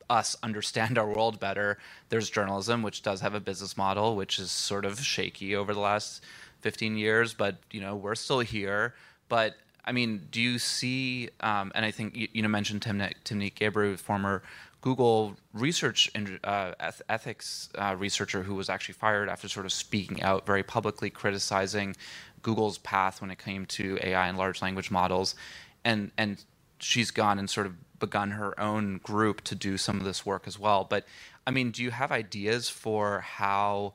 us 0.10 0.36
understand 0.44 0.98
our 0.98 1.08
world 1.08 1.40
better. 1.40 1.78
There's 2.10 2.30
journalism, 2.30 2.82
which 2.82 3.02
does 3.02 3.22
have 3.22 3.34
a 3.34 3.40
business 3.40 3.78
model, 3.78 4.16
which 4.16 4.40
is 4.40 4.52
sort 4.52 4.86
of 4.86 5.00
shaky 5.00 5.56
over 5.56 5.74
the 5.74 5.80
last 5.80 6.24
15 6.62 6.98
years, 6.98 7.34
but 7.34 7.58
you 7.72 7.82
know 7.82 7.96
we're 7.96 8.16
still 8.16 8.40
here. 8.40 8.96
But 9.28 9.56
I 9.86 9.92
mean, 9.92 10.28
do 10.32 10.42
you 10.42 10.60
see? 10.60 11.30
Um, 11.40 11.72
and 11.76 11.86
I 11.86 11.92
think 11.92 12.16
you, 12.16 12.28
you 12.34 12.42
know 12.42 12.48
mentioned 12.48 12.82
Timnit 12.82 13.14
Timnit 13.24 13.54
Gebru, 13.56 13.98
former 13.98 14.44
Google 14.82 15.36
research 15.54 16.10
uh, 16.44 16.74
ethics 17.10 17.70
uh, 17.78 17.96
researcher 17.98 18.44
who 18.44 18.56
was 18.56 18.70
actually 18.70 18.94
fired 18.94 19.28
after 19.28 19.50
sort 19.50 19.66
of 19.66 19.74
speaking 19.74 20.22
out 20.24 20.46
very 20.46 20.64
publicly 20.64 21.10
criticizing 21.10 21.96
Google's 22.42 22.78
path 22.78 23.22
when 23.22 23.30
it 23.30 23.38
came 23.38 23.66
to 23.66 24.00
AI 24.02 24.28
and 24.28 24.38
large 24.38 24.62
language 24.62 24.90
models, 24.92 25.36
and 25.84 26.12
and 26.18 26.44
she's 26.80 27.12
gone 27.12 27.40
and 27.40 27.50
sort 27.50 27.68
of 27.68 27.74
begun 28.00 28.32
her 28.32 28.60
own 28.60 29.00
group 29.00 29.42
to 29.42 29.56
do 29.56 29.78
some 29.78 29.98
of 29.98 30.06
this 30.06 30.26
work 30.26 30.48
as 30.48 30.58
well. 30.58 30.86
But 30.90 31.06
I 31.46 31.52
mean, 31.52 31.72
do 31.72 31.84
you 31.84 31.92
have 31.92 32.12
ideas 32.12 32.70
for 32.70 33.22
how 33.22 33.94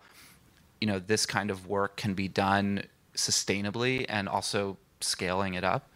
you 0.80 0.86
know 0.86 0.98
this 0.98 1.26
kind 1.26 1.50
of 1.50 1.66
work 1.66 1.96
can 1.96 2.14
be 2.14 2.28
done 2.28 2.84
sustainably 3.14 4.04
and 4.08 4.28
also 4.28 4.76
scaling 5.00 5.54
it 5.54 5.64
up? 5.64 5.88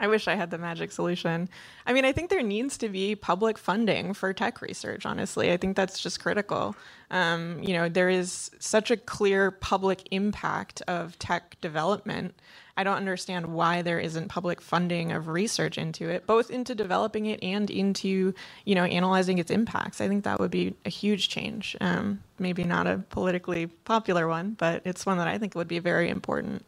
I 0.00 0.08
wish 0.08 0.26
I 0.26 0.34
had 0.34 0.50
the 0.50 0.56
magic 0.56 0.92
solution. 0.92 1.48
I 1.86 1.92
mean, 1.92 2.06
I 2.06 2.12
think 2.12 2.30
there 2.30 2.42
needs 2.42 2.78
to 2.78 2.88
be 2.88 3.14
public 3.14 3.58
funding 3.58 4.14
for 4.14 4.32
tech 4.32 4.62
research, 4.62 5.04
honestly. 5.04 5.52
I 5.52 5.58
think 5.58 5.76
that's 5.76 6.00
just 6.00 6.20
critical. 6.20 6.74
Um, 7.10 7.62
you 7.62 7.74
know, 7.74 7.88
there 7.88 8.08
is 8.08 8.50
such 8.58 8.90
a 8.90 8.96
clear 8.96 9.50
public 9.50 10.08
impact 10.10 10.80
of 10.88 11.18
tech 11.18 11.60
development. 11.60 12.34
I 12.80 12.82
don't 12.82 12.96
understand 12.96 13.44
why 13.48 13.82
there 13.82 13.98
isn't 13.98 14.28
public 14.28 14.62
funding 14.62 15.12
of 15.12 15.28
research 15.28 15.76
into 15.76 16.08
it, 16.08 16.26
both 16.26 16.50
into 16.50 16.74
developing 16.74 17.26
it 17.26 17.38
and 17.42 17.70
into, 17.70 18.32
you 18.64 18.74
know, 18.74 18.84
analyzing 18.84 19.36
its 19.36 19.50
impacts. 19.50 20.00
I 20.00 20.08
think 20.08 20.24
that 20.24 20.40
would 20.40 20.50
be 20.50 20.72
a 20.86 20.88
huge 20.88 21.28
change. 21.28 21.76
Um, 21.82 22.22
maybe 22.38 22.64
not 22.64 22.86
a 22.86 23.04
politically 23.10 23.66
popular 23.66 24.26
one, 24.26 24.56
but 24.58 24.80
it's 24.86 25.04
one 25.04 25.18
that 25.18 25.28
I 25.28 25.36
think 25.36 25.54
would 25.54 25.68
be 25.68 25.78
very 25.78 26.08
important. 26.08 26.64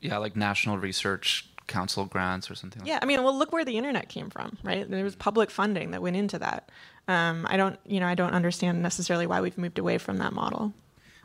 Yeah, 0.00 0.18
like 0.18 0.36
national 0.36 0.78
research 0.78 1.48
council 1.66 2.04
grants 2.04 2.48
or 2.48 2.54
something. 2.54 2.82
Like 2.82 2.88
yeah, 2.88 3.00
I 3.02 3.04
mean, 3.04 3.24
well, 3.24 3.36
look 3.36 3.50
where 3.50 3.64
the 3.64 3.76
internet 3.76 4.08
came 4.08 4.30
from, 4.30 4.56
right? 4.62 4.88
There 4.88 5.02
was 5.02 5.16
public 5.16 5.50
funding 5.50 5.90
that 5.90 6.00
went 6.00 6.14
into 6.14 6.38
that. 6.38 6.70
Um, 7.08 7.44
I 7.50 7.56
don't, 7.56 7.76
you 7.84 7.98
know, 7.98 8.06
I 8.06 8.14
don't 8.14 8.34
understand 8.34 8.80
necessarily 8.84 9.26
why 9.26 9.40
we've 9.40 9.58
moved 9.58 9.80
away 9.80 9.98
from 9.98 10.18
that 10.18 10.32
model. 10.32 10.72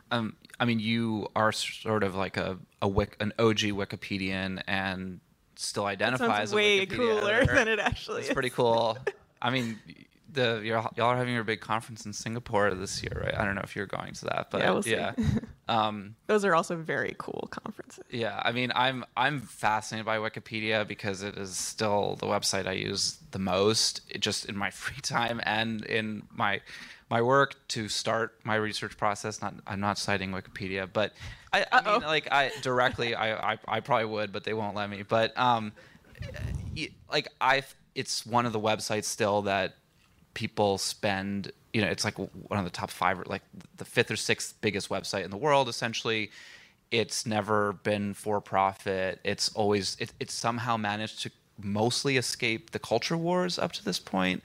Um, 0.09 0.35
I 0.59 0.65
mean, 0.65 0.79
you 0.79 1.27
are 1.35 1.51
sort 1.51 2.03
of 2.03 2.15
like 2.15 2.37
a, 2.37 2.57
a 2.81 2.87
Wik, 2.87 3.15
an 3.19 3.33
OG 3.39 3.59
Wikipedian 3.73 4.61
and 4.67 5.19
still 5.55 5.85
identify 5.85 6.41
as 6.41 6.53
way 6.53 6.85
cooler 6.85 7.45
than 7.45 7.67
it 7.67 7.79
actually 7.79 8.19
it's 8.19 8.29
is. 8.29 8.33
pretty 8.33 8.49
cool. 8.51 8.97
I 9.41 9.49
mean, 9.49 9.79
the 10.31 10.61
y'all 10.63 10.91
y'all 10.95 11.07
are 11.07 11.17
having 11.17 11.33
your 11.33 11.43
big 11.43 11.61
conference 11.61 12.05
in 12.05 12.13
Singapore 12.13 12.73
this 12.73 13.01
year, 13.01 13.21
right? 13.23 13.35
I 13.37 13.45
don't 13.45 13.55
know 13.55 13.61
if 13.63 13.75
you're 13.75 13.85
going 13.87 14.13
to 14.13 14.25
that, 14.25 14.47
but 14.51 14.61
Yeah, 14.61 14.71
we'll 14.71 14.83
yeah. 14.87 15.13
Um, 15.69 16.15
Those 16.27 16.45
are 16.45 16.55
also 16.55 16.77
very 16.77 17.13
cool 17.17 17.49
conferences. 17.51 18.05
yeah, 18.09 18.41
I 18.45 18.53
mean, 18.53 18.71
I'm 18.73 19.03
I'm 19.17 19.41
fascinated 19.41 20.05
by 20.05 20.17
Wikipedia 20.17 20.87
because 20.87 21.23
it 21.23 21.37
is 21.37 21.57
still 21.57 22.15
the 22.21 22.25
website 22.25 22.67
I 22.67 22.71
use 22.73 23.17
the 23.31 23.39
most, 23.39 24.01
just 24.19 24.45
in 24.45 24.55
my 24.55 24.69
free 24.83 25.01
time 25.01 25.41
and 25.43 25.83
in 25.83 26.23
my 26.33 26.61
my 27.09 27.21
work 27.21 27.55
to 27.69 27.89
start 27.89 28.35
my 28.45 28.55
research 28.55 28.95
process. 28.97 29.41
Not 29.41 29.55
I'm 29.67 29.81
not 29.81 29.97
citing 29.97 30.31
Wikipedia, 30.31 30.87
but 30.91 31.11
I, 31.53 31.65
I 31.71 31.91
mean, 31.91 32.01
like 32.01 32.27
I 32.31 32.51
directly, 32.61 33.15
I, 33.15 33.53
I 33.53 33.57
I 33.67 33.79
probably 33.79 34.05
would, 34.05 34.31
but 34.31 34.43
they 34.43 34.53
won't 34.53 34.75
let 34.75 34.89
me. 34.89 35.03
But 35.03 35.37
um, 35.37 35.71
like 37.11 37.27
I, 37.39 37.63
it's 37.95 38.25
one 38.25 38.45
of 38.45 38.53
the 38.53 38.59
websites 38.59 39.05
still 39.05 39.43
that 39.43 39.75
people 40.33 40.77
spend 40.77 41.51
you 41.73 41.81
know 41.81 41.87
it's 41.87 42.05
like 42.05 42.15
one 42.17 42.59
of 42.59 42.63
the 42.63 42.71
top 42.71 42.91
five 42.91 43.19
or 43.19 43.23
like 43.25 43.41
the 43.77 43.85
fifth 43.85 44.11
or 44.11 44.15
sixth 44.15 44.53
biggest 44.61 44.89
website 44.89 45.23
in 45.23 45.31
the 45.31 45.37
world 45.37 45.69
essentially. 45.69 46.31
It's 46.89 47.25
never 47.25 47.73
been 47.73 48.13
for 48.13 48.39
profit 48.39 49.19
it's 49.25 49.49
always 49.49 49.97
it, 49.99 50.13
it's 50.21 50.33
somehow 50.33 50.77
managed 50.77 51.21
to 51.23 51.31
mostly 51.61 52.15
escape 52.17 52.71
the 52.71 52.79
culture 52.79 53.17
wars 53.17 53.59
up 53.59 53.73
to 53.73 53.83
this 53.83 53.99
point 53.99 54.41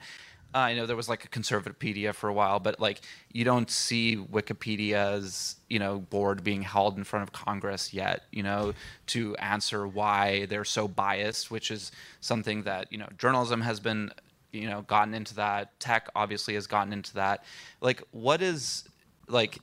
uh, 0.53 0.57
i 0.57 0.73
know 0.73 0.85
there 0.85 0.95
was 0.95 1.09
like 1.09 1.25
a 1.25 1.27
conservatopedia 1.27 2.13
for 2.13 2.29
a 2.29 2.33
while 2.33 2.59
but 2.59 2.79
like 2.79 3.01
you 3.31 3.43
don't 3.43 3.69
see 3.69 4.17
wikipedia's 4.17 5.57
you 5.69 5.79
know 5.79 5.99
board 5.99 6.43
being 6.43 6.61
held 6.61 6.97
in 6.97 7.03
front 7.03 7.23
of 7.23 7.31
congress 7.31 7.93
yet 7.93 8.23
you 8.31 8.43
know 8.43 8.73
to 9.05 9.35
answer 9.37 9.87
why 9.87 10.45
they're 10.47 10.65
so 10.65 10.87
biased 10.87 11.51
which 11.51 11.71
is 11.71 11.91
something 12.21 12.63
that 12.63 12.91
you 12.91 12.97
know 12.97 13.07
journalism 13.17 13.61
has 13.61 13.79
been 13.79 14.11
you 14.53 14.69
know 14.69 14.83
gotten 14.83 15.13
into 15.13 15.35
that. 15.35 15.77
Tech 15.79 16.07
obviously 16.15 16.53
has 16.53 16.67
gotten 16.67 16.93
into 16.93 17.15
that. 17.15 17.43
Like 17.81 18.01
what 18.11 18.41
is 18.41 18.87
like 19.27 19.57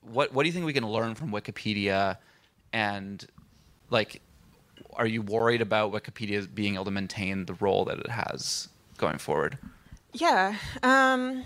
what 0.00 0.32
what 0.32 0.44
do 0.44 0.48
you 0.48 0.52
think 0.52 0.64
we 0.64 0.72
can 0.72 0.86
learn 0.88 1.14
from 1.14 1.30
wikipedia? 1.30 2.16
And 2.72 3.26
like 3.90 4.22
are 4.94 5.06
you 5.06 5.20
worried 5.20 5.60
about 5.60 5.92
wikipedia 5.92 6.46
being 6.54 6.74
able 6.74 6.86
to 6.86 6.90
maintain 6.90 7.44
the 7.44 7.54
role 7.54 7.84
that 7.84 7.98
it 7.98 8.08
has 8.08 8.68
going 8.96 9.18
forward 9.18 9.58
Yeah. 10.20 10.56
Um, 10.82 11.44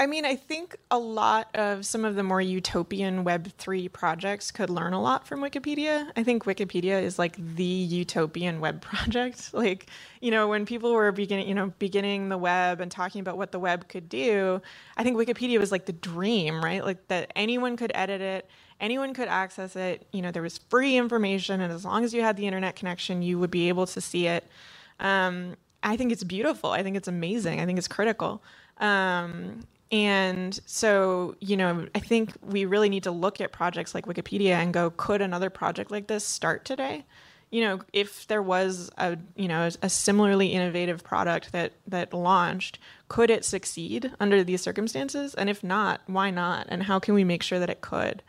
I 0.00 0.08
mean, 0.08 0.24
I 0.24 0.34
think 0.34 0.76
a 0.90 0.98
lot 0.98 1.54
of 1.54 1.86
some 1.86 2.04
of 2.04 2.16
the 2.16 2.24
more 2.24 2.40
utopian 2.40 3.24
Web3 3.24 3.92
projects 3.92 4.50
could 4.50 4.70
learn 4.70 4.92
a 4.92 5.00
lot 5.00 5.28
from 5.28 5.40
Wikipedia. 5.40 6.10
I 6.16 6.24
think 6.24 6.44
Wikipedia 6.44 7.00
is 7.02 7.18
like 7.20 7.36
the 7.38 7.64
utopian 7.64 8.60
web 8.60 8.82
project. 8.82 9.54
Like, 9.54 9.88
you 10.20 10.32
know, 10.32 10.48
when 10.48 10.66
people 10.66 10.92
were 10.92 11.12
beginning, 11.12 11.48
you 11.48 11.54
know, 11.54 11.72
beginning 11.78 12.28
the 12.30 12.38
web 12.38 12.80
and 12.80 12.90
talking 12.90 13.20
about 13.20 13.38
what 13.38 13.52
the 13.52 13.60
web 13.60 13.88
could 13.88 14.08
do, 14.08 14.60
I 14.96 15.04
think 15.04 15.16
Wikipedia 15.16 15.60
was 15.60 15.70
like 15.70 15.86
the 15.86 15.92
dream, 15.92 16.64
right? 16.64 16.84
Like 16.84 17.06
that 17.08 17.32
anyone 17.36 17.76
could 17.76 17.92
edit 17.94 18.20
it, 18.20 18.50
anyone 18.80 19.14
could 19.14 19.28
access 19.28 19.76
it. 19.76 20.08
You 20.12 20.22
know, 20.22 20.32
there 20.32 20.42
was 20.42 20.58
free 20.58 20.96
information, 20.96 21.60
and 21.60 21.72
as 21.72 21.84
long 21.84 22.04
as 22.04 22.12
you 22.12 22.22
had 22.22 22.36
the 22.36 22.48
internet 22.48 22.74
connection, 22.74 23.22
you 23.22 23.38
would 23.38 23.52
be 23.52 23.68
able 23.68 23.86
to 23.86 24.00
see 24.00 24.26
it. 24.26 24.44
Um, 24.98 25.56
I 25.82 25.96
think 25.96 26.12
it's 26.12 26.24
beautiful. 26.24 26.70
I 26.70 26.82
think 26.82 26.96
it's 26.96 27.08
amazing. 27.08 27.60
I 27.60 27.66
think 27.66 27.78
it's 27.78 27.88
critical. 27.88 28.42
Um, 28.78 29.64
and 29.90 30.58
so, 30.64 31.36
you 31.40 31.56
know, 31.56 31.86
I 31.94 31.98
think 31.98 32.32
we 32.42 32.64
really 32.64 32.88
need 32.88 33.02
to 33.02 33.10
look 33.10 33.40
at 33.40 33.52
projects 33.52 33.94
like 33.94 34.06
Wikipedia 34.06 34.52
and 34.52 34.72
go, 34.72 34.90
could 34.90 35.20
another 35.20 35.50
project 35.50 35.90
like 35.90 36.06
this 36.06 36.24
start 36.24 36.64
today? 36.64 37.04
You 37.50 37.60
know, 37.60 37.80
if 37.92 38.26
there 38.28 38.40
was 38.40 38.90
a, 38.96 39.18
you 39.36 39.48
know, 39.48 39.68
a 39.82 39.90
similarly 39.90 40.48
innovative 40.48 41.04
product 41.04 41.52
that 41.52 41.72
that 41.86 42.14
launched, 42.14 42.78
could 43.08 43.28
it 43.28 43.44
succeed 43.44 44.10
under 44.18 44.42
these 44.42 44.62
circumstances? 44.62 45.34
And 45.34 45.50
if 45.50 45.62
not, 45.62 46.00
why 46.06 46.30
not? 46.30 46.66
And 46.70 46.84
how 46.84 46.98
can 46.98 47.12
we 47.12 47.24
make 47.24 47.42
sure 47.42 47.58
that 47.58 47.68
it 47.68 47.82
could? 47.82 48.22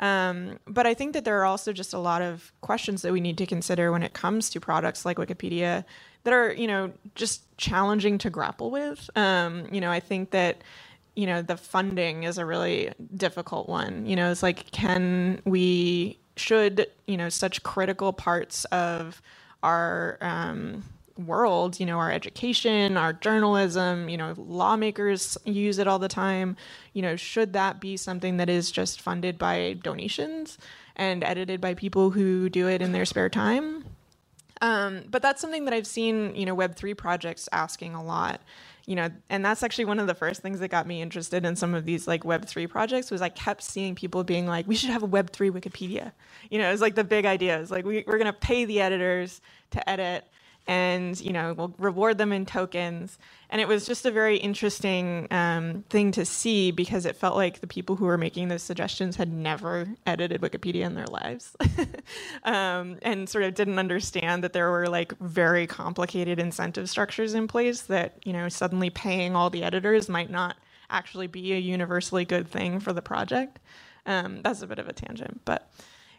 Um, 0.00 0.58
but 0.66 0.86
I 0.88 0.94
think 0.94 1.12
that 1.12 1.24
there 1.24 1.38
are 1.40 1.44
also 1.44 1.72
just 1.72 1.94
a 1.94 1.98
lot 1.98 2.20
of 2.20 2.52
questions 2.60 3.02
that 3.02 3.12
we 3.12 3.20
need 3.20 3.38
to 3.38 3.46
consider 3.46 3.92
when 3.92 4.02
it 4.02 4.12
comes 4.12 4.50
to 4.50 4.58
products 4.58 5.04
like 5.04 5.18
Wikipedia 5.18 5.84
that 6.24 6.32
are, 6.32 6.52
you 6.52 6.66
know, 6.66 6.92
just 7.14 7.42
challenging 7.56 8.18
to 8.18 8.30
grapple 8.30 8.70
with. 8.70 9.08
Um, 9.16 9.66
you 9.70 9.80
know, 9.80 9.90
I 9.90 10.00
think 10.00 10.30
that, 10.30 10.58
you 11.14 11.26
know, 11.26 11.42
the 11.42 11.56
funding 11.56 12.24
is 12.24 12.38
a 12.38 12.44
really 12.44 12.92
difficult 13.16 13.68
one. 13.68 14.06
You 14.06 14.16
know, 14.16 14.30
it's 14.30 14.42
like, 14.42 14.70
can 14.72 15.40
we, 15.44 16.18
should, 16.36 16.88
you 17.06 17.16
know, 17.16 17.28
such 17.28 17.62
critical 17.62 18.12
parts 18.12 18.64
of 18.66 19.22
our, 19.62 20.18
um, 20.20 20.84
world, 21.16 21.78
you 21.78 21.86
know, 21.86 21.98
our 21.98 22.10
education, 22.10 22.96
our 22.96 23.12
journalism, 23.12 24.08
you 24.08 24.16
know, 24.16 24.34
lawmakers 24.36 25.38
use 25.44 25.78
it 25.78 25.86
all 25.86 25.98
the 25.98 26.08
time. 26.08 26.56
You 26.92 27.02
know, 27.02 27.16
should 27.16 27.52
that 27.52 27.80
be 27.80 27.96
something 27.96 28.36
that 28.38 28.48
is 28.48 28.70
just 28.70 29.00
funded 29.00 29.38
by 29.38 29.74
donations 29.82 30.58
and 30.96 31.22
edited 31.22 31.60
by 31.60 31.74
people 31.74 32.10
who 32.10 32.48
do 32.48 32.66
it 32.68 32.82
in 32.82 32.92
their 32.92 33.04
spare 33.04 33.28
time? 33.28 33.84
Um, 34.60 35.04
but 35.10 35.22
that's 35.22 35.40
something 35.40 35.64
that 35.64 35.74
I've 35.74 35.86
seen, 35.86 36.34
you 36.34 36.46
know, 36.46 36.56
Web3 36.56 36.96
projects 36.96 37.48
asking 37.52 37.94
a 37.94 38.02
lot, 38.02 38.40
you 38.86 38.94
know, 38.94 39.10
and 39.28 39.44
that's 39.44 39.62
actually 39.62 39.86
one 39.86 39.98
of 39.98 40.06
the 40.06 40.14
first 40.14 40.42
things 40.42 40.60
that 40.60 40.68
got 40.68 40.86
me 40.86 41.02
interested 41.02 41.44
in 41.44 41.56
some 41.56 41.74
of 41.74 41.84
these 41.84 42.06
like 42.06 42.22
Web3 42.22 42.68
projects 42.68 43.10
was 43.10 43.20
I 43.20 43.30
kept 43.30 43.62
seeing 43.62 43.94
people 43.94 44.22
being 44.24 44.46
like, 44.46 44.66
we 44.68 44.74
should 44.76 44.90
have 44.90 45.02
a 45.02 45.08
Web3 45.08 45.50
Wikipedia. 45.50 46.12
You 46.50 46.58
know, 46.58 46.70
it's 46.70 46.82
like 46.82 46.94
the 46.94 47.04
big 47.04 47.26
idea 47.26 47.58
is 47.58 47.70
like, 47.70 47.84
we, 47.84 48.04
we're 48.06 48.18
going 48.18 48.32
to 48.32 48.32
pay 48.32 48.64
the 48.64 48.80
editors 48.80 49.40
to 49.72 49.88
edit 49.88 50.24
and 50.66 51.20
you 51.20 51.32
know 51.32 51.52
we'll 51.52 51.74
reward 51.78 52.18
them 52.18 52.32
in 52.32 52.46
tokens. 52.46 53.18
And 53.50 53.60
it 53.60 53.68
was 53.68 53.86
just 53.86 54.04
a 54.04 54.10
very 54.10 54.36
interesting 54.36 55.28
um, 55.30 55.84
thing 55.88 56.10
to 56.12 56.24
see 56.24 56.70
because 56.72 57.06
it 57.06 57.14
felt 57.14 57.36
like 57.36 57.60
the 57.60 57.66
people 57.66 57.94
who 57.94 58.06
were 58.06 58.18
making 58.18 58.48
those 58.48 58.62
suggestions 58.62 59.16
had 59.16 59.32
never 59.32 59.86
edited 60.06 60.40
wikipedia 60.40 60.84
in 60.84 60.94
their 60.94 61.06
lives. 61.06 61.56
Um, 62.44 62.98
and 63.02 63.28
sort 63.28 63.44
of 63.44 63.54
didn't 63.54 63.78
understand 63.78 64.44
that 64.44 64.52
there 64.52 64.70
were 64.70 64.88
like 64.88 65.16
very 65.18 65.66
complicated 65.66 66.38
incentive 66.38 66.90
structures 66.90 67.32
in 67.32 67.48
place 67.48 67.82
that 67.82 68.18
you 68.24 68.32
know 68.32 68.48
suddenly 68.48 68.90
paying 68.90 69.34
all 69.34 69.48
the 69.48 69.62
editors 69.62 70.08
might 70.08 70.30
not 70.30 70.56
actually 70.90 71.26
be 71.26 71.54
a 71.54 71.58
universally 71.58 72.24
good 72.24 72.48
thing 72.48 72.80
for 72.80 72.92
the 72.92 73.00
project. 73.00 73.58
Um, 74.04 74.40
that's 74.42 74.60
a 74.60 74.66
bit 74.66 74.78
of 74.78 74.88
a 74.88 74.92
tangent 74.92 75.40
but 75.44 75.70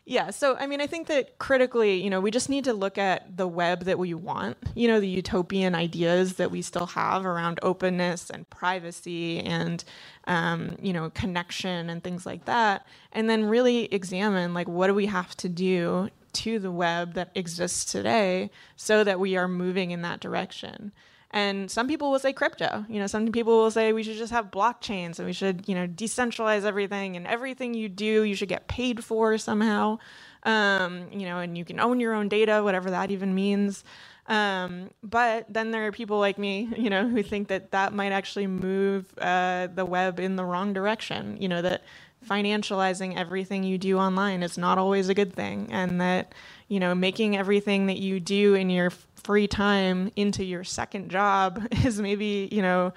yeah, 0.05 0.31
so 0.31 0.55
I 0.59 0.67
mean, 0.67 0.81
I 0.81 0.87
think 0.87 1.07
that 1.07 1.39
critically, 1.39 2.03
you 2.03 2.11
know, 2.11 2.21
we 2.21 2.31
just 2.31 2.49
need 2.49 2.65
to 2.65 2.73
look 2.73 2.97
at 2.99 3.37
the 3.37 3.47
web 3.47 3.85
that 3.85 3.99
we 3.99 4.13
want, 4.13 4.57
you 4.75 4.87
know, 4.87 4.99
the 4.99 5.07
utopian 5.07 5.75
ideas 5.75 6.35
that 6.35 6.51
we 6.51 6.61
still 6.61 6.87
have 6.87 7.25
around 7.25 7.59
openness 7.63 8.29
and 8.29 8.49
privacy 8.51 9.39
and, 9.39 9.83
um, 10.27 10.77
you 10.81 10.93
know, 10.93 11.09
connection 11.11 11.89
and 11.89 12.03
things 12.03 12.25
like 12.25 12.45
that. 12.45 12.85
And 13.13 13.29
then 13.29 13.45
really 13.45 13.85
examine, 13.93 14.53
like, 14.53 14.67
what 14.67 14.87
do 14.87 14.93
we 14.93 15.07
have 15.07 15.35
to 15.37 15.49
do 15.49 16.09
to 16.33 16.59
the 16.59 16.71
web 16.71 17.13
that 17.15 17.31
exists 17.35 17.91
today 17.91 18.51
so 18.75 19.03
that 19.03 19.19
we 19.19 19.37
are 19.37 19.47
moving 19.47 19.91
in 19.91 20.03
that 20.03 20.19
direction? 20.19 20.91
And 21.35 21.69
some 21.69 21.89
people 21.89 22.11
will 22.11 22.19
say 22.19 22.31
crypto. 22.31 22.85
You 22.87 22.97
know, 22.97 23.07
some 23.07 23.29
people 23.33 23.57
will 23.57 23.69
say 23.69 23.91
we 23.91 24.03
should 24.03 24.15
just 24.15 24.31
have 24.31 24.51
blockchains 24.51 25.19
and 25.19 25.25
we 25.25 25.33
should, 25.33 25.67
you 25.67 25.75
know, 25.75 25.85
decentralize 25.85 26.63
everything 26.63 27.17
and 27.17 27.27
everything 27.27 27.73
you 27.73 27.89
do, 27.89 28.23
you 28.23 28.35
should 28.35 28.47
get 28.47 28.69
paid 28.69 29.03
for 29.03 29.37
somehow. 29.37 29.99
Um, 30.43 31.07
you 31.11 31.25
know, 31.25 31.39
and 31.39 31.57
you 31.57 31.65
can 31.65 31.77
own 31.77 31.99
your 31.99 32.13
own 32.13 32.29
data, 32.29 32.63
whatever 32.63 32.89
that 32.91 33.11
even 33.11 33.35
means. 33.35 33.83
Um, 34.27 34.91
but 35.03 35.45
then 35.49 35.71
there 35.71 35.85
are 35.85 35.91
people 35.91 36.19
like 36.19 36.37
me, 36.37 36.69
you 36.77 36.89
know, 36.89 37.05
who 37.05 37.21
think 37.21 37.49
that 37.49 37.71
that 37.71 37.91
might 37.91 38.13
actually 38.13 38.47
move 38.47 39.13
uh, 39.17 39.67
the 39.67 39.83
web 39.83 40.21
in 40.21 40.37
the 40.37 40.45
wrong 40.45 40.71
direction. 40.71 41.35
You 41.41 41.49
know, 41.49 41.61
that 41.61 41.83
financializing 42.25 43.17
everything 43.17 43.63
you 43.63 43.77
do 43.77 43.97
online 43.97 44.41
is 44.41 44.57
not 44.57 44.77
always 44.77 45.09
a 45.09 45.13
good 45.13 45.33
thing, 45.33 45.67
and 45.69 45.99
that 45.99 46.33
you 46.67 46.79
know 46.79 46.95
making 46.95 47.37
everything 47.37 47.87
that 47.87 47.97
you 47.97 48.19
do 48.19 48.53
in 48.53 48.69
your 48.69 48.89
free 48.89 49.47
time 49.47 50.11
into 50.15 50.43
your 50.43 50.63
second 50.63 51.09
job 51.09 51.65
is 51.85 51.99
maybe 51.99 52.47
you 52.51 52.61
know 52.61 52.93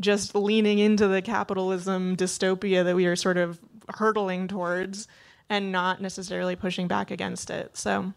just 0.00 0.34
leaning 0.34 0.78
into 0.78 1.06
the 1.08 1.22
capitalism 1.22 2.16
dystopia 2.16 2.84
that 2.84 2.96
we 2.96 3.06
are 3.06 3.16
sort 3.16 3.36
of 3.36 3.60
hurtling 3.94 4.48
towards 4.48 5.06
and 5.48 5.72
not 5.72 6.00
necessarily 6.00 6.56
pushing 6.56 6.88
back 6.88 7.10
against 7.10 7.50
it. 7.50 7.76
So, 7.76 8.12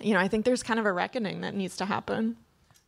you 0.00 0.12
know, 0.12 0.20
I 0.20 0.28
think 0.28 0.44
there's 0.44 0.62
kind 0.62 0.80
of 0.80 0.84
a 0.84 0.92
reckoning 0.92 1.40
that 1.40 1.54
needs 1.54 1.76
to 1.76 1.86
happen. 1.86 2.36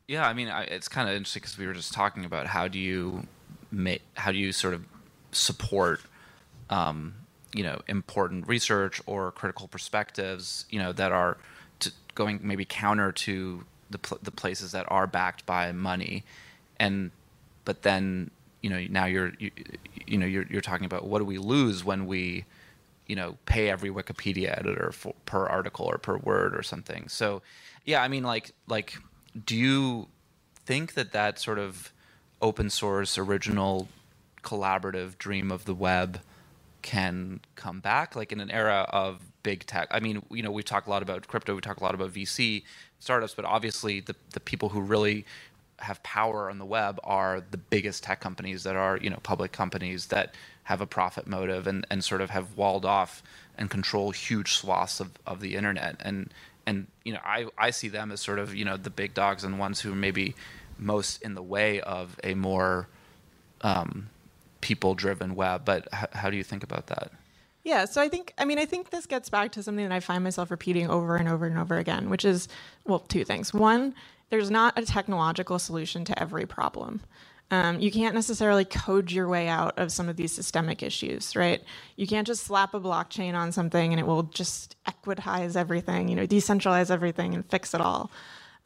Yeah, 0.09 0.26
I 0.26 0.34
mean, 0.34 0.49
I, 0.49 0.64
it's 0.64 0.88
kind 0.88 1.09
of 1.09 1.14
interesting 1.14 1.40
because 1.40 1.57
we 1.57 1.66
were 1.66 1.74
just 1.74 1.92
talking 1.92 2.24
about 2.24 2.46
how 2.46 2.66
do 2.66 2.78
you 2.78 3.26
make, 3.70 4.03
how 4.14 4.32
do 4.32 4.38
you 4.38 4.53
sort 4.53 4.74
of 4.74 4.84
support, 5.32 6.01
um, 6.70 7.14
you 7.53 7.62
know, 7.62 7.80
important 7.88 8.46
research 8.46 9.01
or 9.07 9.32
critical 9.32 9.68
perspectives, 9.68 10.64
you 10.70 10.78
know, 10.78 10.92
that 10.92 11.12
are 11.12 11.38
to 11.80 11.92
going 12.14 12.40
maybe 12.42 12.64
counter 12.64 13.12
to 13.12 13.64
the 13.90 13.99
pl- 13.99 14.18
the 14.22 14.30
places 14.30 14.72
that 14.72 14.86
are 14.88 15.07
backed 15.07 15.46
by 15.46 15.72
money, 15.72 16.24
and 16.78 17.11
but 17.64 17.82
then 17.82 18.30
you 18.62 18.70
know 18.70 18.84
now 18.90 19.07
you're 19.07 19.32
you, 19.38 19.51
you 20.07 20.18
know 20.18 20.26
you're 20.26 20.46
you're 20.51 20.61
talking 20.61 20.86
about 20.86 21.07
what 21.07 21.18
do 21.20 21.24
we 21.24 21.38
lose 21.38 21.84
when 21.84 22.07
we 22.07 22.44
you 23.07 23.16
know 23.16 23.38
pay 23.46 23.70
every 23.70 23.90
wikipedia 23.90 24.59
editor 24.59 24.90
for, 24.92 25.14
per 25.24 25.46
article 25.46 25.86
or 25.86 25.99
per 25.99 26.16
word 26.18 26.55
or 26.55 26.62
something? 26.62 27.09
So 27.09 27.42
yeah 27.84 28.03
i 28.03 28.09
mean 28.09 28.22
like 28.22 28.53
like 28.66 28.99
do 29.46 29.57
you 29.57 30.09
think 30.66 30.92
that 30.94 31.12
that 31.12 31.38
sort 31.38 31.59
of 31.59 31.92
open 32.42 32.68
source, 32.70 33.16
original, 33.16 33.88
collaborative 34.42 35.16
dream 35.18 35.51
of 35.51 35.64
the 35.64 35.74
web 35.74 36.20
can 36.89 37.39
come 37.55 37.80
back, 37.80 38.16
like 38.16 38.32
in 38.32 38.41
an 38.41 38.51
era 38.51 38.89
of 38.89 39.20
big 39.43 39.66
tech. 39.66 39.89
I 39.91 40.01
mean, 40.01 40.22
you 40.30 40.43
know, 40.43 40.51
we 40.51 40.62
talk 40.62 40.86
a 40.86 40.91
lot 40.91 41.03
about 41.03 41.28
crypto, 41.28 41.55
we 41.55 41.61
talk 41.61 41.80
a 41.80 41.84
lot 41.84 41.95
about 41.95 42.14
VC 42.14 42.62
startups, 42.99 43.34
but 43.34 43.45
obviously 43.45 44.01
the 44.01 44.16
the 44.32 44.41
people 44.41 44.70
who 44.70 44.80
really 44.80 45.26
have 45.80 46.03
power 46.03 46.49
on 46.49 46.57
the 46.57 46.64
web 46.64 46.99
are 47.05 47.43
the 47.51 47.59
biggest 47.59 48.05
tech 48.05 48.20
companies 48.20 48.62
that 48.62 48.74
are 48.74 48.97
you 48.97 49.11
know 49.11 49.18
public 49.22 49.53
companies 49.53 50.07
that 50.07 50.34
have 50.64 50.80
a 50.80 50.86
profit 50.86 51.26
motive 51.26 51.66
and, 51.66 51.86
and 51.91 52.03
sort 52.03 52.22
of 52.22 52.30
have 52.30 52.57
walled 52.57 52.86
off 52.86 53.22
and 53.59 53.68
control 53.68 54.11
huge 54.11 54.55
swaths 54.55 54.99
of, 54.99 55.11
of 55.26 55.41
the 55.41 55.57
internet 55.57 55.95
and 56.01 56.32
and 56.66 56.86
you 57.05 57.12
know 57.12 57.20
I, 57.22 57.49
I 57.59 57.70
see 57.70 57.89
them 57.89 58.11
as 58.11 58.22
sort 58.22 58.39
of 58.39 58.55
you 58.55 58.64
know 58.64 58.78
the 58.78 58.91
big 58.91 59.12
dogs 59.12 59.45
and 59.45 59.59
ones 59.59 59.80
who 59.82 59.93
are 59.93 60.03
maybe 60.07 60.34
most 60.78 61.20
in 61.20 61.34
the 61.34 61.43
way 61.43 61.80
of 61.82 62.18
a 62.24 62.32
more 62.34 62.89
um, 63.61 64.09
people 64.61 64.94
driven 64.94 65.34
web 65.34 65.64
but 65.64 65.88
h- 65.94 66.09
how 66.12 66.30
do 66.30 66.36
you 66.36 66.44
think 66.44 66.62
about 66.62 66.86
that 66.88 67.12
yeah, 67.64 67.84
so 67.84 68.00
I 68.00 68.09
think 68.09 68.32
I 68.38 68.46
mean 68.46 68.59
I 68.59 68.64
think 68.64 68.90
this 68.90 69.06
gets 69.06 69.28
back 69.28 69.52
to 69.52 69.62
something 69.62 69.86
that 69.86 69.94
I 69.94 70.00
find 70.00 70.24
myself 70.24 70.50
repeating 70.50 70.88
over 70.88 71.16
and 71.16 71.28
over 71.28 71.44
and 71.46 71.59
over 71.59 71.76
again, 71.76 72.09
which 72.09 72.24
is 72.24 72.48
well, 72.86 73.00
two 73.00 73.24
things. 73.24 73.52
One, 73.52 73.94
there's 74.30 74.50
not 74.50 74.78
a 74.78 74.82
technological 74.86 75.59
solution 75.59 76.04
to 76.06 76.18
every 76.18 76.46
problem. 76.46 77.02
Um, 77.50 77.80
you 77.80 77.90
can't 77.90 78.14
necessarily 78.14 78.64
code 78.64 79.11
your 79.11 79.28
way 79.28 79.48
out 79.48 79.78
of 79.78 79.90
some 79.92 80.09
of 80.09 80.16
these 80.16 80.32
systemic 80.32 80.82
issues, 80.82 81.36
right? 81.36 81.62
You 81.96 82.06
can't 82.06 82.26
just 82.26 82.44
slap 82.44 82.74
a 82.74 82.80
blockchain 82.80 83.34
on 83.34 83.52
something 83.52 83.92
and 83.92 84.00
it 84.00 84.06
will 84.06 84.24
just 84.24 84.76
equitize 84.86 85.56
everything, 85.56 86.09
you 86.09 86.16
know, 86.16 86.26
decentralize 86.26 86.90
everything 86.90 87.34
and 87.34 87.48
fix 87.50 87.74
it 87.74 87.80
all. 87.80 88.11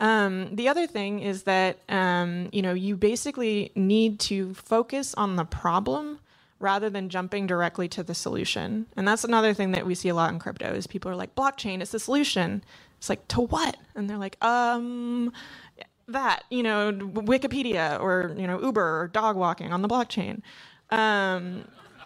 Um, 0.03 0.55
the 0.55 0.69
other 0.69 0.87
thing 0.87 1.21
is 1.21 1.45
that 1.45 1.79
um, 1.89 2.51
you 2.53 2.61
know 2.61 2.75
you 2.75 2.97
basically 2.97 3.73
need 3.75 4.21
to 4.21 4.53
focus 4.53 5.15
on 5.15 5.37
the 5.37 5.45
problem 5.47 6.19
rather 6.63 6.89
than 6.89 7.09
jumping 7.09 7.47
directly 7.47 7.89
to 7.89 8.03
the 8.03 8.15
solution. 8.15 8.87
And 8.97 9.07
that's 9.07 9.25
another 9.25 9.53
thing 9.53 9.73
that 9.73 9.85
we 9.85 9.95
see 9.95 10.09
a 10.09 10.15
lot 10.15 10.33
in 10.33 10.39
crypto 10.39 10.73
is 10.73 10.87
people 10.87 11.11
are 11.11 11.17
like, 11.17 11.35
blockchain 11.35 11.83
is 11.83 11.91
the 11.91 11.99
solution. 11.99 12.65
It's 12.99 13.09
like, 13.09 13.27
to 13.29 13.43
what? 13.43 13.77
And 13.97 14.09
they're 14.09 14.17
like, 14.17 14.43
um, 14.45 15.33
that, 16.07 16.45
you 16.51 16.63
know, 16.63 16.93
Wikipedia 16.93 18.01
or, 18.01 18.35
you 18.39 18.47
know, 18.47 18.63
Uber 18.63 19.01
or 19.01 19.09
dog 19.09 19.37
walking 19.37 19.73
on 19.73 19.83
the 19.83 19.89
blockchain. 19.89 20.41
Um, 20.91 21.65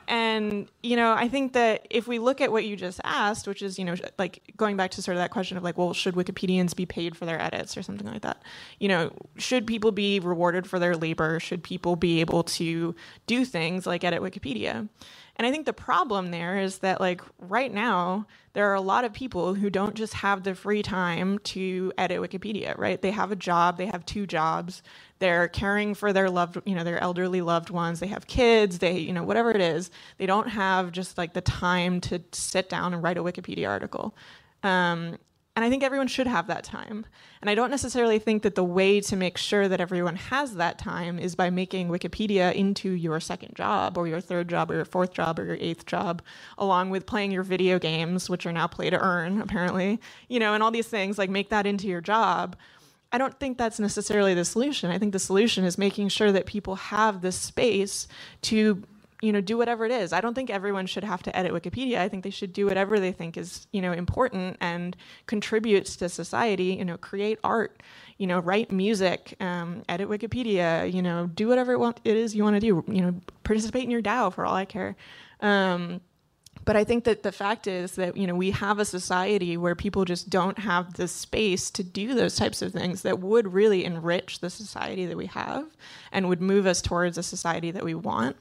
and 0.08 0.68
you 0.82 0.96
know 0.96 1.12
i 1.12 1.28
think 1.28 1.52
that 1.52 1.86
if 1.90 2.06
we 2.06 2.18
look 2.18 2.40
at 2.40 2.52
what 2.52 2.64
you 2.64 2.76
just 2.76 3.00
asked 3.04 3.48
which 3.48 3.62
is 3.62 3.78
you 3.78 3.84
know 3.84 3.94
like 4.18 4.42
going 4.56 4.76
back 4.76 4.90
to 4.90 5.02
sort 5.02 5.16
of 5.16 5.20
that 5.20 5.30
question 5.30 5.56
of 5.56 5.62
like 5.62 5.76
well 5.76 5.92
should 5.92 6.14
wikipedians 6.14 6.74
be 6.74 6.86
paid 6.86 7.16
for 7.16 7.26
their 7.26 7.40
edits 7.40 7.76
or 7.76 7.82
something 7.82 8.06
like 8.06 8.22
that? 8.22 8.42
You 8.78 8.88
know 8.88 9.12
should 9.36 9.66
people 9.66 9.92
be 9.92 10.20
rewarded 10.20 10.66
for 10.66 10.78
their 10.78 10.96
labor? 10.96 11.40
Should 11.40 11.62
people 11.62 11.96
be 11.96 12.20
able 12.20 12.44
to 12.44 12.94
do 13.26 13.44
things 13.44 13.86
like 13.86 14.04
edit 14.04 14.22
wikipedia? 14.22 14.88
And 15.36 15.46
I 15.46 15.50
think 15.50 15.66
the 15.66 15.74
problem 15.74 16.30
there 16.30 16.58
is 16.58 16.78
that, 16.78 16.98
like, 16.98 17.20
right 17.38 17.72
now, 17.72 18.26
there 18.54 18.70
are 18.70 18.74
a 18.74 18.80
lot 18.80 19.04
of 19.04 19.12
people 19.12 19.52
who 19.52 19.68
don't 19.68 19.94
just 19.94 20.14
have 20.14 20.42
the 20.44 20.54
free 20.54 20.82
time 20.82 21.38
to 21.40 21.92
edit 21.98 22.22
Wikipedia, 22.22 22.76
right? 22.78 23.00
They 23.00 23.10
have 23.10 23.30
a 23.30 23.36
job, 23.36 23.76
they 23.76 23.84
have 23.84 24.06
two 24.06 24.26
jobs, 24.26 24.82
they're 25.18 25.48
caring 25.48 25.94
for 25.94 26.12
their 26.12 26.28
loved, 26.28 26.58
you 26.66 26.74
know, 26.74 26.84
their 26.84 26.98
elderly 26.98 27.40
loved 27.40 27.70
ones, 27.70 28.00
they 28.00 28.06
have 28.06 28.26
kids, 28.26 28.78
they, 28.78 28.98
you 28.98 29.12
know, 29.12 29.22
whatever 29.22 29.50
it 29.50 29.60
is. 29.60 29.90
They 30.18 30.26
don't 30.26 30.48
have 30.48 30.92
just 30.92 31.16
like 31.16 31.32
the 31.32 31.40
time 31.40 32.00
to 32.02 32.22
sit 32.32 32.68
down 32.68 32.92
and 32.92 33.02
write 33.02 33.16
a 33.16 33.22
Wikipedia 33.22 33.68
article. 33.68 34.14
Um, 34.62 35.18
and 35.56 35.64
I 35.64 35.70
think 35.70 35.82
everyone 35.82 36.06
should 36.06 36.26
have 36.26 36.48
that 36.48 36.64
time. 36.64 37.06
And 37.40 37.48
I 37.48 37.54
don't 37.54 37.70
necessarily 37.70 38.18
think 38.18 38.42
that 38.42 38.56
the 38.56 38.64
way 38.64 39.00
to 39.00 39.16
make 39.16 39.38
sure 39.38 39.68
that 39.68 39.80
everyone 39.80 40.16
has 40.16 40.56
that 40.56 40.78
time 40.78 41.18
is 41.18 41.34
by 41.34 41.48
making 41.48 41.88
Wikipedia 41.88 42.54
into 42.54 42.90
your 42.90 43.20
second 43.20 43.54
job 43.54 43.96
or 43.96 44.06
your 44.06 44.20
third 44.20 44.48
job 44.48 44.70
or 44.70 44.74
your 44.74 44.84
fourth 44.84 45.14
job 45.14 45.38
or 45.38 45.46
your 45.46 45.56
eighth 45.58 45.86
job, 45.86 46.20
along 46.58 46.90
with 46.90 47.06
playing 47.06 47.32
your 47.32 47.42
video 47.42 47.78
games, 47.78 48.28
which 48.28 48.44
are 48.44 48.52
now 48.52 48.66
play 48.66 48.90
to 48.90 48.98
earn, 48.98 49.40
apparently, 49.40 49.98
you 50.28 50.38
know, 50.38 50.52
and 50.52 50.62
all 50.62 50.70
these 50.70 50.88
things, 50.88 51.16
like 51.16 51.30
make 51.30 51.48
that 51.48 51.66
into 51.66 51.86
your 51.86 52.02
job. 52.02 52.54
I 53.12 53.18
don't 53.18 53.38
think 53.38 53.56
that's 53.56 53.78
necessarily 53.78 54.34
the 54.34 54.44
solution. 54.44 54.90
I 54.90 54.98
think 54.98 55.12
the 55.12 55.18
solution 55.18 55.64
is 55.64 55.78
making 55.78 56.08
sure 56.08 56.32
that 56.32 56.46
people 56.46 56.74
have 56.76 57.22
the 57.22 57.32
space 57.32 58.08
to 58.42 58.82
you 59.22 59.32
know 59.32 59.40
do 59.40 59.56
whatever 59.56 59.86
it 59.86 59.92
is. 59.92 60.12
I 60.12 60.20
don't 60.20 60.34
think 60.34 60.50
everyone 60.50 60.86
should 60.86 61.04
have 61.04 61.22
to 61.24 61.36
edit 61.36 61.52
wikipedia. 61.52 61.98
I 61.98 62.08
think 62.08 62.24
they 62.24 62.30
should 62.30 62.52
do 62.52 62.66
whatever 62.66 63.00
they 63.00 63.12
think 63.12 63.36
is 63.36 63.66
you 63.72 63.80
know 63.80 63.92
important 63.92 64.56
and 64.60 64.96
contributes 65.26 65.96
to 65.96 66.08
society 66.08 66.76
you 66.78 66.84
know 66.84 66.98
create 66.98 67.38
art 67.42 67.82
you 68.18 68.26
know 68.26 68.40
write 68.40 68.70
music 68.70 69.34
um, 69.40 69.82
edit 69.88 70.08
wikipedia 70.08 70.92
you 70.92 71.02
know 71.02 71.28
do 71.28 71.48
whatever 71.48 71.72
it, 71.72 71.78
want, 71.78 72.00
it 72.04 72.16
is 72.16 72.34
you 72.34 72.42
want 72.42 72.56
to 72.56 72.60
do 72.60 72.84
you 72.88 73.00
know 73.00 73.14
participate 73.42 73.84
in 73.84 73.90
your 73.90 74.02
dao 74.02 74.32
for 74.32 74.44
all 74.44 74.54
i 74.54 74.64
care. 74.64 74.96
Um, 75.40 76.00
but 76.66 76.76
I 76.76 76.84
think 76.84 77.04
that 77.04 77.22
the 77.22 77.32
fact 77.32 77.66
is 77.66 77.92
that 77.92 78.16
you 78.16 78.26
know 78.26 78.34
we 78.34 78.50
have 78.50 78.78
a 78.78 78.84
society 78.84 79.56
where 79.56 79.74
people 79.74 80.04
just 80.04 80.28
don't 80.28 80.58
have 80.58 80.94
the 80.94 81.08
space 81.08 81.70
to 81.70 81.82
do 81.82 82.14
those 82.14 82.36
types 82.36 82.60
of 82.60 82.72
things 82.72 83.02
that 83.02 83.20
would 83.20 83.54
really 83.54 83.84
enrich 83.84 84.40
the 84.40 84.50
society 84.50 85.06
that 85.06 85.16
we 85.16 85.26
have 85.26 85.64
and 86.12 86.28
would 86.28 86.42
move 86.42 86.66
us 86.66 86.82
towards 86.82 87.16
a 87.16 87.22
society 87.22 87.70
that 87.70 87.84
we 87.84 87.94
want. 87.94 88.36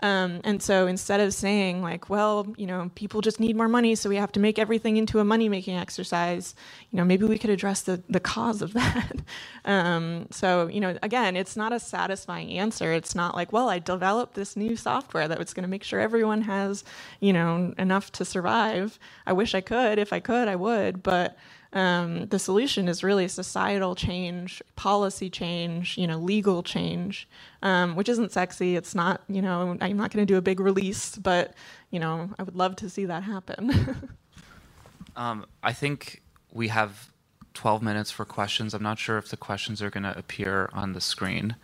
Um, 0.00 0.40
and 0.44 0.62
so 0.62 0.86
instead 0.86 1.20
of 1.20 1.32
saying 1.32 1.82
like, 1.82 2.10
well, 2.10 2.52
you 2.56 2.66
know, 2.66 2.90
people 2.94 3.20
just 3.20 3.40
need 3.40 3.56
more 3.56 3.68
money, 3.68 3.94
so 3.94 4.08
we 4.08 4.16
have 4.16 4.32
to 4.32 4.40
make 4.40 4.58
everything 4.58 4.96
into 4.96 5.18
a 5.20 5.24
money 5.24 5.48
making 5.48 5.76
exercise, 5.76 6.54
you 6.90 6.96
know, 6.96 7.04
maybe 7.04 7.24
we 7.24 7.38
could 7.38 7.50
address 7.50 7.82
the, 7.82 8.02
the 8.08 8.20
cause 8.20 8.60
of 8.60 8.72
that. 8.74 9.20
um, 9.64 10.26
so, 10.30 10.66
you 10.68 10.80
know, 10.80 10.98
again, 11.02 11.36
it's 11.36 11.56
not 11.56 11.72
a 11.72 11.80
satisfying 11.80 12.50
answer. 12.58 12.92
It's 12.92 13.14
not 13.14 13.34
like, 13.34 13.52
well, 13.52 13.68
I 13.68 13.78
developed 13.78 14.34
this 14.34 14.56
new 14.56 14.76
software 14.76 15.28
that 15.28 15.38
was 15.38 15.54
going 15.54 15.62
to 15.62 15.68
make 15.68 15.84
sure 15.84 16.00
everyone 16.00 16.42
has, 16.42 16.84
you 17.20 17.32
know, 17.32 17.72
enough 17.78 18.12
to 18.12 18.24
survive. 18.24 18.98
I 19.26 19.32
wish 19.32 19.54
I 19.54 19.60
could. 19.60 19.98
If 19.98 20.12
I 20.12 20.20
could, 20.20 20.48
I 20.48 20.56
would. 20.56 21.02
But 21.02 21.36
um, 21.74 22.26
the 22.26 22.38
solution 22.38 22.86
is 22.86 23.02
really 23.02 23.26
societal 23.26 23.96
change, 23.96 24.62
policy 24.76 25.28
change, 25.28 25.98
you 25.98 26.06
know, 26.06 26.18
legal 26.18 26.62
change, 26.62 27.28
um, 27.62 27.96
which 27.96 28.08
isn't 28.08 28.30
sexy. 28.30 28.76
It's 28.76 28.94
not, 28.94 29.22
you 29.28 29.42
know, 29.42 29.76
I'm 29.80 29.96
not 29.96 30.12
going 30.12 30.24
to 30.24 30.32
do 30.32 30.38
a 30.38 30.42
big 30.42 30.60
release, 30.60 31.16
but 31.16 31.54
you 31.90 31.98
know, 31.98 32.30
I 32.38 32.44
would 32.44 32.54
love 32.54 32.76
to 32.76 32.88
see 32.88 33.06
that 33.06 33.24
happen. 33.24 34.08
um, 35.16 35.46
I 35.64 35.72
think 35.72 36.22
we 36.52 36.68
have 36.68 37.10
12 37.54 37.82
minutes 37.82 38.10
for 38.12 38.24
questions. 38.24 38.72
I'm 38.72 38.82
not 38.82 39.00
sure 39.00 39.18
if 39.18 39.28
the 39.28 39.36
questions 39.36 39.82
are 39.82 39.90
going 39.90 40.04
to 40.04 40.16
appear 40.16 40.70
on 40.72 40.92
the 40.92 41.00
screen, 41.00 41.56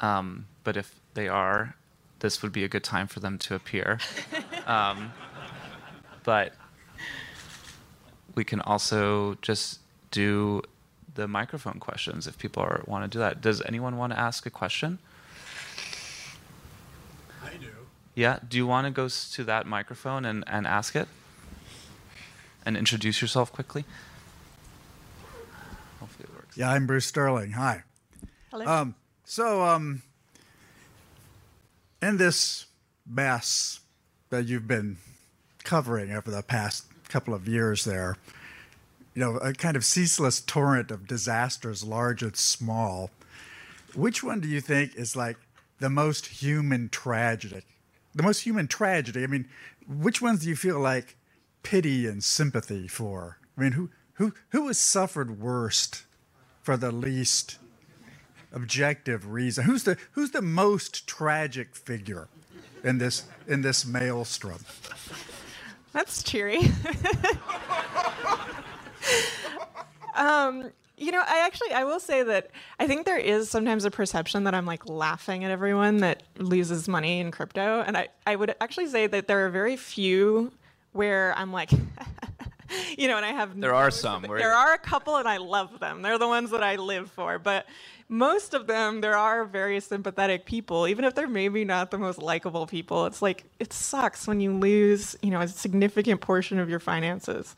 um, 0.00 0.46
but 0.62 0.76
if 0.76 1.00
they 1.14 1.26
are, 1.26 1.74
this 2.18 2.42
would 2.42 2.52
be 2.52 2.64
a 2.64 2.68
good 2.68 2.84
time 2.84 3.06
for 3.06 3.20
them 3.20 3.38
to 3.38 3.54
appear. 3.54 3.98
Um, 4.66 5.14
but 6.24 6.52
we 8.38 8.44
can 8.44 8.60
also 8.60 9.36
just 9.42 9.80
do 10.12 10.62
the 11.16 11.26
microphone 11.26 11.80
questions 11.80 12.28
if 12.28 12.38
people 12.38 12.62
are, 12.62 12.84
want 12.86 13.02
to 13.02 13.08
do 13.08 13.18
that. 13.18 13.40
Does 13.40 13.60
anyone 13.66 13.96
want 13.96 14.12
to 14.12 14.18
ask 14.18 14.46
a 14.46 14.50
question? 14.50 15.00
I 17.44 17.56
do. 17.56 17.66
Yeah. 18.14 18.38
Do 18.48 18.56
you 18.56 18.64
want 18.64 18.84
to 18.86 18.92
go 18.92 19.08
to 19.08 19.44
that 19.44 19.66
microphone 19.66 20.24
and, 20.24 20.44
and 20.46 20.68
ask 20.68 20.94
it? 20.94 21.08
And 22.64 22.76
introduce 22.76 23.20
yourself 23.20 23.52
quickly? 23.52 23.84
Hopefully 25.98 26.28
it 26.30 26.34
works. 26.36 26.56
Yeah, 26.56 26.70
I'm 26.70 26.86
Bruce 26.86 27.06
Sterling. 27.06 27.50
Hi. 27.52 27.82
Hello. 28.52 28.66
Um, 28.66 28.94
so, 29.24 29.64
um, 29.64 30.02
in 32.00 32.18
this 32.18 32.66
mess 33.04 33.80
that 34.30 34.44
you've 34.46 34.68
been 34.68 34.98
covering 35.64 36.12
over 36.12 36.30
the 36.30 36.42
past 36.44 36.84
couple 37.08 37.34
of 37.34 37.48
years 37.48 37.84
there, 37.84 38.16
you 39.14 39.24
know, 39.24 39.36
a 39.38 39.52
kind 39.52 39.76
of 39.76 39.84
ceaseless 39.84 40.40
torrent 40.40 40.90
of 40.90 41.06
disasters, 41.06 41.82
large 41.82 42.22
and 42.22 42.36
small. 42.36 43.10
Which 43.94 44.22
one 44.22 44.40
do 44.40 44.48
you 44.48 44.60
think 44.60 44.94
is 44.94 45.16
like 45.16 45.36
the 45.80 45.90
most 45.90 46.26
human 46.26 46.88
tragedy? 46.88 47.62
The 48.14 48.22
most 48.22 48.40
human 48.40 48.68
tragedy. 48.68 49.24
I 49.24 49.26
mean, 49.26 49.48
which 49.88 50.20
ones 50.20 50.40
do 50.40 50.48
you 50.48 50.56
feel 50.56 50.78
like 50.78 51.16
pity 51.62 52.06
and 52.06 52.22
sympathy 52.22 52.86
for? 52.86 53.38
I 53.56 53.62
mean, 53.62 53.72
who 53.72 53.90
who 54.14 54.34
who 54.50 54.66
has 54.66 54.78
suffered 54.78 55.40
worst 55.40 56.04
for 56.62 56.76
the 56.76 56.92
least 56.92 57.58
objective 58.52 59.30
reason? 59.30 59.64
Who's 59.64 59.84
the 59.84 59.96
who's 60.12 60.30
the 60.30 60.42
most 60.42 61.06
tragic 61.06 61.74
figure 61.74 62.28
in 62.84 62.98
this 62.98 63.24
in 63.46 63.62
this 63.62 63.86
maelstrom? 63.86 64.60
That's 65.92 66.22
cheery. 66.22 66.58
um, 70.14 70.70
you 70.96 71.12
know, 71.12 71.22
I 71.24 71.44
actually 71.46 71.72
I 71.72 71.84
will 71.84 72.00
say 72.00 72.22
that 72.22 72.50
I 72.78 72.86
think 72.86 73.06
there 73.06 73.18
is 73.18 73.48
sometimes 73.48 73.84
a 73.84 73.90
perception 73.90 74.44
that 74.44 74.54
I'm 74.54 74.66
like 74.66 74.88
laughing 74.88 75.44
at 75.44 75.50
everyone 75.50 75.98
that 75.98 76.22
loses 76.36 76.88
money 76.88 77.20
in 77.20 77.30
crypto, 77.30 77.82
and 77.86 77.96
I 77.96 78.08
I 78.26 78.36
would 78.36 78.54
actually 78.60 78.88
say 78.88 79.06
that 79.06 79.28
there 79.28 79.46
are 79.46 79.50
very 79.50 79.76
few 79.76 80.52
where 80.92 81.34
I'm 81.36 81.52
like. 81.52 81.70
you 82.98 83.08
know, 83.08 83.16
and 83.16 83.24
I 83.24 83.32
have 83.32 83.58
there 83.58 83.74
are 83.74 83.90
some. 83.90 84.22
There 84.28 84.52
are 84.52 84.74
a 84.74 84.78
couple, 84.78 85.16
and 85.16 85.28
I 85.28 85.38
love 85.38 85.80
them. 85.80 86.02
They're 86.02 86.18
the 86.18 86.28
ones 86.28 86.50
that 86.50 86.62
I 86.62 86.76
live 86.76 87.10
for. 87.10 87.38
But 87.38 87.66
most 88.08 88.54
of 88.54 88.66
them, 88.66 89.00
there 89.00 89.16
are 89.16 89.44
very 89.44 89.80
sympathetic 89.80 90.46
people, 90.46 90.88
even 90.88 91.04
if 91.04 91.14
they're 91.14 91.28
maybe 91.28 91.64
not 91.64 91.90
the 91.90 91.98
most 91.98 92.18
likable 92.18 92.66
people. 92.66 93.06
It's 93.06 93.20
like 93.20 93.44
it 93.58 93.72
sucks 93.72 94.26
when 94.26 94.40
you 94.40 94.54
lose, 94.54 95.16
you 95.22 95.30
know, 95.30 95.40
a 95.40 95.48
significant 95.48 96.20
portion 96.20 96.58
of 96.58 96.70
your 96.70 96.80
finances. 96.80 97.54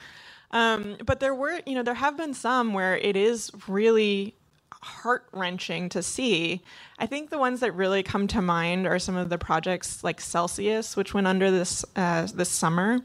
Um, 0.51 0.96
but 1.05 1.20
there 1.20 1.34
were, 1.34 1.61
you 1.66 1.74
know, 1.74 1.84
there 1.84 1.94
have 1.94 2.16
been 2.16 2.34
some 2.34 2.72
where 2.72 2.96
it 2.96 3.16
is 3.16 3.53
really 3.68 4.34
heart 4.82 5.26
wrenching 5.32 5.88
to 5.90 6.03
see. 6.03 6.62
I 6.98 7.07
think 7.07 7.30
the 7.30 7.38
ones 7.38 7.61
that 7.61 7.74
really 7.74 8.03
come 8.03 8.26
to 8.28 8.42
mind 8.42 8.86
are 8.86 8.98
some 8.98 9.16
of 9.16 9.28
the 9.28 9.38
projects 9.38 10.03
like 10.03 10.20
Celsius, 10.20 10.96
which 10.96 11.14
went 11.14 11.26
under 11.26 11.51
this 11.51 11.84
uh, 11.94 12.26
this 12.34 12.48
summer, 12.48 13.01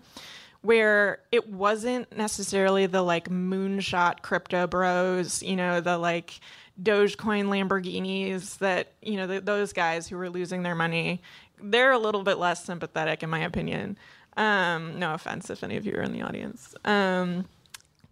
where 0.61 1.19
it 1.31 1.49
wasn't 1.49 2.15
necessarily 2.17 2.87
the 2.87 3.03
like 3.03 3.29
moonshot 3.29 4.21
crypto 4.21 4.65
bros, 4.65 5.43
you 5.43 5.55
know, 5.55 5.81
the 5.81 5.97
like 5.97 6.39
Dogecoin 6.82 7.45
Lamborghinis 7.45 8.57
that 8.57 8.93
you 9.01 9.17
know 9.17 9.28
the, 9.28 9.41
those 9.41 9.73
guys 9.73 10.07
who 10.07 10.17
were 10.17 10.30
losing 10.30 10.63
their 10.63 10.76
money. 10.76 11.21
They're 11.61 11.93
a 11.93 11.99
little 11.99 12.23
bit 12.23 12.38
less 12.38 12.65
sympathetic, 12.65 13.23
in 13.23 13.30
my 13.30 13.39
opinion. 13.39 13.97
Um, 14.36 14.99
no 14.99 15.13
offense 15.13 15.49
if 15.49 15.63
any 15.63 15.78
of 15.78 15.86
you 15.86 15.93
are 15.93 16.01
in 16.01 16.11
the 16.11 16.21
audience. 16.21 16.76
Um, 16.84 17.45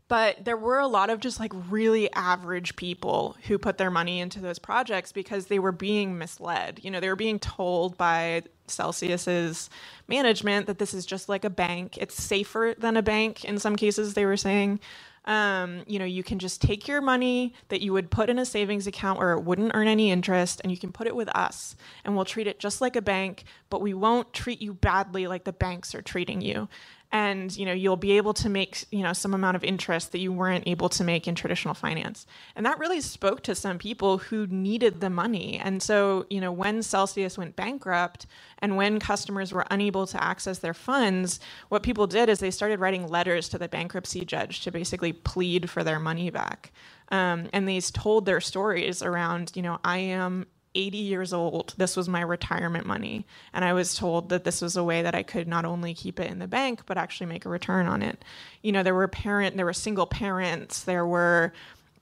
but 0.07 0.45
there 0.45 0.57
were 0.57 0.80
a 0.80 0.88
lot 0.88 1.09
of 1.09 1.20
just 1.20 1.39
like 1.39 1.51
really 1.70 2.11
average 2.14 2.76
people 2.76 3.36
who 3.47 3.57
put 3.57 3.78
their 3.78 3.89
money 3.89 4.20
into 4.20 4.39
those 4.39 4.59
projects 4.59 5.11
because 5.11 5.47
they 5.47 5.59
were 5.59 5.72
being 5.72 6.18
misled. 6.18 6.80
You 6.84 6.91
know, 6.91 6.99
they 6.99 7.09
were 7.09 7.16
being 7.16 7.39
told 7.39 7.97
by 7.97 8.43
Celsius's 8.68 9.70
management 10.07 10.68
that 10.68 10.78
this 10.78 10.93
is 10.93 11.05
just 11.05 11.30
like 11.30 11.43
a 11.43 11.49
bank. 11.49 11.97
It's 11.97 12.22
safer 12.22 12.76
than 12.78 12.95
a 12.95 13.01
bank 13.01 13.43
in 13.43 13.57
some 13.57 13.76
cases, 13.76 14.14
they 14.14 14.26
were 14.26 14.38
saying. 14.38 14.80
Um, 15.26 15.84
you 15.88 15.99
know, 15.99 16.05
you 16.05 16.24
can 16.24 16.39
just 16.39 16.61
take 16.61 16.88
your 16.88 17.01
money 17.01 17.53
that 17.69 17.82
you 17.82 17.93
would 17.93 18.11
put 18.11 18.30
in 18.30 18.39
a 18.39 18.45
savings 18.45 18.88
account 18.88 19.19
where 19.19 19.32
it 19.32 19.41
wouldn't 19.41 19.71
earn 19.74 19.88
any 19.88 20.11
interest 20.11 20.59
and 20.63 20.71
you 20.71 20.78
can 20.78 20.91
put 20.91 21.07
it 21.07 21.15
with 21.15 21.30
us 21.36 21.76
and 22.03 22.15
we'll 22.15 22.26
treat 22.26 22.47
it 22.47 22.59
just 22.59 22.82
like 22.82 22.95
a 22.95 23.01
bank, 23.01 23.45
but 23.69 23.82
we 23.82 23.93
won't 23.93 24.34
treat 24.34 24.61
you 24.61 24.74
badly 24.74 25.28
like 25.28 25.45
the 25.45 25.53
banks 25.53 25.95
are 25.95 26.01
treating 26.01 26.41
you 26.41 26.67
and 27.14 27.55
you 27.55 27.66
know 27.66 27.72
you'll 27.72 27.95
be 27.95 28.18
able 28.18 28.34
to 28.34 28.49
make 28.49 28.86
you 28.91 29.03
know 29.03 29.14
some 29.14 29.34
amount 29.36 29.55
of 29.55 29.64
interest 29.64 30.11
that 30.11 30.18
you 30.18 30.34
weren't 30.34 30.68
able 30.68 30.89
to 30.89 31.03
make 31.03 31.28
in 31.28 31.36
traditional 31.36 31.76
finance. 31.76 32.26
And 32.55 32.66
that 32.66 32.80
really 32.80 32.99
spoke 32.99 33.43
to 33.43 33.55
some 33.55 33.78
people 33.78 34.18
who 34.18 34.47
needed 34.47 34.99
the 34.99 35.11
money. 35.11 35.59
And 35.64 35.82
so 35.82 36.26
you 36.30 36.41
know 36.41 36.51
when 36.51 36.82
celsius 36.82 37.38
went 37.38 37.55
bankrupt 37.55 38.26
and 38.59 38.76
when 38.76 38.99
customers 38.99 39.53
were 39.53 39.66
unable 39.70 40.07
to 40.07 40.22
access 40.22 40.59
their 40.59 40.74
funds 40.74 41.39
what 41.70 41.84
people 41.84 42.07
did 42.07 42.30
is 42.30 42.39
they 42.39 42.51
started 42.51 42.80
writing 42.80 43.07
letters 43.07 43.47
to 43.49 43.57
the 43.57 43.70
bankruptcy 43.70 44.26
judge 44.26 44.61
to 44.61 44.72
basically 44.72 45.14
plead 45.14 45.70
for 45.70 45.84
their 45.84 45.99
money 45.99 46.30
back. 46.32 46.72
Um, 47.09 47.47
and 47.53 47.68
these 47.68 47.91
told 47.91 48.26
their 48.26 48.41
stories 48.41 49.03
around 49.03 49.51
you 49.53 49.61
know 49.61 49.80
i 49.84 49.99
am 49.99 50.47
80 50.76 50.97
years 50.97 51.34
old. 51.34 51.74
This 51.78 51.95
was 51.95 52.09
my 52.09 52.21
retirement 52.21 52.86
money. 52.86 53.26
And 53.53 53.63
I 53.63 53.74
was 53.74 53.95
told 53.95 54.30
that 54.30 54.43
this 54.43 54.61
was 54.61 54.76
a 54.76 54.84
way 54.84 55.01
that 55.01 55.15
I 55.15 55.24
could 55.24 55.47
not 55.47 55.65
only 55.65 55.93
keep 55.93 56.19
it 56.19 56.32
in 56.32 56.39
the 56.39 56.47
bank, 56.47 56.82
but 56.86 56.97
actually 56.97 57.28
make 57.28 57.45
a 57.45 57.49
return 57.49 57.88
on 57.88 58.01
it. 58.01 58.24
You 58.61 58.71
know, 58.71 58.84
there 58.84 58.95
were 58.95 59.07
parent, 59.07 59.55
there 59.55 59.65
were 59.65 59.74
single 59.74 60.07
parents, 60.07 60.84
there 60.84 61.05
were 61.05 61.53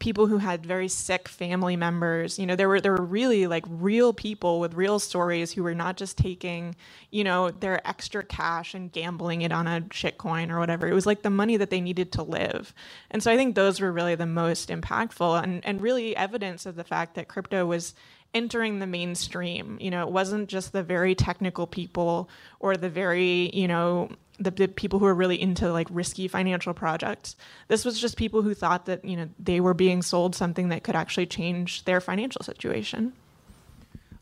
people 0.02 0.26
who 0.26 0.40
had 0.40 0.66
very 0.66 0.88
sick 0.90 1.30
family 1.30 1.78
members. 1.78 2.38
You 2.38 2.48
know, 2.48 2.56
there 2.58 2.68
were 2.68 2.82
there 2.82 2.92
were 2.92 3.06
really 3.06 3.48
like 3.48 3.64
real 3.70 4.12
people 4.12 4.60
with 4.60 4.74
real 4.74 5.00
stories 5.00 5.54
who 5.54 5.64
were 5.64 5.76
not 5.76 5.96
just 5.96 6.18
taking, 6.18 6.76
you 7.12 7.24
know, 7.24 7.52
their 7.52 7.88
extra 7.88 8.24
cash 8.24 8.74
and 8.74 8.92
gambling 8.92 9.44
it 9.44 9.54
on 9.54 9.68
a 9.68 9.82
shitcoin 9.82 10.50
or 10.50 10.60
whatever. 10.60 10.88
It 10.88 10.94
was 10.94 11.06
like 11.06 11.22
the 11.22 11.30
money 11.30 11.56
that 11.56 11.70
they 11.70 11.80
needed 11.80 12.12
to 12.14 12.24
live. 12.24 12.74
And 13.12 13.24
so 13.24 13.32
I 13.32 13.38
think 13.38 13.56
those 13.56 13.80
were 13.80 13.92
really 13.92 14.16
the 14.16 14.26
most 14.26 14.70
impactful 14.70 15.42
and, 15.42 15.64
and 15.64 15.80
really 15.80 16.16
evidence 16.18 16.66
of 16.66 16.76
the 16.76 16.84
fact 16.84 17.14
that 17.16 17.28
crypto 17.28 17.66
was 17.66 17.94
entering 18.34 18.80
the 18.80 18.88
mainstream. 18.88 19.78
You 19.82 19.92
know, 19.92 20.08
it 20.08 20.12
wasn't 20.12 20.50
just 20.50 20.72
the 20.72 20.84
very 20.84 21.16
technical 21.16 21.68
people 21.68 22.30
or 22.60 22.78
the 22.78 22.90
very, 22.90 23.50
you 23.54 23.68
know, 23.68 24.10
the, 24.40 24.52
the, 24.52 24.68
people 24.68 25.00
who 25.00 25.06
are 25.06 25.14
really 25.14 25.40
into 25.40 25.72
like 25.72 25.88
risky 25.92 26.28
financial 26.28 26.74
projects. 26.74 27.36
This 27.68 27.86
was 27.86 28.00
just 28.00 28.18
people 28.18 28.42
who 28.42 28.54
thought 28.54 28.86
that, 28.86 29.04
you 29.06 29.16
know, 29.16 29.30
they 29.38 29.60
were 29.60 29.74
being 29.74 30.02
sold 30.02 30.36
something 30.36 30.70
that 30.70 30.84
could 30.84 30.96
actually 30.96 31.28
change 31.28 31.84
their 31.86 32.02
financial 32.02 32.44
situation. 32.44 33.14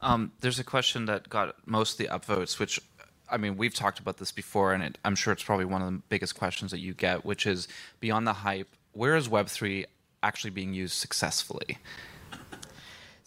Um, 0.01 0.32
there's 0.41 0.60
a 0.60 0.64
question 0.64 1.05
that 1.05 1.30
got 1.30 1.55
most 1.68 1.99
of 1.99 2.05
the 2.05 2.14
upvotes, 2.14 2.60
which 2.60 2.80
I 3.32 3.38
mean, 3.38 3.57
we've 3.57 3.74
talked 3.74 3.99
about 3.99 4.18
this 4.18 4.32
before, 4.32 4.74
and 4.74 4.84
it, 4.84 4.97
I'm 5.05 5.16
sure 5.16 5.32
it's 5.32 5.43
probably 5.43 5.66
one 5.66 5.82
of 5.82 5.91
the 5.91 6.01
biggest 6.10 6.36
questions 6.36 6.72
that 6.72 6.80
you 6.80 6.93
get, 6.93 7.26
which 7.26 7.45
is 7.45 7.68
beyond 7.99 8.26
the 8.26 8.34
hype, 8.34 8.68
where 8.93 9.16
is 9.16 9.28
Web3 9.28 9.86
actually 10.24 10.49
being 10.51 10.74
used 10.74 10.95
successfully? 10.95 11.78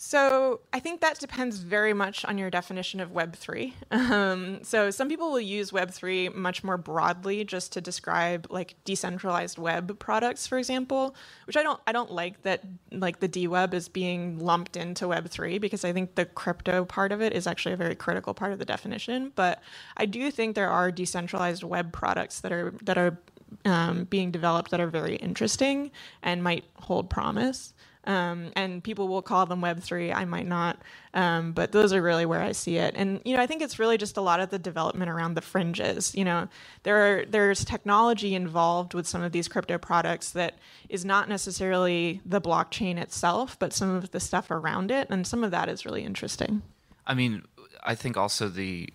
So 0.04 0.62
I 0.72 0.80
think 0.80 1.00
that 1.00 1.20
depends 1.20 1.58
very 1.58 1.94
much 1.94 2.24
on 2.24 2.36
your 2.36 2.50
definition 2.50 2.98
of 2.98 3.10
Web3. 3.12 3.72
Um, 3.92 4.64
so 4.64 4.90
some 4.90 5.08
people 5.08 5.30
will 5.30 5.40
use 5.40 5.70
Web3 5.70 6.34
much 6.34 6.64
more 6.64 6.76
broadly 6.76 7.44
just 7.44 7.72
to 7.74 7.80
describe 7.80 8.48
like 8.50 8.74
decentralized 8.84 9.58
web 9.58 9.96
products, 10.00 10.44
for 10.48 10.58
example, 10.58 11.14
which 11.46 11.56
I 11.56 11.62
don't 11.62 11.80
I 11.86 11.92
don't 11.92 12.10
like 12.10 12.42
that 12.42 12.64
like 12.90 13.20
the 13.20 13.28
D 13.28 13.46
Web 13.46 13.74
is 13.74 13.88
being 13.88 14.40
lumped 14.40 14.76
into 14.76 15.04
Web3 15.04 15.60
because 15.60 15.84
I 15.84 15.92
think 15.92 16.16
the 16.16 16.24
crypto 16.24 16.84
part 16.84 17.12
of 17.12 17.22
it 17.22 17.32
is 17.32 17.46
actually 17.46 17.74
a 17.74 17.78
very 17.78 17.94
critical 17.94 18.34
part 18.34 18.52
of 18.52 18.58
the 18.58 18.64
definition. 18.64 19.30
But 19.36 19.62
I 19.96 20.06
do 20.06 20.32
think 20.32 20.56
there 20.56 20.68
are 20.68 20.90
decentralized 20.90 21.62
web 21.62 21.92
products 21.92 22.40
that 22.40 22.50
are 22.50 22.74
that 22.82 22.98
are 22.98 23.20
um, 23.64 24.04
being 24.04 24.32
developed 24.32 24.72
that 24.72 24.80
are 24.80 24.88
very 24.88 25.14
interesting 25.16 25.92
and 26.24 26.42
might 26.42 26.64
hold 26.74 27.08
promise. 27.08 27.72
Um, 28.04 28.50
and 28.56 28.82
people 28.82 29.08
will 29.08 29.22
call 29.22 29.46
them 29.46 29.60
Web3. 29.60 30.14
I 30.14 30.24
might 30.24 30.46
not. 30.46 30.78
Um, 31.14 31.52
but 31.52 31.72
those 31.72 31.92
are 31.92 32.02
really 32.02 32.26
where 32.26 32.40
I 32.42 32.52
see 32.52 32.76
it. 32.76 32.94
And, 32.96 33.20
you 33.24 33.36
know, 33.36 33.42
I 33.42 33.46
think 33.46 33.62
it's 33.62 33.78
really 33.78 33.98
just 33.98 34.16
a 34.16 34.20
lot 34.20 34.40
of 34.40 34.50
the 34.50 34.58
development 34.58 35.10
around 35.10 35.34
the 35.34 35.40
fringes. 35.40 36.14
You 36.14 36.24
know, 36.24 36.48
there 36.82 36.96
are, 36.96 37.24
there's 37.26 37.64
technology 37.64 38.34
involved 38.34 38.94
with 38.94 39.06
some 39.06 39.22
of 39.22 39.32
these 39.32 39.48
crypto 39.48 39.78
products 39.78 40.30
that 40.32 40.58
is 40.88 41.04
not 41.04 41.28
necessarily 41.28 42.20
the 42.26 42.40
blockchain 42.40 42.98
itself, 42.98 43.58
but 43.58 43.72
some 43.72 43.90
of 43.90 44.10
the 44.10 44.20
stuff 44.20 44.50
around 44.50 44.90
it. 44.90 45.08
And 45.10 45.26
some 45.26 45.44
of 45.44 45.50
that 45.52 45.68
is 45.68 45.84
really 45.84 46.04
interesting. 46.04 46.62
I 47.06 47.14
mean, 47.14 47.44
I 47.82 47.94
think 47.94 48.16
also 48.16 48.48
the, 48.48 48.88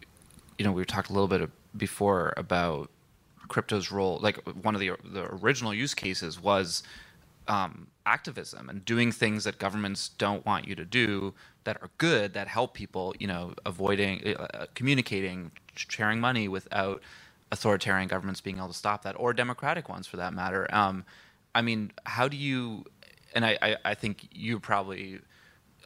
you 0.58 0.66
know, 0.66 0.72
we 0.72 0.84
talked 0.86 1.10
a 1.10 1.14
little 1.14 1.28
bit 1.28 1.50
before 1.78 2.34
about 2.36 2.90
crypto's 3.48 3.92
role. 3.92 4.20
Like 4.22 4.38
one 4.64 4.76
of 4.76 4.82
the 4.82 4.92
the 5.04 5.26
original 5.44 5.74
use 5.74 5.94
cases 5.94 6.42
was 6.42 6.84
um, 7.48 7.88
activism 8.08 8.70
and 8.70 8.86
doing 8.86 9.12
things 9.12 9.46
that 9.46 9.60
governments 9.60 10.10
don't 10.10 10.46
want 10.48 10.68
you 10.68 10.76
to 10.76 10.86
do 10.86 11.36
that 11.66 11.78
are 11.84 11.92
good 12.00 12.34
that 12.34 12.48
help 12.50 12.74
people 12.74 13.16
you 13.20 13.28
know 13.28 13.54
avoiding 13.66 14.24
uh, 14.28 14.44
uh, 14.44 14.68
communicating 14.76 15.52
sharing 15.76 16.20
money 16.22 16.48
without 16.50 17.04
authoritarian 17.52 18.10
governments 18.10 18.42
being 18.42 18.58
able 18.58 18.70
to 18.70 18.76
stop 18.76 19.04
that 19.04 19.16
or 19.20 19.34
democratic 19.34 19.90
ones 19.90 20.08
for 20.08 20.18
that 20.18 20.34
matter. 20.34 20.68
Um, 20.74 21.06
i 21.56 21.62
mean 21.64 21.92
how 22.06 22.28
do 22.30 22.38
you 22.38 22.86
and 23.36 23.46
i, 23.46 23.58
I, 23.62 23.78
I 23.86 23.96
think 23.96 24.30
you 24.34 24.60
probably 24.60 25.20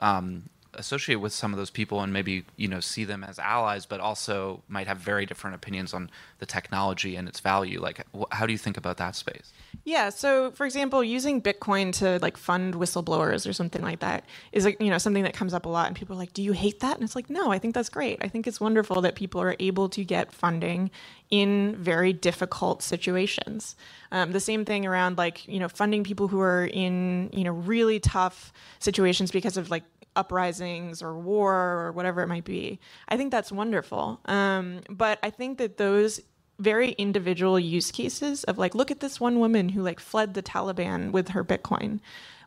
um, 0.02 0.50
associate 0.76 1.16
with 1.16 1.34
some 1.34 1.54
of 1.54 1.58
those 1.58 1.70
people 1.70 2.02
and 2.02 2.14
maybe 2.14 2.46
you 2.56 2.68
know 2.68 2.80
see 2.80 3.04
them 3.04 3.24
as 3.24 3.38
allies 3.40 3.86
but 3.86 4.00
also 4.00 4.62
might 4.68 4.88
have 4.88 4.98
very 4.98 5.26
different 5.26 5.56
opinions 5.56 5.94
on 5.94 6.10
the 6.40 6.46
technology 6.46 7.16
and 7.16 7.28
its 7.28 7.40
value. 7.40 7.82
Like 7.82 8.06
wh- 8.18 8.32
how 8.32 8.46
do 8.46 8.52
you 8.52 8.58
think 8.58 8.78
about 8.78 8.98
that 8.98 9.16
space? 9.16 9.52
Yeah 9.84 10.10
so 10.10 10.52
for 10.52 10.66
example 10.66 11.04
using 11.04 11.42
bitcoin 11.42 11.94
to 12.00 12.20
like 12.22 12.38
fund 12.38 12.76
whistleblowers 12.76 13.48
or 13.48 13.54
something 13.54 13.82
like 13.82 14.00
that 14.00 14.26
is 14.52 14.66
like 14.66 14.82
you 14.82 14.90
know 14.90 14.98
something 14.98 15.24
that 15.24 15.34
comes 15.34 15.54
up 15.54 15.66
a 15.66 15.70
lot 15.70 15.88
and 15.88 15.96
people 15.96 16.16
are 16.16 16.20
like 16.20 16.34
do 16.34 16.42
you 16.42 16.54
hate 16.54 16.80
that? 16.80 16.96
And 16.96 17.04
it's 17.04 17.16
like 17.16 17.30
no 17.30 17.52
i 17.52 17.60
think 17.60 17.74
that's 17.74 17.90
great. 17.90 18.20
I 18.22 18.28
think 18.28 18.48
it's 18.48 18.62
wonderful 18.62 19.02
that 19.02 19.16
people 19.16 19.42
are 19.42 19.56
able 19.60 19.90
to 19.90 20.04
get 20.04 20.32
funding 20.32 20.92
in 21.32 21.76
very 21.78 22.12
difficult 22.12 22.84
situations. 22.84 23.76
Um, 24.12 24.34
the 24.34 24.40
same 24.40 24.66
thing 24.66 24.86
around 24.86 25.18
like 25.18 25.48
you 25.48 25.60
know 25.60 25.70
funding 25.70 26.04
people 26.04 26.28
who 26.28 26.40
are 26.40 26.66
in 26.66 27.30
you 27.34 27.44
know 27.44 27.54
really 27.54 28.00
tough 28.00 28.54
situations 28.80 29.32
because 29.32 29.58
of 29.58 29.70
like 29.70 29.84
uprisings 30.16 31.02
or 31.02 31.18
war 31.18 31.56
or 31.56 31.92
whatever 31.92 32.22
it 32.22 32.28
might 32.28 32.46
be. 32.46 32.80
I 33.08 33.18
think 33.18 33.32
that's 33.32 33.52
wonderful. 33.52 34.20
Um, 34.26 34.82
but 34.90 35.20
I 35.24 35.30
think 35.30 35.58
that 35.58 35.78
those 35.78 36.22
very 36.60 36.92
individual 36.92 37.60
use 37.60 37.92
cases 37.92 38.44
of 38.44 38.58
like, 38.58 38.76
look 38.76 38.92
at 38.92 39.00
this 39.00 39.20
one 39.20 39.40
woman 39.40 39.70
who 39.70 39.82
like 39.82 40.00
fled 40.00 40.34
the 40.34 40.44
Taliban 40.44 41.12
with 41.12 41.30
her 41.30 41.44
Bitcoin. 41.44 42.00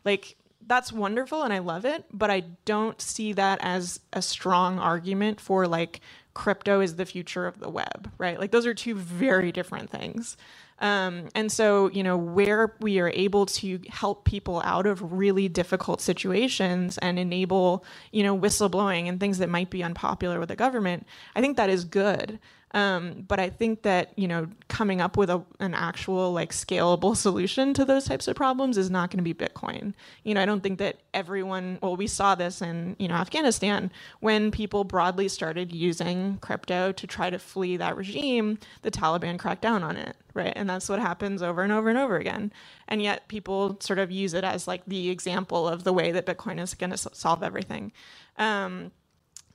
Like, 0.03 0.37
that's 0.67 0.91
wonderful 0.91 1.43
and 1.43 1.53
I 1.53 1.59
love 1.59 1.85
it, 1.85 2.05
but 2.11 2.31
I 2.31 2.41
don't 2.65 2.99
see 2.99 3.33
that 3.33 3.59
as 3.61 3.99
a 4.13 4.21
strong 4.21 4.79
argument 4.79 5.39
for 5.39 5.67
like 5.67 6.01
crypto 6.33 6.81
is 6.81 6.95
the 6.95 7.05
future 7.05 7.45
of 7.45 7.59
the 7.59 7.69
web, 7.69 8.11
right? 8.17 8.39
Like, 8.39 8.51
those 8.51 8.65
are 8.65 8.73
two 8.73 8.95
very 8.95 9.51
different 9.51 9.89
things. 9.89 10.37
Um, 10.79 11.29
and 11.35 11.51
so, 11.51 11.89
you 11.91 12.03
know, 12.03 12.17
where 12.17 12.75
we 12.81 12.99
are 12.99 13.09
able 13.09 13.45
to 13.47 13.79
help 13.89 14.25
people 14.25 14.61
out 14.65 14.85
of 14.85 15.13
really 15.13 15.47
difficult 15.47 16.01
situations 16.01 16.97
and 16.97 17.17
enable, 17.17 17.85
you 18.11 18.23
know, 18.23 18.37
whistleblowing 18.37 19.07
and 19.07 19.19
things 19.19 19.37
that 19.37 19.49
might 19.49 19.69
be 19.69 19.83
unpopular 19.83 20.39
with 20.39 20.49
the 20.49 20.55
government, 20.55 21.07
I 21.35 21.41
think 21.41 21.57
that 21.57 21.69
is 21.69 21.85
good. 21.85 22.39
Um, 22.75 23.23
but 23.25 23.39
I 23.39 23.49
think 23.49 23.83
that 23.83 24.11
you 24.17 24.27
know 24.27 24.47
coming 24.67 24.99
up 24.99 25.15
with 25.15 25.29
a, 25.29 25.41
an 25.61 25.73
actual 25.73 26.33
like 26.33 26.51
scalable 26.51 27.15
solution 27.25 27.73
to 27.73 27.85
those 27.85 28.03
types 28.03 28.27
of 28.27 28.35
problems 28.35 28.77
is 28.77 28.91
not 28.91 29.09
going 29.09 29.23
to 29.23 29.23
be 29.23 29.33
Bitcoin. 29.33 29.93
You 30.23 30.33
know, 30.33 30.41
I 30.41 30.45
don't 30.45 30.61
think 30.61 30.77
that 30.79 30.97
everyone. 31.13 31.79
Well, 31.81 31.95
we 31.95 32.05
saw 32.05 32.35
this 32.35 32.61
in 32.61 32.97
you 32.99 33.07
know 33.07 33.15
Afghanistan 33.15 33.91
when 34.19 34.51
people 34.51 34.83
broadly 34.83 35.29
started 35.29 35.73
using 35.73 36.37
crypto 36.41 36.91
to 36.91 37.07
try 37.07 37.29
to 37.29 37.39
flee 37.39 37.77
that 37.77 37.95
regime. 37.95 38.59
The 38.81 38.91
Taliban 38.91 39.39
cracked 39.39 39.61
down 39.61 39.81
on 39.81 39.95
it, 39.95 40.17
right? 40.33 40.53
And 40.53 40.69
that's 40.69 40.89
what 40.89 40.99
happens 40.99 41.41
over 41.41 41.61
and 41.61 41.71
over 41.71 41.87
and 41.87 41.97
over 41.97 42.17
again. 42.17 42.51
And 42.89 43.01
yet 43.01 43.29
people 43.29 43.77
sort 43.79 43.99
of 43.99 44.11
use 44.11 44.33
it 44.33 44.43
as 44.43 44.67
like 44.67 44.83
the 44.85 45.09
example 45.09 45.65
of 45.65 45.85
the 45.85 45.93
way 45.93 46.11
that 46.11 46.25
Bitcoin 46.25 46.59
is 46.59 46.73
going 46.73 46.91
to 46.91 46.97
solve 46.97 47.41
everything. 47.41 47.93
Um, 48.37 48.91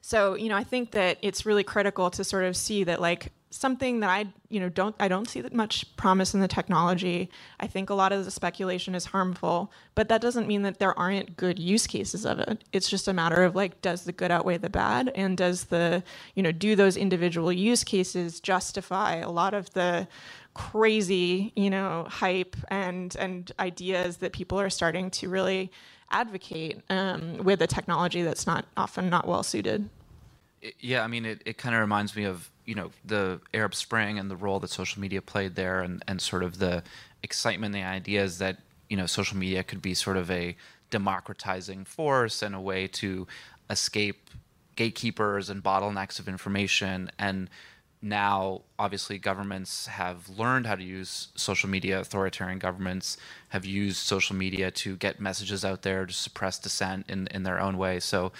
so, 0.00 0.34
you 0.34 0.48
know, 0.48 0.56
I 0.56 0.64
think 0.64 0.92
that 0.92 1.18
it's 1.22 1.44
really 1.44 1.64
critical 1.64 2.10
to 2.10 2.24
sort 2.24 2.44
of 2.44 2.56
see 2.56 2.84
that 2.84 3.00
like 3.00 3.32
something 3.50 4.00
that 4.00 4.08
I, 4.08 4.26
you 4.48 4.60
know, 4.60 4.68
don't 4.68 4.94
I 4.98 5.08
don't 5.08 5.28
see 5.28 5.40
that 5.40 5.52
much 5.52 5.96
promise 5.96 6.34
in 6.34 6.40
the 6.40 6.48
technology. 6.48 7.28
I 7.58 7.66
think 7.66 7.90
a 7.90 7.94
lot 7.94 8.12
of 8.12 8.24
the 8.24 8.30
speculation 8.30 8.94
is 8.94 9.06
harmful, 9.06 9.72
but 9.94 10.08
that 10.08 10.20
doesn't 10.20 10.46
mean 10.46 10.62
that 10.62 10.78
there 10.78 10.96
aren't 10.98 11.36
good 11.36 11.58
use 11.58 11.86
cases 11.86 12.24
of 12.24 12.38
it. 12.38 12.64
It's 12.72 12.88
just 12.88 13.08
a 13.08 13.12
matter 13.12 13.42
of 13.42 13.54
like 13.54 13.82
does 13.82 14.04
the 14.04 14.12
good 14.12 14.30
outweigh 14.30 14.58
the 14.58 14.70
bad 14.70 15.10
and 15.14 15.36
does 15.36 15.64
the, 15.64 16.02
you 16.34 16.42
know, 16.42 16.52
do 16.52 16.76
those 16.76 16.96
individual 16.96 17.52
use 17.52 17.84
cases 17.84 18.40
justify 18.40 19.16
a 19.16 19.30
lot 19.30 19.52
of 19.52 19.70
the 19.74 20.08
crazy, 20.54 21.52
you 21.56 21.70
know, 21.70 22.06
hype 22.08 22.56
and 22.68 23.16
and 23.16 23.52
ideas 23.58 24.18
that 24.18 24.32
people 24.32 24.58
are 24.60 24.70
starting 24.70 25.10
to 25.10 25.28
really 25.28 25.70
advocate 26.10 26.82
um, 26.90 27.38
with 27.38 27.62
a 27.62 27.66
technology 27.66 28.22
that's 28.22 28.46
not 28.46 28.66
often 28.76 29.08
not 29.08 29.26
well 29.26 29.42
suited. 29.42 29.88
Yeah, 30.78 31.02
I 31.02 31.06
mean, 31.06 31.24
it, 31.24 31.42
it 31.46 31.56
kind 31.56 31.74
of 31.74 31.80
reminds 31.80 32.14
me 32.14 32.24
of 32.24 32.50
you 32.66 32.74
know 32.74 32.90
the 33.04 33.40
Arab 33.54 33.74
Spring 33.74 34.18
and 34.18 34.30
the 34.30 34.36
role 34.36 34.60
that 34.60 34.68
social 34.68 35.00
media 35.00 35.22
played 35.22 35.54
there, 35.54 35.80
and 35.80 36.02
and 36.06 36.20
sort 36.20 36.42
of 36.42 36.58
the 36.58 36.82
excitement, 37.22 37.72
the 37.72 37.82
ideas 37.82 38.38
that 38.38 38.58
you 38.88 38.96
know 38.96 39.06
social 39.06 39.36
media 39.36 39.62
could 39.62 39.80
be 39.80 39.94
sort 39.94 40.16
of 40.16 40.30
a 40.30 40.56
democratizing 40.90 41.84
force 41.84 42.42
and 42.42 42.54
a 42.54 42.60
way 42.60 42.86
to 42.88 43.26
escape 43.70 44.30
gatekeepers 44.76 45.48
and 45.50 45.62
bottlenecks 45.62 46.18
of 46.18 46.28
information 46.28 47.10
and 47.18 47.48
now 48.02 48.62
obviously 48.78 49.18
governments 49.18 49.86
have 49.86 50.28
learned 50.28 50.66
how 50.66 50.74
to 50.74 50.82
use 50.82 51.28
social 51.34 51.68
media 51.68 52.00
authoritarian 52.00 52.58
governments 52.58 53.18
have 53.50 53.64
used 53.64 53.98
social 53.98 54.34
media 54.34 54.70
to 54.70 54.96
get 54.96 55.20
messages 55.20 55.64
out 55.64 55.82
there 55.82 56.06
to 56.06 56.12
suppress 56.12 56.58
dissent 56.58 57.04
in, 57.08 57.26
in 57.28 57.42
their 57.42 57.60
own 57.60 57.76
way. 57.76 58.00
So 58.00 58.32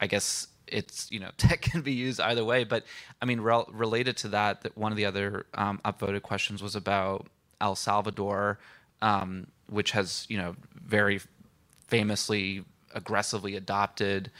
i 0.00 0.06
guess 0.06 0.48
it's 0.66 1.10
you 1.10 1.20
know 1.20 1.30
tech 1.36 1.62
can 1.62 1.82
be 1.82 1.92
used 1.92 2.20
either 2.20 2.44
way. 2.44 2.64
But 2.64 2.84
i 3.22 3.24
mean 3.24 3.40
rel- 3.40 3.68
related 3.72 4.16
to 4.18 4.28
that 4.28 4.62
that 4.62 4.76
one 4.76 4.92
of 4.92 4.96
the 4.96 5.06
other 5.06 5.46
um, 5.54 5.80
upvoted 5.84 6.22
questions 6.22 6.62
was 6.62 6.74
about 6.74 7.26
el 7.60 7.76
salvador 7.76 8.58
um, 9.02 9.46
which 9.68 9.92
has 9.92 10.26
you 10.28 10.36
know 10.36 10.56
very 10.74 11.20
famously 11.86 12.64
aggressively 12.94 13.56
adopted 13.56 14.30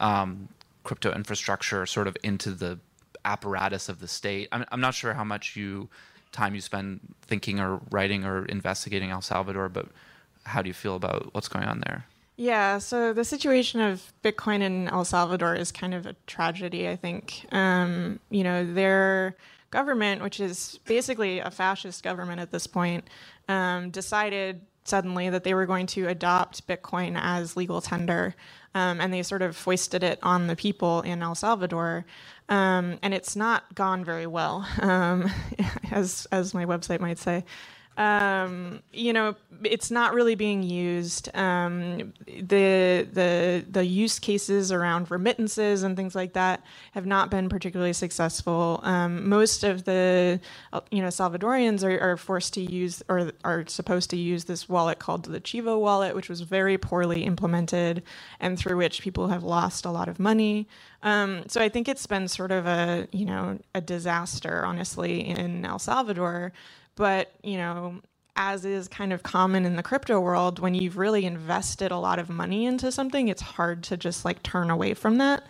um, 0.00 0.48
crypto 0.82 1.12
infrastructure 1.12 1.84
sort 1.86 2.06
of 2.06 2.16
into 2.22 2.50
the 2.50 2.78
apparatus 3.24 3.88
of 3.88 4.00
the 4.00 4.08
state. 4.08 4.48
I'm, 4.52 4.64
I'm 4.70 4.80
not 4.80 4.94
sure 4.94 5.14
how 5.14 5.24
much 5.24 5.56
you 5.56 5.88
time 6.32 6.54
you 6.54 6.60
spend 6.60 7.00
thinking 7.22 7.60
or 7.60 7.80
writing 7.90 8.24
or 8.24 8.44
investigating 8.46 9.10
El 9.10 9.22
Salvador, 9.22 9.68
but 9.68 9.86
how 10.44 10.62
do 10.62 10.68
you 10.68 10.74
feel 10.74 10.96
about 10.96 11.32
what's 11.32 11.48
going 11.48 11.64
on 11.64 11.80
there? 11.86 12.06
Yeah, 12.36 12.78
so 12.78 13.12
the 13.12 13.24
situation 13.24 13.80
of 13.80 14.12
Bitcoin 14.24 14.60
in 14.60 14.88
El 14.88 15.04
Salvador 15.04 15.54
is 15.54 15.70
kind 15.70 15.94
of 15.94 16.04
a 16.04 16.16
tragedy, 16.26 16.88
I 16.88 16.96
think. 16.96 17.46
Um, 17.52 18.18
you 18.28 18.42
know, 18.42 18.70
their 18.72 19.36
government, 19.70 20.22
which 20.22 20.40
is 20.40 20.78
basically 20.84 21.38
a 21.38 21.50
fascist 21.50 22.02
government 22.02 22.40
at 22.40 22.50
this 22.50 22.66
point, 22.66 23.08
um, 23.48 23.90
decided 23.90 24.60
suddenly 24.84 25.30
that 25.30 25.44
they 25.44 25.54
were 25.54 25.64
going 25.64 25.86
to 25.86 26.08
adopt 26.08 26.66
Bitcoin 26.66 27.18
as 27.18 27.56
legal 27.56 27.80
tender. 27.80 28.34
Um, 28.74 29.00
and 29.00 29.14
they 29.14 29.22
sort 29.22 29.42
of 29.42 29.56
foisted 29.56 30.02
it 30.02 30.18
on 30.22 30.48
the 30.48 30.56
people 30.56 31.02
in 31.02 31.22
El 31.22 31.36
Salvador. 31.36 32.04
Um, 32.48 32.98
and 33.02 33.14
it's 33.14 33.36
not 33.36 33.74
gone 33.74 34.04
very 34.04 34.26
well, 34.26 34.66
um, 34.80 35.30
as, 35.90 36.26
as 36.30 36.52
my 36.52 36.66
website 36.66 37.00
might 37.00 37.18
say 37.18 37.44
um, 37.96 38.80
you 38.92 39.12
know, 39.12 39.36
it's 39.62 39.90
not 39.90 40.14
really 40.14 40.34
being 40.34 40.62
used. 40.64 41.34
Um, 41.34 42.12
the 42.26 43.06
the 43.12 43.64
the 43.70 43.86
use 43.86 44.18
cases 44.18 44.72
around 44.72 45.10
remittances 45.10 45.84
and 45.84 45.96
things 45.96 46.14
like 46.14 46.32
that 46.32 46.62
have 46.92 47.06
not 47.06 47.30
been 47.30 47.48
particularly 47.48 47.92
successful. 47.92 48.80
Um, 48.82 49.28
most 49.28 49.62
of 49.62 49.84
the 49.84 50.40
you 50.90 51.02
know 51.02 51.08
Salvadorians 51.08 51.84
are, 51.84 52.00
are, 52.00 52.16
forced 52.16 52.54
to 52.54 52.60
use 52.60 53.02
or 53.08 53.30
are 53.44 53.64
supposed 53.68 54.10
to 54.10 54.16
use 54.16 54.44
this 54.44 54.68
wallet 54.68 54.98
called 54.98 55.26
the 55.26 55.40
Chivo 55.40 55.80
wallet, 55.80 56.16
which 56.16 56.28
was 56.28 56.40
very 56.40 56.76
poorly 56.76 57.24
implemented 57.24 58.02
and 58.40 58.58
through 58.58 58.76
which 58.76 59.02
people 59.02 59.28
have 59.28 59.44
lost 59.44 59.84
a 59.84 59.90
lot 59.90 60.08
of 60.08 60.18
money. 60.18 60.66
Um, 61.04 61.44
so 61.46 61.60
I 61.60 61.68
think 61.68 61.88
it's 61.88 62.06
been 62.06 62.26
sort 62.26 62.50
of 62.50 62.66
a 62.66 63.06
you 63.12 63.24
know 63.24 63.60
a 63.72 63.80
disaster, 63.80 64.64
honestly, 64.64 65.20
in 65.20 65.64
El 65.64 65.78
Salvador. 65.78 66.52
But, 66.96 67.32
you 67.42 67.56
know, 67.56 68.00
as 68.36 68.64
is 68.64 68.88
kind 68.88 69.12
of 69.12 69.22
common 69.22 69.64
in 69.64 69.76
the 69.76 69.82
crypto 69.82 70.20
world, 70.20 70.58
when 70.58 70.74
you've 70.74 70.96
really 70.96 71.24
invested 71.24 71.92
a 71.92 71.98
lot 71.98 72.18
of 72.18 72.28
money 72.28 72.66
into 72.66 72.90
something, 72.90 73.28
it's 73.28 73.42
hard 73.42 73.84
to 73.84 73.96
just 73.96 74.24
like 74.24 74.42
turn 74.42 74.70
away 74.70 74.94
from 74.94 75.18
that. 75.18 75.44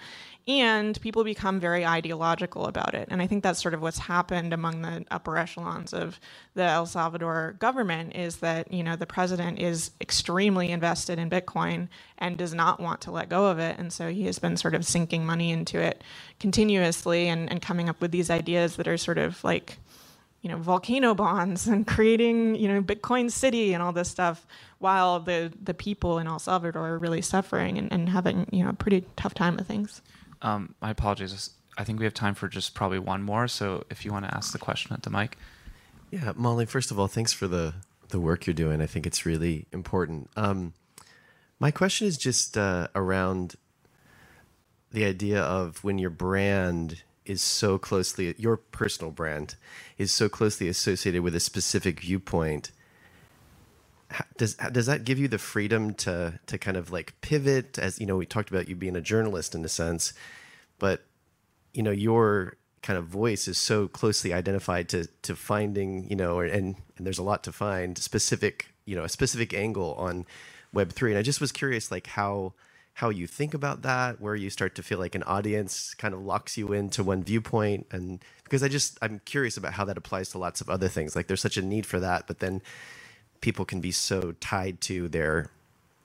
And 0.47 1.01
people 1.01 1.25
become 1.25 1.59
very 1.59 1.87
ideological 1.87 2.67
about 2.67 2.95
it. 2.95 3.09
And 3.11 3.23
I 3.23 3.27
think 3.27 3.43
that's 3.43 3.63
sort 3.63 3.73
of 3.73 3.81
what's 3.81 3.97
happened 3.97 4.53
among 4.53 4.83
the 4.83 5.03
upper 5.11 5.39
echelons 5.39 5.95
of 5.95 6.21
the 6.53 6.65
El 6.65 6.85
Salvador 6.85 7.57
government 7.59 8.15
is 8.15 8.37
that, 8.37 8.71
you 8.71 8.83
know, 8.83 8.95
the 8.95 9.07
president 9.07 9.59
is 9.59 9.93
extremely 10.03 10.71
invested 10.71 11.19
in 11.19 11.31
Bitcoin 11.31 11.89
and 12.19 12.37
does 12.37 12.53
not 12.53 12.79
want 12.79 13.01
to 13.03 13.11
let 13.11 13.31
go 13.31 13.47
of 13.47 13.59
it. 13.59 13.79
And 13.79 13.91
so 13.91 14.11
he 14.11 14.27
has 14.27 14.39
been 14.39 14.59
sort 14.59 14.75
of 14.75 14.85
sinking 14.85 15.25
money 15.25 15.51
into 15.51 15.79
it 15.79 16.05
continuously 16.39 17.29
and, 17.29 17.51
and 17.51 17.63
coming 17.63 17.89
up 17.89 18.03
with 18.03 18.11
these 18.11 18.29
ideas 18.29 18.77
that 18.77 18.87
are 18.87 18.99
sort 18.99 19.17
of 19.17 19.43
like 19.45 19.79
you 20.45 20.51
know 20.51 20.59
volcano 20.59 21.15
bonds 21.15 21.67
and 21.67 21.87
creating 21.95 22.55
you 22.55 22.69
know 22.69 22.83
Bitcoin 22.83 23.31
City 23.31 23.73
and 23.73 23.83
all 23.83 23.93
this 23.93 24.11
stuff, 24.11 24.47
while 24.79 25.19
the 25.19 25.51
the 25.61 25.75
people 25.75 26.19
in 26.19 26.27
El 26.29 26.39
Salvador 26.39 26.87
are 26.87 26.99
really 26.99 27.23
suffering 27.23 27.79
and, 27.79 27.91
and 27.91 28.11
having 28.11 28.47
you 28.53 28.63
know 28.63 28.71
a 28.71 28.75
pretty 28.75 29.07
tough 29.17 29.33
time 29.33 29.57
with 29.57 29.67
things. 29.67 30.03
Um, 30.43 30.75
my 30.81 30.91
apologies. 30.91 31.51
I 31.77 31.83
think 31.83 31.99
we 31.99 32.05
have 32.05 32.15
time 32.15 32.35
for 32.35 32.47
just 32.47 32.75
probably 32.75 33.01
one 33.01 33.23
more. 33.23 33.49
So 33.49 33.85
if 33.91 34.05
you 34.05 34.13
want 34.13 34.27
to 34.27 34.37
ask 34.37 34.53
the 34.53 34.59
question 34.59 34.93
at 34.93 35.03
the 35.03 35.11
mic. 35.11 35.37
Yeah, 36.11 36.33
Molly. 36.37 36.67
First 36.67 36.93
of 36.93 37.01
all, 37.01 37.09
thanks 37.09 37.33
for 37.33 37.49
the 37.49 37.75
the 38.11 38.21
work 38.21 38.47
you're 38.47 38.55
doing. 38.55 38.83
I 38.83 38.87
think 38.87 39.07
it's 39.07 39.25
really 39.25 39.65
important. 39.73 40.29
Um, 40.37 40.75
my 41.59 41.71
question 41.71 42.07
is 42.07 42.19
just 42.19 42.59
uh, 42.59 42.89
around 42.95 43.57
the 44.93 45.07
idea 45.07 45.41
of 45.41 45.83
when 45.83 45.97
your 45.99 46.11
brand 46.11 47.03
is 47.27 47.43
so 47.43 47.79
closely 47.79 48.35
your 48.39 48.57
personal 48.57 49.11
brand 49.11 49.57
is 49.99 50.13
so 50.13 50.29
closely 50.29 50.69
associated 50.69 51.23
with 51.23 51.35
a 51.35 51.41
specific 51.41 52.01
viewpoint. 52.01 52.71
Does 54.37 54.55
does 54.55 54.87
that 54.87 55.05
give 55.05 55.19
you 55.19 55.29
the 55.29 55.39
freedom 55.39 55.95
to 55.95 56.39
to 56.47 56.59
kind 56.59 56.77
of 56.77 56.93
like 56.93 57.15
pivot? 57.21 57.79
As 57.79 57.99
you 57.99 58.07
know 58.07 58.17
we 58.17 58.27
talked 58.27 58.51
about 58.51 58.69
you 58.69 58.77
being 58.77 58.97
a 58.97 59.01
journalist 59.01 59.55
in 59.55 59.65
a 59.65 59.69
sense 59.69 60.13
but 60.79 61.05
you 61.73 61.83
know 61.83 61.91
your 61.91 62.57
kind 62.83 62.99
of 62.99 63.07
voice 63.07 63.49
is 63.49 63.57
so 63.57 63.89
closely 63.89 64.33
identified 64.33 64.89
to 64.89 65.07
to 65.23 65.35
finding 65.35 66.09
you 66.09 66.17
know 66.17 66.41
and 66.41 66.77
and 66.97 67.07
there's 67.07 67.19
a 67.19 67.23
lot 67.23 67.43
to 67.43 67.53
find 67.53 67.97
specific 67.97 68.69
you 68.85 68.95
know 68.95 69.05
a 69.05 69.09
specific 69.09 69.55
angle 69.55 69.95
on 69.95 70.27
web3 70.75 71.11
and 71.11 71.19
i 71.19 71.23
just 71.23 71.41
was 71.41 71.53
curious 71.53 71.91
like 71.91 72.07
how 72.09 72.53
how 72.95 73.11
you 73.11 73.27
think 73.27 73.55
about 73.55 73.83
that, 73.83 74.21
where 74.21 74.37
you 74.37 74.51
start 74.51 74.77
to 74.77 74.83
feel 74.83 74.99
like 74.99 75.17
an 75.17 75.25
audience 75.25 75.95
kind 75.95 76.15
of 76.15 76.21
locks 76.21 76.57
you 76.57 76.73
into 76.73 77.03
one 77.03 77.25
viewpoint, 77.25 77.87
and 77.91 78.25
because 78.45 78.63
I 78.63 78.69
just 78.69 78.99
I'm 79.03 79.21
curious 79.25 79.57
about 79.57 79.73
how 79.73 79.85
that 79.85 79.99
applies 79.99 80.31
to 80.31 80.39
lots 80.39 80.61
of 80.61 80.71
other 80.71 80.89
things. 80.89 81.17
Like 81.17 81.27
there's 81.27 81.41
such 81.41 81.57
a 81.57 81.63
need 81.63 81.87
for 81.87 81.99
that, 82.01 82.27
but 82.27 82.39
then 82.39 82.63
people 83.41 83.65
can 83.65 83.81
be 83.81 83.91
so 83.91 84.33
tied 84.41 84.81
to 84.83 85.09
their 85.09 85.51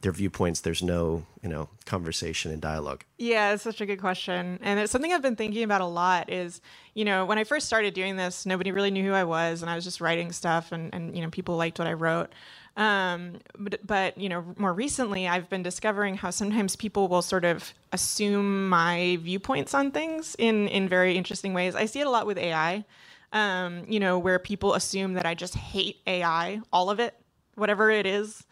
their 0.02 0.12
viewpoints 0.14 0.62
there's 0.62 0.82
no 0.82 1.26
you 1.44 1.50
know 1.50 1.70
conversation 1.86 2.52
and 2.52 2.62
dialogue. 2.62 3.04
Yeah 3.18 3.54
it's 3.54 3.64
such 3.64 3.82
a 3.82 3.86
good 3.86 4.00
question. 4.00 4.60
And 4.62 4.80
it's 4.80 4.92
something 4.92 5.14
i've 5.14 5.22
been 5.22 5.36
thinking 5.36 5.64
about 5.64 5.82
a 5.82 5.86
lot 5.86 6.32
is 6.32 6.62
you 6.94 7.06
know 7.06 7.26
when 7.26 7.38
i 7.38 7.44
first 7.44 7.68
started 7.68 7.94
doing 7.94 8.16
this 8.16 8.46
nobody 8.46 8.72
really 8.72 8.92
knew 8.92 9.04
who 9.04 9.14
i 9.14 9.24
was 9.24 9.62
and 9.62 9.70
i 9.70 9.76
was 9.76 9.84
just 9.84 10.02
writing 10.02 10.32
stuff 10.32 10.72
and, 10.72 10.94
and 10.94 11.16
you 11.16 11.22
know 11.22 11.30
people 11.30 11.56
liked 11.56 11.80
what 11.80 11.88
i 11.88 11.94
wrote 11.94 12.32
um, 12.80 13.40
but, 13.58 13.86
but, 13.86 14.18
you 14.18 14.30
know, 14.30 14.46
more 14.58 14.72
recently, 14.74 15.28
I've 15.28 15.50
been 15.50 15.64
discovering 15.64 16.16
how 16.16 16.30
sometimes 16.30 16.78
people 16.78 17.10
will 17.10 17.22
sort 17.22 17.44
of 17.44 17.74
assume 17.92 18.70
my 18.70 19.20
viewpoints 19.22 19.74
on 19.74 19.92
things 19.92 20.34
in 20.40 20.70
in 20.70 20.88
very 20.88 21.18
interesting 21.18 21.54
ways. 21.54 21.76
I 21.76 21.86
see 21.86 22.00
it 22.00 22.08
a 22.08 22.10
lot 22.10 22.26
with 22.26 22.38
AI. 22.38 22.86
Um, 23.34 23.84
you 23.88 24.00
know, 24.00 24.18
where 24.18 24.40
people 24.40 24.74
assume 24.76 25.14
that 25.16 25.26
I 25.26 25.36
just 25.36 25.56
hate 25.56 25.98
AI, 26.08 26.62
all 26.74 26.90
of 26.90 27.00
it, 27.00 27.16
whatever 27.56 27.92
it 27.92 28.06
is. 28.08 28.44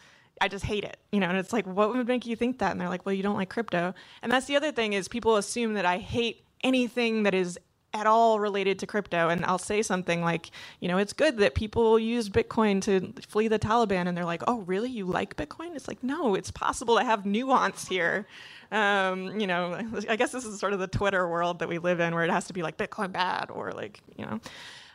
I 0.42 0.50
just 0.50 0.66
hate 0.66 0.84
it, 0.84 0.98
you 1.12 1.20
know, 1.20 1.30
and 1.30 1.38
it's 1.38 1.52
like, 1.52 1.66
what 1.66 1.96
would 1.96 2.08
make 2.08 2.28
you 2.28 2.36
think 2.36 2.60
that? 2.60 2.72
And 2.72 2.80
they're 2.80 2.90
like, 2.90 3.04
well, 3.04 3.14
you 3.14 3.24
don't 3.24 3.38
like 3.38 3.50
crypto. 3.50 3.96
And 4.22 4.32
that's 4.32 4.46
the 4.46 4.56
other 4.56 4.72
thing 4.72 4.94
is 4.94 5.08
people 5.08 5.38
assume 5.38 5.74
that 5.76 5.86
I 5.86 5.98
hate 5.98 6.44
anything 6.64 7.24
that 7.24 7.34
is 7.34 7.58
at 7.94 8.06
all 8.06 8.40
related 8.40 8.80
to 8.80 8.88
crypto 8.88 9.30
and 9.30 9.46
I'll 9.46 9.58
say 9.58 9.82
something 9.82 10.22
like, 10.22 10.52
you 10.80 10.88
know, 10.88 10.98
it's 10.98 11.14
good 11.14 11.38
that 11.38 11.56
people 11.56 11.98
use 11.98 12.30
Bitcoin 12.30 12.82
to 12.84 13.14
flee 13.28 13.48
the 13.48 13.60
Taliban 13.60 14.08
and 14.08 14.18
they're 14.18 14.26
like, 14.26 14.44
"Oh, 14.48 14.60
really? 14.62 14.90
You 14.90 15.06
like 15.06 15.36
Bitcoin?" 15.36 15.76
It's 15.76 15.88
like, 15.88 16.04
"No, 16.04 16.36
it's 16.36 16.52
possible 16.52 16.98
to 16.98 17.04
have 17.04 17.26
nuance 17.26 17.88
here." 17.88 18.28
Um, 18.72 19.40
you 19.40 19.48
know, 19.48 19.80
I 20.10 20.16
guess 20.16 20.32
this 20.32 20.46
is 20.46 20.60
sort 20.60 20.74
of 20.74 20.80
the 20.80 20.88
Twitter 20.88 21.28
world 21.28 21.60
that 21.60 21.70
we 21.70 21.78
live 21.78 22.00
in 22.00 22.14
where 22.14 22.26
it 22.26 22.32
has 22.32 22.48
to 22.48 22.54
be 22.54 22.62
like 22.62 22.78
Bitcoin 22.78 23.12
bad 23.12 23.50
or 23.50 23.72
like, 23.72 24.02
you 24.18 24.26
know, 24.26 24.40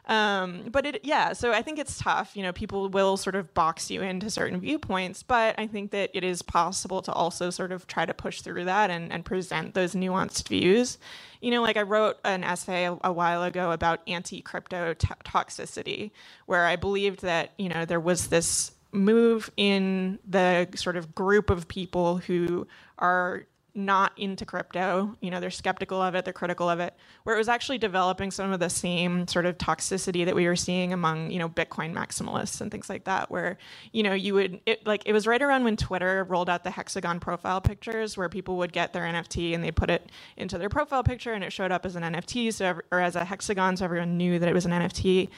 um, 0.07 0.65
but 0.73 0.85
it, 0.85 1.05
yeah, 1.05 1.33
so 1.33 1.53
I 1.53 1.63
think 1.63 1.79
it's 1.79 1.99
tough. 1.99 2.37
You 2.37 2.43
know, 2.43 2.53
people 2.53 2.89
will 2.89 3.17
sort 3.17 3.37
of 3.37 3.55
box 3.55 3.91
you 3.91 4.03
into 4.03 4.31
certain 4.31 4.59
viewpoints, 4.61 5.23
but 5.23 5.55
I 5.59 5.67
think 5.69 5.93
that 5.93 6.11
it 6.13 6.25
is 6.25 6.43
possible 6.43 7.03
to 7.03 7.13
also 7.13 7.51
sort 7.51 7.71
of 7.71 7.87
try 7.87 8.05
to 8.05 8.13
push 8.13 8.41
through 8.41 8.65
that 8.65 8.91
and, 8.91 9.13
and 9.13 9.25
present 9.25 9.75
those 9.75 9.95
nuanced 9.95 10.49
views. 10.49 10.99
You 11.41 11.53
know, 11.53 11.63
like 11.63 11.77
I 11.77 11.83
wrote 11.83 12.19
an 12.25 12.43
essay 12.43 12.87
a, 12.87 12.99
a 13.05 13.13
while 13.13 13.45
ago 13.45 13.71
about 13.71 14.01
anti 14.09 14.43
crypto 14.43 14.95
t- 14.95 15.09
toxicity, 15.25 16.11
where 16.47 16.67
I 16.67 16.77
believed 16.77 17.23
that, 17.23 17.53
you 17.57 17.69
know, 17.69 17.85
there 17.85 18.01
was 18.01 18.27
this 18.27 18.73
move 18.91 19.51
in 19.57 20.19
the 20.29 20.69
sort 20.75 20.97
of 20.97 21.15
group 21.15 21.49
of 21.49 21.69
people 21.69 22.19
who 22.19 22.67
are 22.99 23.47
not 23.75 24.13
into 24.19 24.45
crypto. 24.45 25.17
You 25.21 25.31
know, 25.31 25.41
they're 25.41 25.51
skeptical 25.51 26.01
of 26.01 26.15
it, 26.15 26.25
they're 26.25 26.33
critical 26.35 26.69
of 26.69 26.81
it, 26.81 26.95
where 27.25 27.35
it 27.35 27.39
was 27.39 27.49
actually 27.49 27.79
developing 27.79 28.31
some 28.31 28.53
of 28.53 28.61
the 28.61 28.69
same 28.69 29.27
sort 29.27 29.47
of 29.47 29.57
toxicity 29.59 30.25
that 30.25 30.35
we 30.35 30.47
were 30.47 30.57
seeing 30.57 30.93
among, 30.93 31.31
you 31.31 31.39
know, 31.39 31.49
Bitcoin 31.49 31.95
maximalists 31.95 32.61
and 32.61 32.71
things 32.71 32.91
like 32.91 33.05
that, 33.05 33.31
where, 33.31 33.57
you 33.93 34.03
know, 34.03 34.13
you 34.13 34.35
would, 34.35 34.61
it, 34.67 34.87
like, 34.87 35.03
it 35.07 35.13
was 35.13 35.27
right 35.27 35.41
around 35.41 35.65
when 35.65 35.77
Twitter 35.77 36.25
rolled 36.25 36.51
out 36.51 36.65
the 36.65 36.71
hexagon 36.71 37.19
profile 37.19 37.61
pictures 37.61 38.17
where 38.17 38.29
people 38.29 38.57
would 38.57 38.73
get 38.73 38.93
their 38.93 39.05
NFT 39.05 39.55
and 39.55 39.65
they 39.65 39.71
put 39.71 39.91
it 39.91 40.11
into 40.37 40.59
their 40.59 40.69
profile 40.69 41.03
picture 41.03 41.33
and 41.33 41.43
it 41.43 41.53
showed 41.53 41.73
up 41.73 41.87
as 41.87 41.97
an 41.97 42.03
NFT, 42.03 42.53
so, 42.53 42.81
or 42.91 43.01
as 43.01 43.17
a 43.17 43.25
hexagon, 43.25 43.77
so 43.77 43.85
everyone 43.85 44.17
knew 44.17 44.39
that 44.39 44.49
it 44.49 44.55
was 44.55 44.67
an 44.67 44.73
NFT 44.73 45.29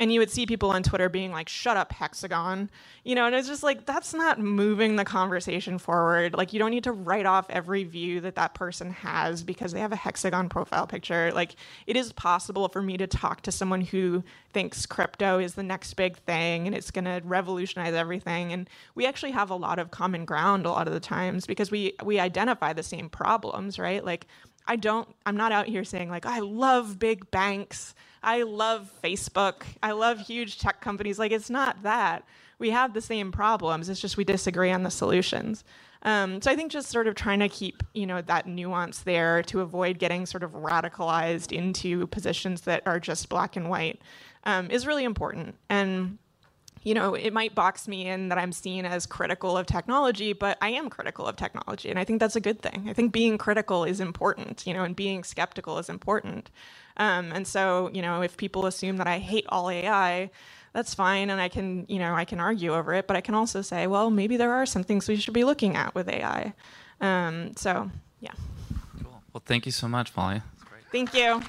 and 0.00 0.12
you 0.12 0.20
would 0.20 0.30
see 0.30 0.46
people 0.46 0.70
on 0.70 0.82
Twitter 0.82 1.08
being 1.08 1.32
like, 1.32 1.48
shut 1.48 1.76
up, 1.76 1.92
hexagon. 1.92 2.70
You 3.04 3.16
know, 3.16 3.26
and 3.26 3.34
it's 3.34 3.48
just 3.48 3.64
like, 3.64 3.84
that's 3.84 4.14
not 4.14 4.38
moving 4.38 4.96
the 4.96 5.04
conversation 5.04 5.78
forward. 5.78 6.34
Like, 6.34 6.52
you 6.52 6.58
don't 6.60 6.70
need 6.70 6.84
to 6.84 6.92
write 6.92 7.26
off 7.26 7.46
every 7.50 7.82
view 7.84 8.20
that 8.20 8.36
that 8.36 8.54
person 8.54 8.90
has 8.92 9.42
because 9.42 9.72
they 9.72 9.80
have 9.80 9.92
a 9.92 9.96
hexagon 9.96 10.48
profile 10.48 10.86
picture. 10.86 11.32
Like, 11.34 11.56
it 11.86 11.96
is 11.96 12.12
possible 12.12 12.68
for 12.68 12.80
me 12.80 12.96
to 12.96 13.06
talk 13.08 13.42
to 13.42 13.52
someone 13.52 13.80
who 13.80 14.22
thinks 14.52 14.86
crypto 14.86 15.40
is 15.40 15.54
the 15.54 15.64
next 15.64 15.94
big 15.94 16.16
thing 16.18 16.66
and 16.66 16.76
it's 16.76 16.92
going 16.92 17.04
to 17.04 17.20
revolutionize 17.24 17.94
everything. 17.94 18.52
And 18.52 18.70
we 18.94 19.06
actually 19.06 19.32
have 19.32 19.50
a 19.50 19.56
lot 19.56 19.80
of 19.80 19.90
common 19.90 20.24
ground 20.24 20.64
a 20.64 20.70
lot 20.70 20.86
of 20.86 20.94
the 20.94 21.00
times 21.00 21.46
because 21.46 21.70
we, 21.72 21.94
we 22.04 22.20
identify 22.20 22.72
the 22.72 22.84
same 22.84 23.08
problems, 23.08 23.78
right? 23.78 24.04
Like, 24.04 24.26
I 24.68 24.76
don't, 24.76 25.08
I'm 25.26 25.36
not 25.36 25.50
out 25.50 25.66
here 25.66 25.82
saying, 25.82 26.10
like, 26.10 26.26
I 26.26 26.40
love 26.40 26.98
big 26.98 27.30
banks. 27.30 27.94
I 28.22 28.42
love 28.42 28.90
Facebook. 29.02 29.62
I 29.82 29.92
love 29.92 30.20
huge 30.20 30.58
tech 30.58 30.80
companies. 30.80 31.18
Like, 31.18 31.32
it's 31.32 31.50
not 31.50 31.82
that. 31.82 32.24
We 32.58 32.70
have 32.70 32.94
the 32.94 33.00
same 33.00 33.30
problems. 33.30 33.88
It's 33.88 34.00
just 34.00 34.16
we 34.16 34.24
disagree 34.24 34.70
on 34.72 34.82
the 34.82 34.90
solutions. 34.90 35.64
Um, 36.02 36.40
so 36.40 36.50
I 36.50 36.56
think 36.56 36.70
just 36.70 36.90
sort 36.90 37.06
of 37.08 37.14
trying 37.14 37.40
to 37.40 37.48
keep, 37.48 37.82
you 37.92 38.06
know, 38.06 38.22
that 38.22 38.46
nuance 38.46 39.00
there 39.00 39.42
to 39.44 39.60
avoid 39.60 39.98
getting 39.98 40.26
sort 40.26 40.42
of 40.42 40.52
radicalized 40.52 41.52
into 41.52 42.06
positions 42.08 42.62
that 42.62 42.82
are 42.86 43.00
just 43.00 43.28
black 43.28 43.56
and 43.56 43.68
white 43.68 44.00
um, 44.44 44.70
is 44.70 44.86
really 44.86 45.04
important. 45.04 45.56
And 45.68 46.18
you 46.84 46.94
know, 46.94 47.14
it 47.14 47.32
might 47.32 47.54
box 47.54 47.88
me 47.88 48.06
in 48.06 48.28
that 48.28 48.38
I'm 48.38 48.52
seen 48.52 48.86
as 48.86 49.04
critical 49.04 49.56
of 49.56 49.66
technology, 49.66 50.32
but 50.32 50.56
I 50.62 50.70
am 50.70 50.88
critical 50.88 51.26
of 51.26 51.36
technology. 51.36 51.90
And 51.90 51.98
I 51.98 52.04
think 52.04 52.20
that's 52.20 52.36
a 52.36 52.40
good 52.40 52.60
thing. 52.60 52.86
I 52.88 52.92
think 52.92 53.12
being 53.12 53.36
critical 53.36 53.84
is 53.84 54.00
important, 54.00 54.66
you 54.66 54.72
know, 54.72 54.84
and 54.84 54.94
being 54.94 55.24
skeptical 55.24 55.78
is 55.78 55.88
important. 55.88 56.50
Um, 56.98 57.32
and 57.32 57.46
so, 57.46 57.90
you 57.92 58.02
know, 58.02 58.22
if 58.22 58.36
people 58.36 58.66
assume 58.66 58.96
that 58.96 59.06
I 59.06 59.18
hate 59.18 59.46
all 59.48 59.70
AI, 59.70 60.30
that's 60.72 60.94
fine. 60.94 61.30
And 61.30 61.40
I 61.40 61.48
can, 61.48 61.86
you 61.88 61.98
know, 61.98 62.14
I 62.14 62.24
can 62.24 62.40
argue 62.40 62.74
over 62.74 62.94
it, 62.94 63.06
but 63.06 63.16
I 63.16 63.20
can 63.20 63.34
also 63.34 63.62
say, 63.62 63.86
well, 63.86 64.10
maybe 64.10 64.36
there 64.36 64.52
are 64.52 64.66
some 64.66 64.82
things 64.82 65.08
we 65.08 65.16
should 65.16 65.34
be 65.34 65.44
looking 65.44 65.76
at 65.76 65.94
with 65.94 66.08
AI. 66.08 66.54
Um, 67.00 67.56
so, 67.56 67.90
yeah. 68.20 68.32
Cool. 69.02 69.22
Well, 69.32 69.42
thank 69.44 69.66
you 69.66 69.72
so 69.72 69.88
much, 69.88 70.14
Molly. 70.16 70.42
Thank 70.90 71.14
you. 71.14 71.42